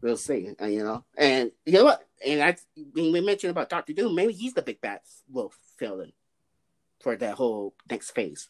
We'll 0.00 0.16
see. 0.16 0.50
And, 0.58 0.72
you 0.72 0.84
know, 0.84 1.04
and 1.16 1.50
you 1.64 1.72
know 1.74 1.84
what? 1.84 2.04
and 2.26 2.40
that's 2.40 2.66
when 2.74 3.12
we 3.12 3.20
mentioned 3.20 3.50
about 3.50 3.68
Doctor 3.68 3.92
Doom. 3.92 4.14
Maybe 4.14 4.32
he's 4.32 4.54
the 4.54 4.62
big 4.62 4.80
bad 4.80 5.00
wolf 5.30 5.56
villain 5.78 6.12
for 7.00 7.16
that 7.16 7.34
whole 7.34 7.74
next 7.90 8.10
phase. 8.10 8.48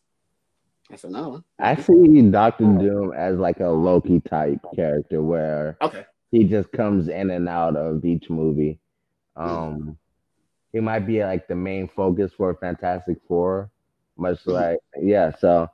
That's 0.88 1.04
another 1.04 1.28
one. 1.28 1.44
I 1.58 1.76
see 1.76 2.22
Doctor 2.30 2.64
Doom 2.64 3.12
as 3.14 3.36
like 3.36 3.60
a 3.60 3.68
Loki 3.68 4.20
type 4.20 4.60
character 4.74 5.22
where 5.22 5.76
okay 5.82 6.06
he 6.30 6.44
just 6.44 6.70
comes 6.72 7.08
in 7.08 7.30
and 7.30 7.48
out 7.48 7.76
of 7.76 8.04
each 8.04 8.28
movie. 8.28 8.78
Um, 9.36 9.96
he 10.72 10.80
might 10.80 11.06
be 11.06 11.22
like 11.24 11.48
the 11.48 11.54
main 11.54 11.88
focus 11.88 12.32
for 12.36 12.54
Fantastic 12.54 13.18
Four, 13.26 13.70
much 14.16 14.40
mm-hmm. 14.40 14.52
like 14.52 14.78
yeah. 15.00 15.34
So 15.38 15.68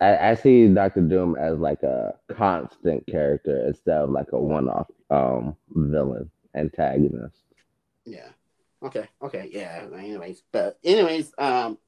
I, 0.00 0.30
I, 0.30 0.34
see 0.34 0.68
Doctor 0.68 1.00
Doom 1.00 1.36
as 1.36 1.58
like 1.58 1.82
a 1.82 2.14
constant 2.32 3.06
character 3.06 3.66
instead 3.66 3.96
of 3.96 4.10
like 4.10 4.32
a 4.32 4.38
one-off 4.38 4.88
um 5.10 5.56
villain 5.70 6.30
antagonist. 6.54 7.36
Yeah. 8.04 8.28
Okay. 8.82 9.08
Okay. 9.22 9.50
Yeah. 9.52 9.86
Anyways, 9.94 10.42
but 10.52 10.78
anyways, 10.84 11.32
um, 11.38 11.78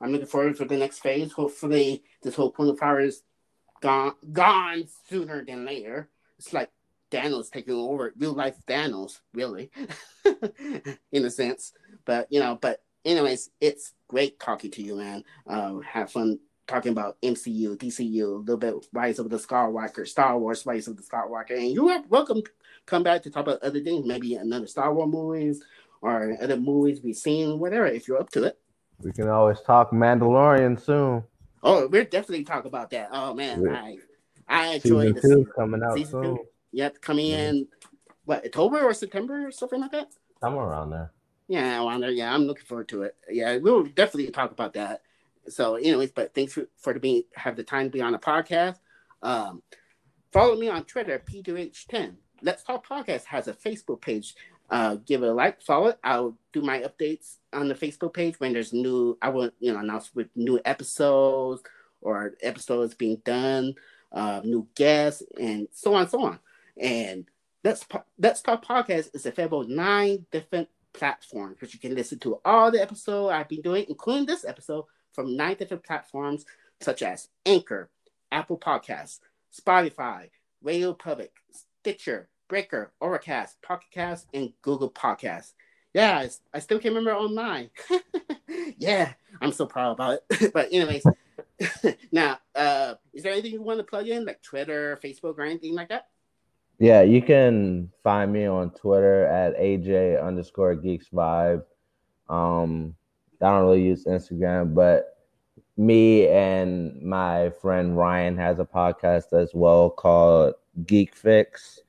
I'm 0.00 0.12
looking 0.12 0.26
forward 0.26 0.56
for 0.56 0.64
the 0.64 0.76
next 0.76 1.00
phase. 1.00 1.32
Hopefully, 1.32 2.02
this 2.22 2.34
whole 2.34 2.50
point 2.50 2.70
of 2.70 2.78
power 2.78 3.00
is 3.00 3.22
gone 3.80 4.14
gone 4.32 4.84
sooner 5.08 5.44
than 5.44 5.64
later. 5.64 6.08
It's 6.38 6.52
like 6.52 6.70
Thanos 7.10 7.50
taking 7.50 7.74
over, 7.74 8.12
real 8.16 8.32
life 8.32 8.56
Thanos, 8.66 9.20
really, 9.34 9.70
in 11.12 11.24
a 11.24 11.30
sense. 11.30 11.72
But 12.04 12.28
you 12.30 12.40
know, 12.40 12.58
but 12.60 12.82
anyways, 13.04 13.50
it's 13.60 13.94
great 14.08 14.38
talking 14.38 14.70
to 14.72 14.82
you, 14.82 14.96
man. 14.96 15.24
Um, 15.46 15.82
have 15.82 16.12
fun 16.12 16.38
talking 16.66 16.92
about 16.92 17.20
MCU, 17.22 17.76
DCU, 17.76 18.22
a 18.22 18.26
little 18.38 18.56
bit 18.56 18.74
Rise 18.92 19.18
of 19.18 19.28
the 19.28 19.38
Skywalker, 19.38 20.06
Star 20.06 20.38
Wars, 20.38 20.64
Rise 20.64 20.86
of 20.86 20.96
the 20.96 21.02
Skywalker, 21.02 21.56
and 21.56 21.70
you 21.70 21.88
are 21.88 22.02
welcome 22.08 22.42
to 22.42 22.50
come 22.86 23.02
back 23.02 23.22
to 23.22 23.30
talk 23.30 23.42
about 23.42 23.62
other 23.62 23.80
things, 23.80 24.06
maybe 24.06 24.36
another 24.36 24.66
Star 24.66 24.92
Wars 24.94 25.10
movies 25.10 25.64
or 26.00 26.36
other 26.40 26.56
movies 26.56 27.00
we've 27.02 27.16
seen, 27.16 27.58
whatever, 27.58 27.86
if 27.86 28.08
you're 28.08 28.20
up 28.20 28.30
to 28.30 28.44
it. 28.44 28.58
We 29.02 29.12
can 29.12 29.28
always 29.28 29.60
talk 29.60 29.90
Mandalorian 29.90 30.80
soon. 30.80 31.24
Oh, 31.62 31.88
we're 31.88 32.04
definitely 32.04 32.44
talk 32.44 32.64
about 32.64 32.90
that. 32.90 33.08
Oh 33.12 33.34
man, 33.34 33.68
I 33.68 33.98
I 34.48 34.74
enjoy 34.74 35.12
this 35.12 35.22
two 35.22 35.46
coming 35.56 35.82
out 35.82 35.96
soon. 35.96 36.36
Two. 36.36 36.46
Yep, 36.72 37.00
coming 37.00 37.30
mm-hmm. 37.30 37.40
in 37.40 37.68
what 38.24 38.44
October 38.44 38.80
or 38.82 38.94
September 38.94 39.46
or 39.46 39.50
something 39.50 39.80
like 39.80 39.92
that. 39.92 40.08
Somewhere 40.40 40.66
around 40.66 40.90
there. 40.90 41.12
Yeah, 41.48 41.84
around 41.84 42.00
there. 42.00 42.10
Yeah, 42.10 42.32
I'm 42.32 42.44
looking 42.44 42.64
forward 42.64 42.88
to 42.88 43.02
it. 43.02 43.16
Yeah, 43.28 43.56
we'll 43.56 43.84
definitely 43.84 44.30
talk 44.30 44.52
about 44.52 44.74
that. 44.74 45.02
So, 45.48 45.74
anyways, 45.74 46.12
but 46.12 46.34
thanks 46.34 46.52
for, 46.52 46.68
for 46.76 46.94
to 46.94 47.00
be 47.00 47.26
have 47.34 47.56
the 47.56 47.64
time 47.64 47.86
to 47.86 47.90
be 47.90 48.00
on 48.00 48.12
the 48.12 48.18
podcast. 48.18 48.78
Um, 49.22 49.62
follow 50.32 50.56
me 50.56 50.68
on 50.68 50.84
Twitter, 50.84 51.20
P2H10. 51.28 52.14
Let's 52.42 52.62
Talk 52.62 52.86
Podcast 52.86 53.24
has 53.24 53.48
a 53.48 53.52
Facebook 53.52 54.00
page. 54.00 54.34
Uh, 54.70 54.96
give 55.04 55.22
it 55.22 55.28
a 55.28 55.32
like, 55.32 55.60
follow 55.60 55.88
it. 55.88 55.98
I'll 56.04 56.38
do 56.52 56.62
my 56.62 56.80
updates 56.80 57.38
on 57.52 57.68
the 57.68 57.74
Facebook 57.74 58.14
page 58.14 58.38
when 58.38 58.52
there's 58.52 58.72
new. 58.72 59.18
I 59.20 59.30
will, 59.30 59.50
you 59.58 59.72
know, 59.72 59.80
announce 59.80 60.14
with 60.14 60.28
new 60.36 60.60
episodes 60.64 61.62
or 62.00 62.34
episodes 62.40 62.94
being 62.94 63.20
done, 63.24 63.74
uh, 64.12 64.40
new 64.44 64.68
guests, 64.76 65.22
and 65.38 65.66
so 65.72 65.94
on, 65.94 66.08
so 66.08 66.22
on. 66.22 66.38
And 66.80 67.26
that's 67.62 67.86
that's 68.18 68.40
Talk 68.40 68.64
Podcast 68.64 69.14
is 69.14 69.26
available 69.26 69.64
nine 69.64 70.26
different 70.32 70.68
platforms, 70.92 71.60
which 71.60 71.74
you 71.74 71.80
can 71.80 71.94
listen 71.94 72.18
to 72.20 72.40
all 72.44 72.70
the 72.70 72.80
episodes 72.80 73.32
I've 73.32 73.48
been 73.48 73.60
doing, 73.60 73.84
including 73.88 74.26
this 74.26 74.44
episode, 74.44 74.86
from 75.12 75.36
nine 75.36 75.56
different 75.56 75.84
platforms 75.84 76.44
such 76.80 77.02
as 77.02 77.28
Anchor, 77.44 77.90
Apple 78.32 78.58
Podcasts, 78.58 79.20
Spotify, 79.54 80.30
Radio 80.62 80.94
Public, 80.94 81.32
Stitcher, 81.80 82.28
Breaker, 82.48 82.92
Overcast, 83.00 83.60
Pocket 83.62 83.88
Cast, 83.92 84.26
and 84.32 84.52
Google 84.62 84.90
Podcasts. 84.90 85.52
Yeah, 85.92 86.18
I, 86.18 86.30
I 86.54 86.58
still 86.60 86.78
can't 86.78 86.94
remember 86.94 87.14
online. 87.14 87.70
yeah, 88.78 89.12
I'm 89.40 89.52
so 89.52 89.66
proud 89.66 89.92
about 89.92 90.20
it. 90.30 90.52
but 90.54 90.68
anyways, 90.72 91.04
now, 92.12 92.38
uh, 92.54 92.94
is 93.12 93.22
there 93.22 93.32
anything 93.32 93.52
you 93.52 93.62
want 93.62 93.78
to 93.78 93.84
plug 93.84 94.06
in, 94.08 94.24
like 94.24 94.42
Twitter, 94.42 94.98
Facebook, 95.02 95.36
or 95.38 95.42
anything 95.42 95.74
like 95.74 95.88
that? 95.88 96.08
Yeah, 96.80 97.02
you 97.02 97.20
can 97.20 97.90
find 98.02 98.32
me 98.32 98.46
on 98.46 98.70
Twitter 98.70 99.26
at 99.26 99.54
AJ 99.58 100.24
underscore 100.26 100.74
Geeks 100.74 101.10
Vibe. 101.10 101.62
Um, 102.30 102.94
I 103.42 103.50
don't 103.50 103.64
really 103.66 103.82
use 103.82 104.06
Instagram, 104.06 104.74
but 104.74 105.18
me 105.76 106.26
and 106.28 106.98
my 107.02 107.50
friend 107.60 107.98
Ryan 107.98 108.34
has 108.38 108.60
a 108.60 108.64
podcast 108.64 109.34
as 109.38 109.50
well 109.52 109.90
called 109.90 110.54
Geek 110.86 111.14
Fix. 111.14 111.80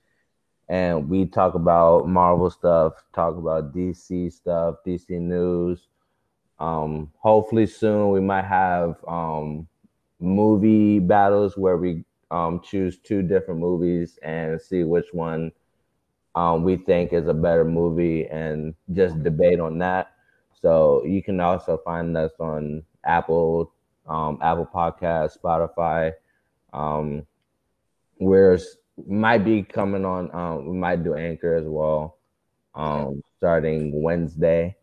And 0.67 1.07
we 1.07 1.25
talk 1.25 1.53
about 1.53 2.09
Marvel 2.09 2.49
stuff, 2.49 2.93
talk 3.13 3.37
about 3.37 3.73
DC 3.73 4.33
stuff, 4.33 4.75
DC 4.85 5.11
news. 5.11 5.87
Um, 6.59 7.11
hopefully 7.17 7.65
soon 7.65 8.09
we 8.09 8.19
might 8.19 8.45
have 8.45 8.97
um, 9.07 9.69
movie 10.19 10.99
battles 10.99 11.55
where 11.55 11.77
we 11.77 12.03
um, 12.31 12.61
choose 12.61 12.97
two 12.97 13.21
different 13.21 13.59
movies 13.59 14.17
and 14.23 14.59
see 14.59 14.83
which 14.83 15.07
one 15.11 15.51
um, 16.33 16.63
we 16.63 16.77
think 16.77 17.11
is 17.13 17.27
a 17.27 17.33
better 17.33 17.65
movie 17.65 18.25
and 18.27 18.73
just 18.93 19.21
debate 19.21 19.59
on 19.59 19.77
that. 19.79 20.13
So 20.61 21.03
you 21.05 21.21
can 21.21 21.39
also 21.39 21.77
find 21.83 22.15
us 22.15 22.31
on 22.39 22.83
Apple, 23.03 23.73
um, 24.07 24.39
Apple 24.41 24.69
Podcast, 24.73 25.37
Spotify. 25.37 26.13
Um, 26.71 27.27
we're 28.19 28.57
might 29.07 29.43
be 29.43 29.63
coming 29.63 30.05
on. 30.05 30.33
Um, 30.33 30.67
we 30.67 30.77
might 30.77 31.03
do 31.03 31.15
Anchor 31.15 31.55
as 31.55 31.65
well, 31.65 32.17
um, 32.75 33.21
starting 33.37 34.01
Wednesday. 34.01 34.75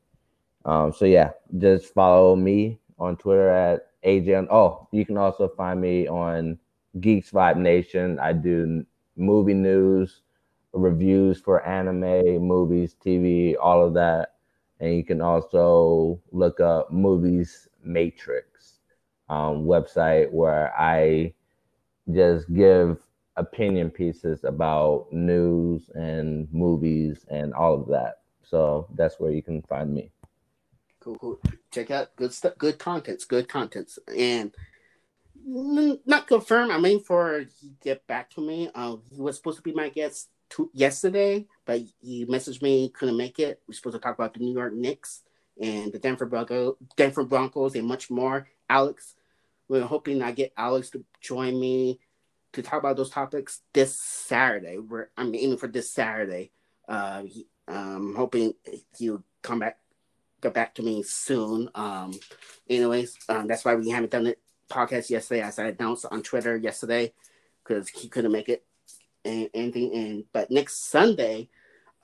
Um, 0.65 0.93
so 0.93 1.05
yeah, 1.05 1.31
just 1.57 1.95
follow 1.95 2.37
me 2.37 2.79
on 2.99 3.17
Twitter 3.17 3.49
at 3.49 3.93
AJ. 4.05 4.49
Oh, 4.51 4.89
you 4.91 5.07
can 5.07 5.17
also 5.17 5.49
find 5.49 5.81
me 5.81 6.09
on 6.09 6.59
Geeks 7.01 7.31
Vibe 7.31 7.57
Nation. 7.59 8.19
I 8.19 8.33
do 8.33 8.85
movie 9.17 9.55
news, 9.55 10.23
reviews 10.73 11.41
for 11.41 11.65
anime, 11.67 12.39
movies, 12.47 12.97
TV, 13.05 13.55
all 13.61 13.85
of 13.85 13.95
that. 13.95 14.35
And 14.81 14.95
you 14.95 15.05
can 15.05 15.21
also 15.21 16.21
look 16.31 16.61
up 16.61 16.93
Movies 16.93 17.69
Matrix 17.83 18.79
um, 19.29 19.65
website 19.65 20.31
where 20.31 20.73
I 20.79 21.35
just 22.13 22.53
give 22.53 22.99
opinion 23.37 23.91
pieces 23.91 24.45
about 24.45 25.07
news 25.13 25.91
and 25.95 26.49
movies 26.53 27.25
and 27.29 27.53
all 27.55 27.75
of 27.81 27.89
that. 27.89 28.21
So 28.43 28.87
that's 28.95 29.21
where 29.21 29.31
you 29.31 29.43
can 29.43 29.63
find 29.63 29.93
me. 29.93 30.11
Cool, 31.01 31.17
cool. 31.19 31.41
Check 31.71 31.91
out 31.91 32.15
good 32.17 32.33
stuff, 32.33 32.55
good 32.59 32.79
contents, 32.79 33.25
good 33.25 33.49
contents, 33.49 33.99
and 34.17 34.53
not 35.49 36.27
confirmed. 36.27 36.71
I'm 36.71 37.01
for 37.01 37.45
he 37.61 37.73
get 37.83 38.07
back 38.07 38.31
to 38.31 38.41
me. 38.41 38.71
Uh, 38.75 38.97
he 39.11 39.21
was 39.21 39.37
supposed 39.37 39.57
to 39.57 39.63
be 39.63 39.73
my 39.73 39.89
guest 39.89 40.29
to, 40.51 40.71
yesterday, 40.75 41.47
but 41.65 41.81
he 42.01 42.27
messaged 42.27 42.63
me 42.63 42.91
couldn't 42.91 43.17
make 43.17 43.39
it. 43.39 43.61
We're 43.67 43.75
supposed 43.75 43.97
to 43.97 44.01
talk 44.01 44.15
about 44.15 44.35
the 44.35 44.41
New 44.41 44.53
York 44.53 44.75
Knicks 44.75 45.23
and 45.61 45.93
the 45.93 45.99
Denver 45.99 46.27
Broncos, 46.27 46.77
Denver 46.97 47.25
Broncos, 47.25 47.75
and 47.75 47.87
much 47.87 48.11
more. 48.11 48.49
Alex, 48.69 49.15
we're 49.69 49.87
hoping 49.87 50.23
I 50.23 50.33
get 50.33 50.53
Alex 50.57 50.91
to 50.91 51.05
join 51.21 51.59
me 51.59 52.01
to 52.53 52.63
talk 52.63 52.81
about 52.81 52.97
those 52.97 53.11
topics 53.11 53.63
this 53.73 53.99
Saturday. 53.99 54.79
We're 54.79 55.09
I'm 55.17 55.35
aiming 55.35 55.59
for 55.59 55.69
this 55.69 55.91
Saturday. 55.91 56.53
Uh, 56.87 57.23
he, 57.23 57.47
um, 57.67 58.15
hoping 58.17 58.55
he'll 58.99 59.25
come 59.43 59.61
back, 59.61 59.79
get 60.43 60.55
back 60.55 60.75
to 60.75 60.83
me 60.83 61.03
soon. 61.03 61.71
Um, 61.75 62.13
anyways, 62.69 63.17
um, 63.29 63.47
that's 63.47 63.65
why 63.65 63.75
we 63.75 63.91
haven't 63.91 64.13
done 64.13 64.27
it 64.27 64.39
podcast 64.69 65.11
yesterday, 65.11 65.43
as 65.43 65.59
I 65.59 65.69
announced 65.69 66.07
on 66.11 66.23
Twitter 66.23 66.57
yesterday, 66.57 67.13
because 67.63 67.89
he 67.89 68.09
couldn't 68.09 68.33
make 68.33 68.49
it 68.49 68.65
anything. 69.25 69.95
And 69.95 70.25
but 70.33 70.51
next 70.51 70.89
Sunday, 70.91 71.49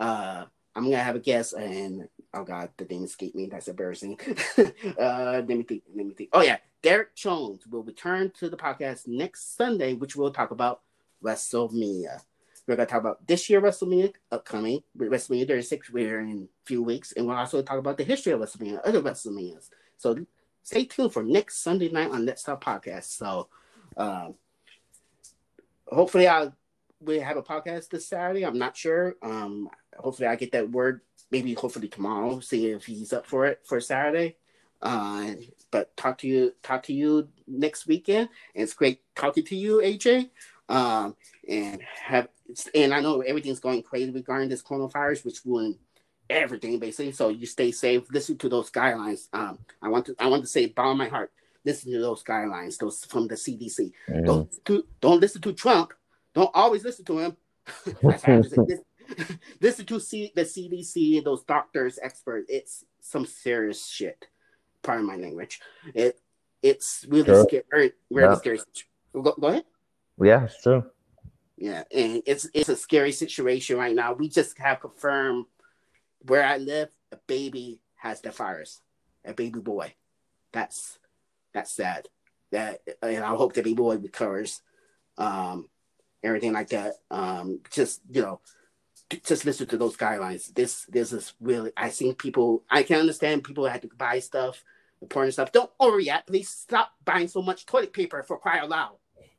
uh, 0.01 0.45
I'm 0.75 0.85
gonna 0.85 0.97
have 0.97 1.17
a 1.17 1.21
guest, 1.21 1.53
and 1.55 2.09
oh 2.33 2.45
god, 2.45 2.71
the 2.77 2.85
name 2.85 3.05
escaped 3.05 3.37
me. 3.37 3.47
That's 3.47 3.69
embarrassing. 3.69 4.19
uh, 4.59 4.65
let 4.99 5.49
me 5.49 5.63
think. 5.63 5.83
Let 5.95 6.07
me 6.07 6.15
think. 6.15 6.31
Oh 6.33 6.43
yeah, 6.43 6.59
Derek 6.83 7.15
Jones 7.15 7.67
will 7.67 7.83
return 7.83 8.31
to 8.39 8.49
the 8.49 8.57
podcast 8.57 9.07
next 9.07 9.57
Sunday, 9.57 9.95
which 9.95 10.17
we'll 10.17 10.33
talk 10.33 10.51
about 10.51 10.81
WrestleMania. 11.23 12.23
We're 12.67 12.77
gonna 12.77 12.87
talk 12.87 13.01
about 13.01 13.27
this 13.27 13.49
year 13.51 13.61
WrestleMania 13.61 14.15
upcoming 14.33 14.83
WrestleMania 14.99 15.47
36. 15.47 15.91
We're 15.91 16.21
in 16.21 16.49
a 16.65 16.67
few 16.67 16.83
weeks, 16.83 17.13
and 17.13 17.27
we'll 17.27 17.37
also 17.37 17.63
talk 17.63 17.79
about 17.79 17.99
the 17.99 18.05
history 18.05 18.33
of 18.33 18.41
WrestleMania, 18.41 18.81
other 18.85 19.03
WrestleManias. 19.03 19.69
So 19.99 20.27
stay 20.65 20.85
tuned 20.85 21.13
for 21.13 21.23
next 21.23 21.63
Sunday 21.63 21.91
night 21.91 22.11
on 22.11 22.27
Let's 22.27 22.43
Talk 22.43 22.65
Podcast. 22.65 23.05
So, 23.05 23.49
um, 23.97 24.35
hopefully, 25.87 26.27
I'll 26.27 26.53
we 27.01 27.21
have 27.21 27.37
a 27.37 27.43
podcast 27.43 27.91
this 27.91 28.09
Saturday. 28.09 28.45
I'm 28.45 28.59
not 28.59 28.77
sure. 28.77 29.17
Um, 29.23 29.69
hopefully, 29.97 30.27
I 30.27 30.37
get 30.37 30.53
that 30.53 30.71
word. 30.71 31.03
Maybe 31.31 31.55
hopefully 31.55 31.89
tomorrow. 31.89 32.41
See 32.41 32.71
if 32.71 32.87
he's 32.87 33.13
up 33.13 33.27
for 33.27 33.47
it 33.47 33.61
for 33.65 33.81
Saturday. 33.81 34.37
Uh, 34.83 35.33
but 35.71 35.97
talk 35.97 36.19
to 36.19 36.29
you 36.29 36.55
talk 36.63 36.83
to 36.85 36.93
you 36.93 37.29
next 37.47 37.87
weekend. 37.87 38.29
And 38.55 38.65
it's 38.65 38.75
great 38.75 39.01
talking 39.15 39.45
to 39.45 39.57
you, 39.57 39.79
AJ. 39.79 40.31
Um, 40.69 41.15
and 41.49 41.83
have 42.03 42.29
and 42.75 42.95
I 42.95 43.01
know 43.01 43.21
everything's 43.21 43.61
going 43.61 43.83
crazy 43.83 44.11
regarding 44.11 44.49
this 44.49 44.63
coronavirus, 44.63 45.25
which 45.25 45.45
ruined 45.45 45.77
everything 46.29 46.79
basically. 46.79 47.13
So 47.13 47.29
you 47.29 47.47
stay 47.47 47.73
safe. 47.73 48.05
Listen 48.11 48.39
to 48.39 48.49
those 48.49 48.71
guidelines. 48.71 49.29
Um, 49.33 49.59
I 49.83 49.89
want 49.89 50.07
to 50.07 50.15
I 50.19 50.27
want 50.27 50.43
to 50.43 50.49
say, 50.49 50.67
bottom 50.67 50.99
my 50.99 51.09
heart, 51.09 51.33
listen 51.65 51.93
to 51.93 52.01
those 52.01 52.23
guidelines, 52.23 52.79
those 52.79 53.05
from 53.05 53.29
the 53.29 53.35
CDC. 53.35 53.93
Don't 54.25 54.65
to, 54.67 54.85
don't 55.01 55.21
listen 55.21 55.43
to 55.43 55.53
Trump. 55.53 55.93
Don't 56.35 56.51
always 56.55 56.85
listen 56.85 57.05
to 57.07 57.19
him. 57.19 57.37
listen 59.61 59.87
to 59.87 60.01
C, 60.01 60.33
the 60.35 60.43
CDC 60.43 61.19
and 61.19 61.27
those 61.27 61.45
doctors, 61.45 61.99
experts. 62.03 62.47
It's 62.49 62.85
some 63.01 63.27
serious 63.27 63.87
shit. 63.89 64.27
Pardon 64.83 65.07
my 65.07 65.17
language. 65.17 65.61
It 65.95 66.21
it's 66.63 67.05
really 67.09 67.27
sure. 67.27 67.45
scary. 67.45 67.93
Really 68.11 68.29
yeah. 68.29 68.35
scary. 68.35 68.61
Go, 69.13 69.35
go 69.39 69.47
ahead. 69.49 69.65
Yeah, 70.21 70.45
it's 70.45 70.63
true. 70.63 70.85
Yeah, 71.57 71.85
and 71.95 72.23
it's 72.27 72.49
it's 72.55 72.69
a 72.69 72.77
scary 72.77 73.13
situation 73.13 73.77
right 73.77 73.95
now. 73.95 74.15
We 74.15 74.29
just 74.29 74.59
have 74.59 74.81
confirmed 74.81 75.47
where 76.27 76.45
I 76.45 76.59
live, 76.59 76.89
a 77.13 77.17
baby 77.27 77.81
has 77.97 78.21
the 78.21 78.31
virus, 78.31 78.81
a 79.25 79.33
baby 79.33 79.61
boy. 79.61 79.95
That's 80.53 80.99
that's 81.53 81.73
sad. 81.73 82.09
That 82.53 82.81
and 83.03 83.25
I 83.25 83.35
hope 83.35 83.53
the 83.55 83.63
baby 83.63 83.75
boy 83.75 83.97
recovers. 83.97 84.61
Um, 85.19 85.69
everything 86.23 86.53
like 86.53 86.71
that. 86.71 86.95
Um, 87.11 87.61
just 87.71 88.01
you 88.11 88.23
know, 88.23 88.41
just 89.25 89.45
listen 89.45 89.67
to 89.69 89.77
those 89.77 89.97
guidelines. 89.97 90.53
This 90.55 90.85
this 90.87 91.13
is 91.13 91.35
really. 91.41 91.73
I 91.77 91.91
seen 91.91 92.15
people. 92.15 92.65
I 92.71 92.83
can 92.83 93.01
understand 93.01 93.45
people 93.45 93.67
had 93.67 93.83
to 93.83 93.89
buy 93.97 94.19
stuff, 94.21 94.65
important 95.03 95.35
stuff. 95.35 95.53
Don't 95.53 95.71
overreact. 95.79 96.27
Please 96.27 96.49
stop 96.49 96.93
buying 97.05 97.29
so 97.29 97.43
much 97.43 97.67
toilet 97.67 97.93
paper 97.93 98.23
for 98.23 98.39
cry 98.39 98.59
out 98.59 98.71
loud. 98.71 98.97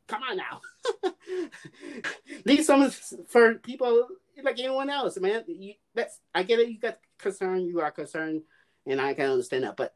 Come 0.07 0.21
on 0.29 0.37
now. 0.37 0.61
Leave 2.45 2.63
some 2.63 2.89
for 2.91 3.55
people 3.55 4.07
like 4.43 4.59
anyone 4.59 4.89
else, 4.89 5.17
man. 5.17 5.43
You, 5.47 5.73
that's 5.93 6.19
I 6.33 6.43
get 6.43 6.59
it. 6.59 6.69
You 6.69 6.79
got 6.79 6.97
concern. 7.17 7.65
You 7.65 7.81
are 7.81 7.91
concerned, 7.91 8.43
and 8.85 8.99
I 8.99 9.13
can 9.13 9.29
understand 9.29 9.63
that. 9.63 9.77
But 9.77 9.95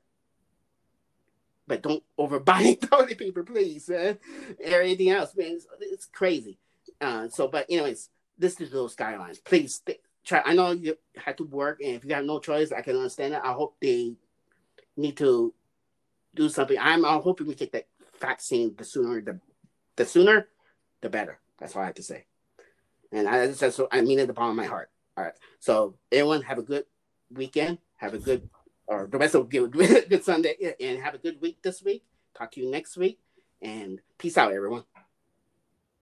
but 1.68 1.84
don't 1.84 2.04
overbuy 2.18 2.82
toilet 2.90 3.18
paper, 3.18 3.44
please, 3.44 3.90
man. 3.90 4.18
Or 4.72 4.82
anything 4.82 5.10
else, 5.10 5.36
man. 5.36 5.52
It's, 5.52 5.68
it's 5.82 6.06
crazy. 6.06 6.58
Uh, 7.00 7.30
so, 7.30 7.48
but 7.48 7.66
anyways, 7.70 8.10
this 8.38 8.60
is 8.60 8.72
those 8.72 8.96
guidelines. 8.96 9.44
Please 9.44 9.80
th- 9.80 10.02
try. 10.26 10.42
I 10.46 10.54
know 10.54 10.72
you 10.72 10.98
had 11.16 11.38
to 11.38 11.44
work, 11.44 11.80
and 11.82 11.96
if 11.96 12.06
you 12.06 12.14
have 12.16 12.26
no 12.26 12.40
choice, 12.40 12.72
I 12.72 12.82
can 12.82 12.96
understand 12.96 13.34
it. 13.34 13.42
I 13.44 13.54
hope 13.54 13.76
they 13.82 14.14
need 14.98 15.18
to 15.18 15.54
do 16.36 16.50
something. 16.50 16.78
I'm, 16.80 17.06
I'm 17.06 17.22
hoping 17.22 17.48
we 17.48 17.56
get 17.56 17.72
that 17.74 17.88
vaccine 18.20 18.76
the 18.78 18.84
sooner 18.84 19.22
the 19.22 19.40
the 19.96 20.06
sooner 20.06 20.48
the 21.02 21.10
better. 21.10 21.40
That's 21.58 21.76
all 21.76 21.82
I 21.82 21.86
have 21.86 21.96
to 21.96 22.04
say. 22.04 22.26
And 23.12 23.28
I 23.28 23.48
just 23.48 23.60
said 23.60 23.74
so 23.74 23.88
I 23.92 24.02
mean 24.02 24.20
it 24.20 24.28
the 24.28 24.34
bottom 24.34 24.52
of 24.52 24.56
my 24.56 24.66
heart. 24.66 24.90
All 25.18 25.24
right. 25.24 25.34
So 25.60 25.96
everyone 26.12 26.42
have 26.44 26.58
a 26.58 26.64
good 26.64 26.86
weekend. 27.32 27.80
Have 27.98 28.14
a 28.14 28.20
good 28.20 28.50
or 28.88 29.08
the 29.12 29.18
rest 29.18 29.36
of 29.36 29.50
good 29.50 29.72
good 30.10 30.24
Sunday 30.24 30.76
and 30.80 31.02
have 31.02 31.16
a 31.16 31.20
good 31.20 31.42
week 31.42 31.62
this 31.62 31.84
week. 31.84 32.04
Talk 32.36 32.52
to 32.52 32.62
you 32.62 32.72
next 32.72 32.98
week 32.98 33.20
and 33.62 34.00
peace 34.18 34.38
out 34.38 34.52
everyone. 34.52 34.84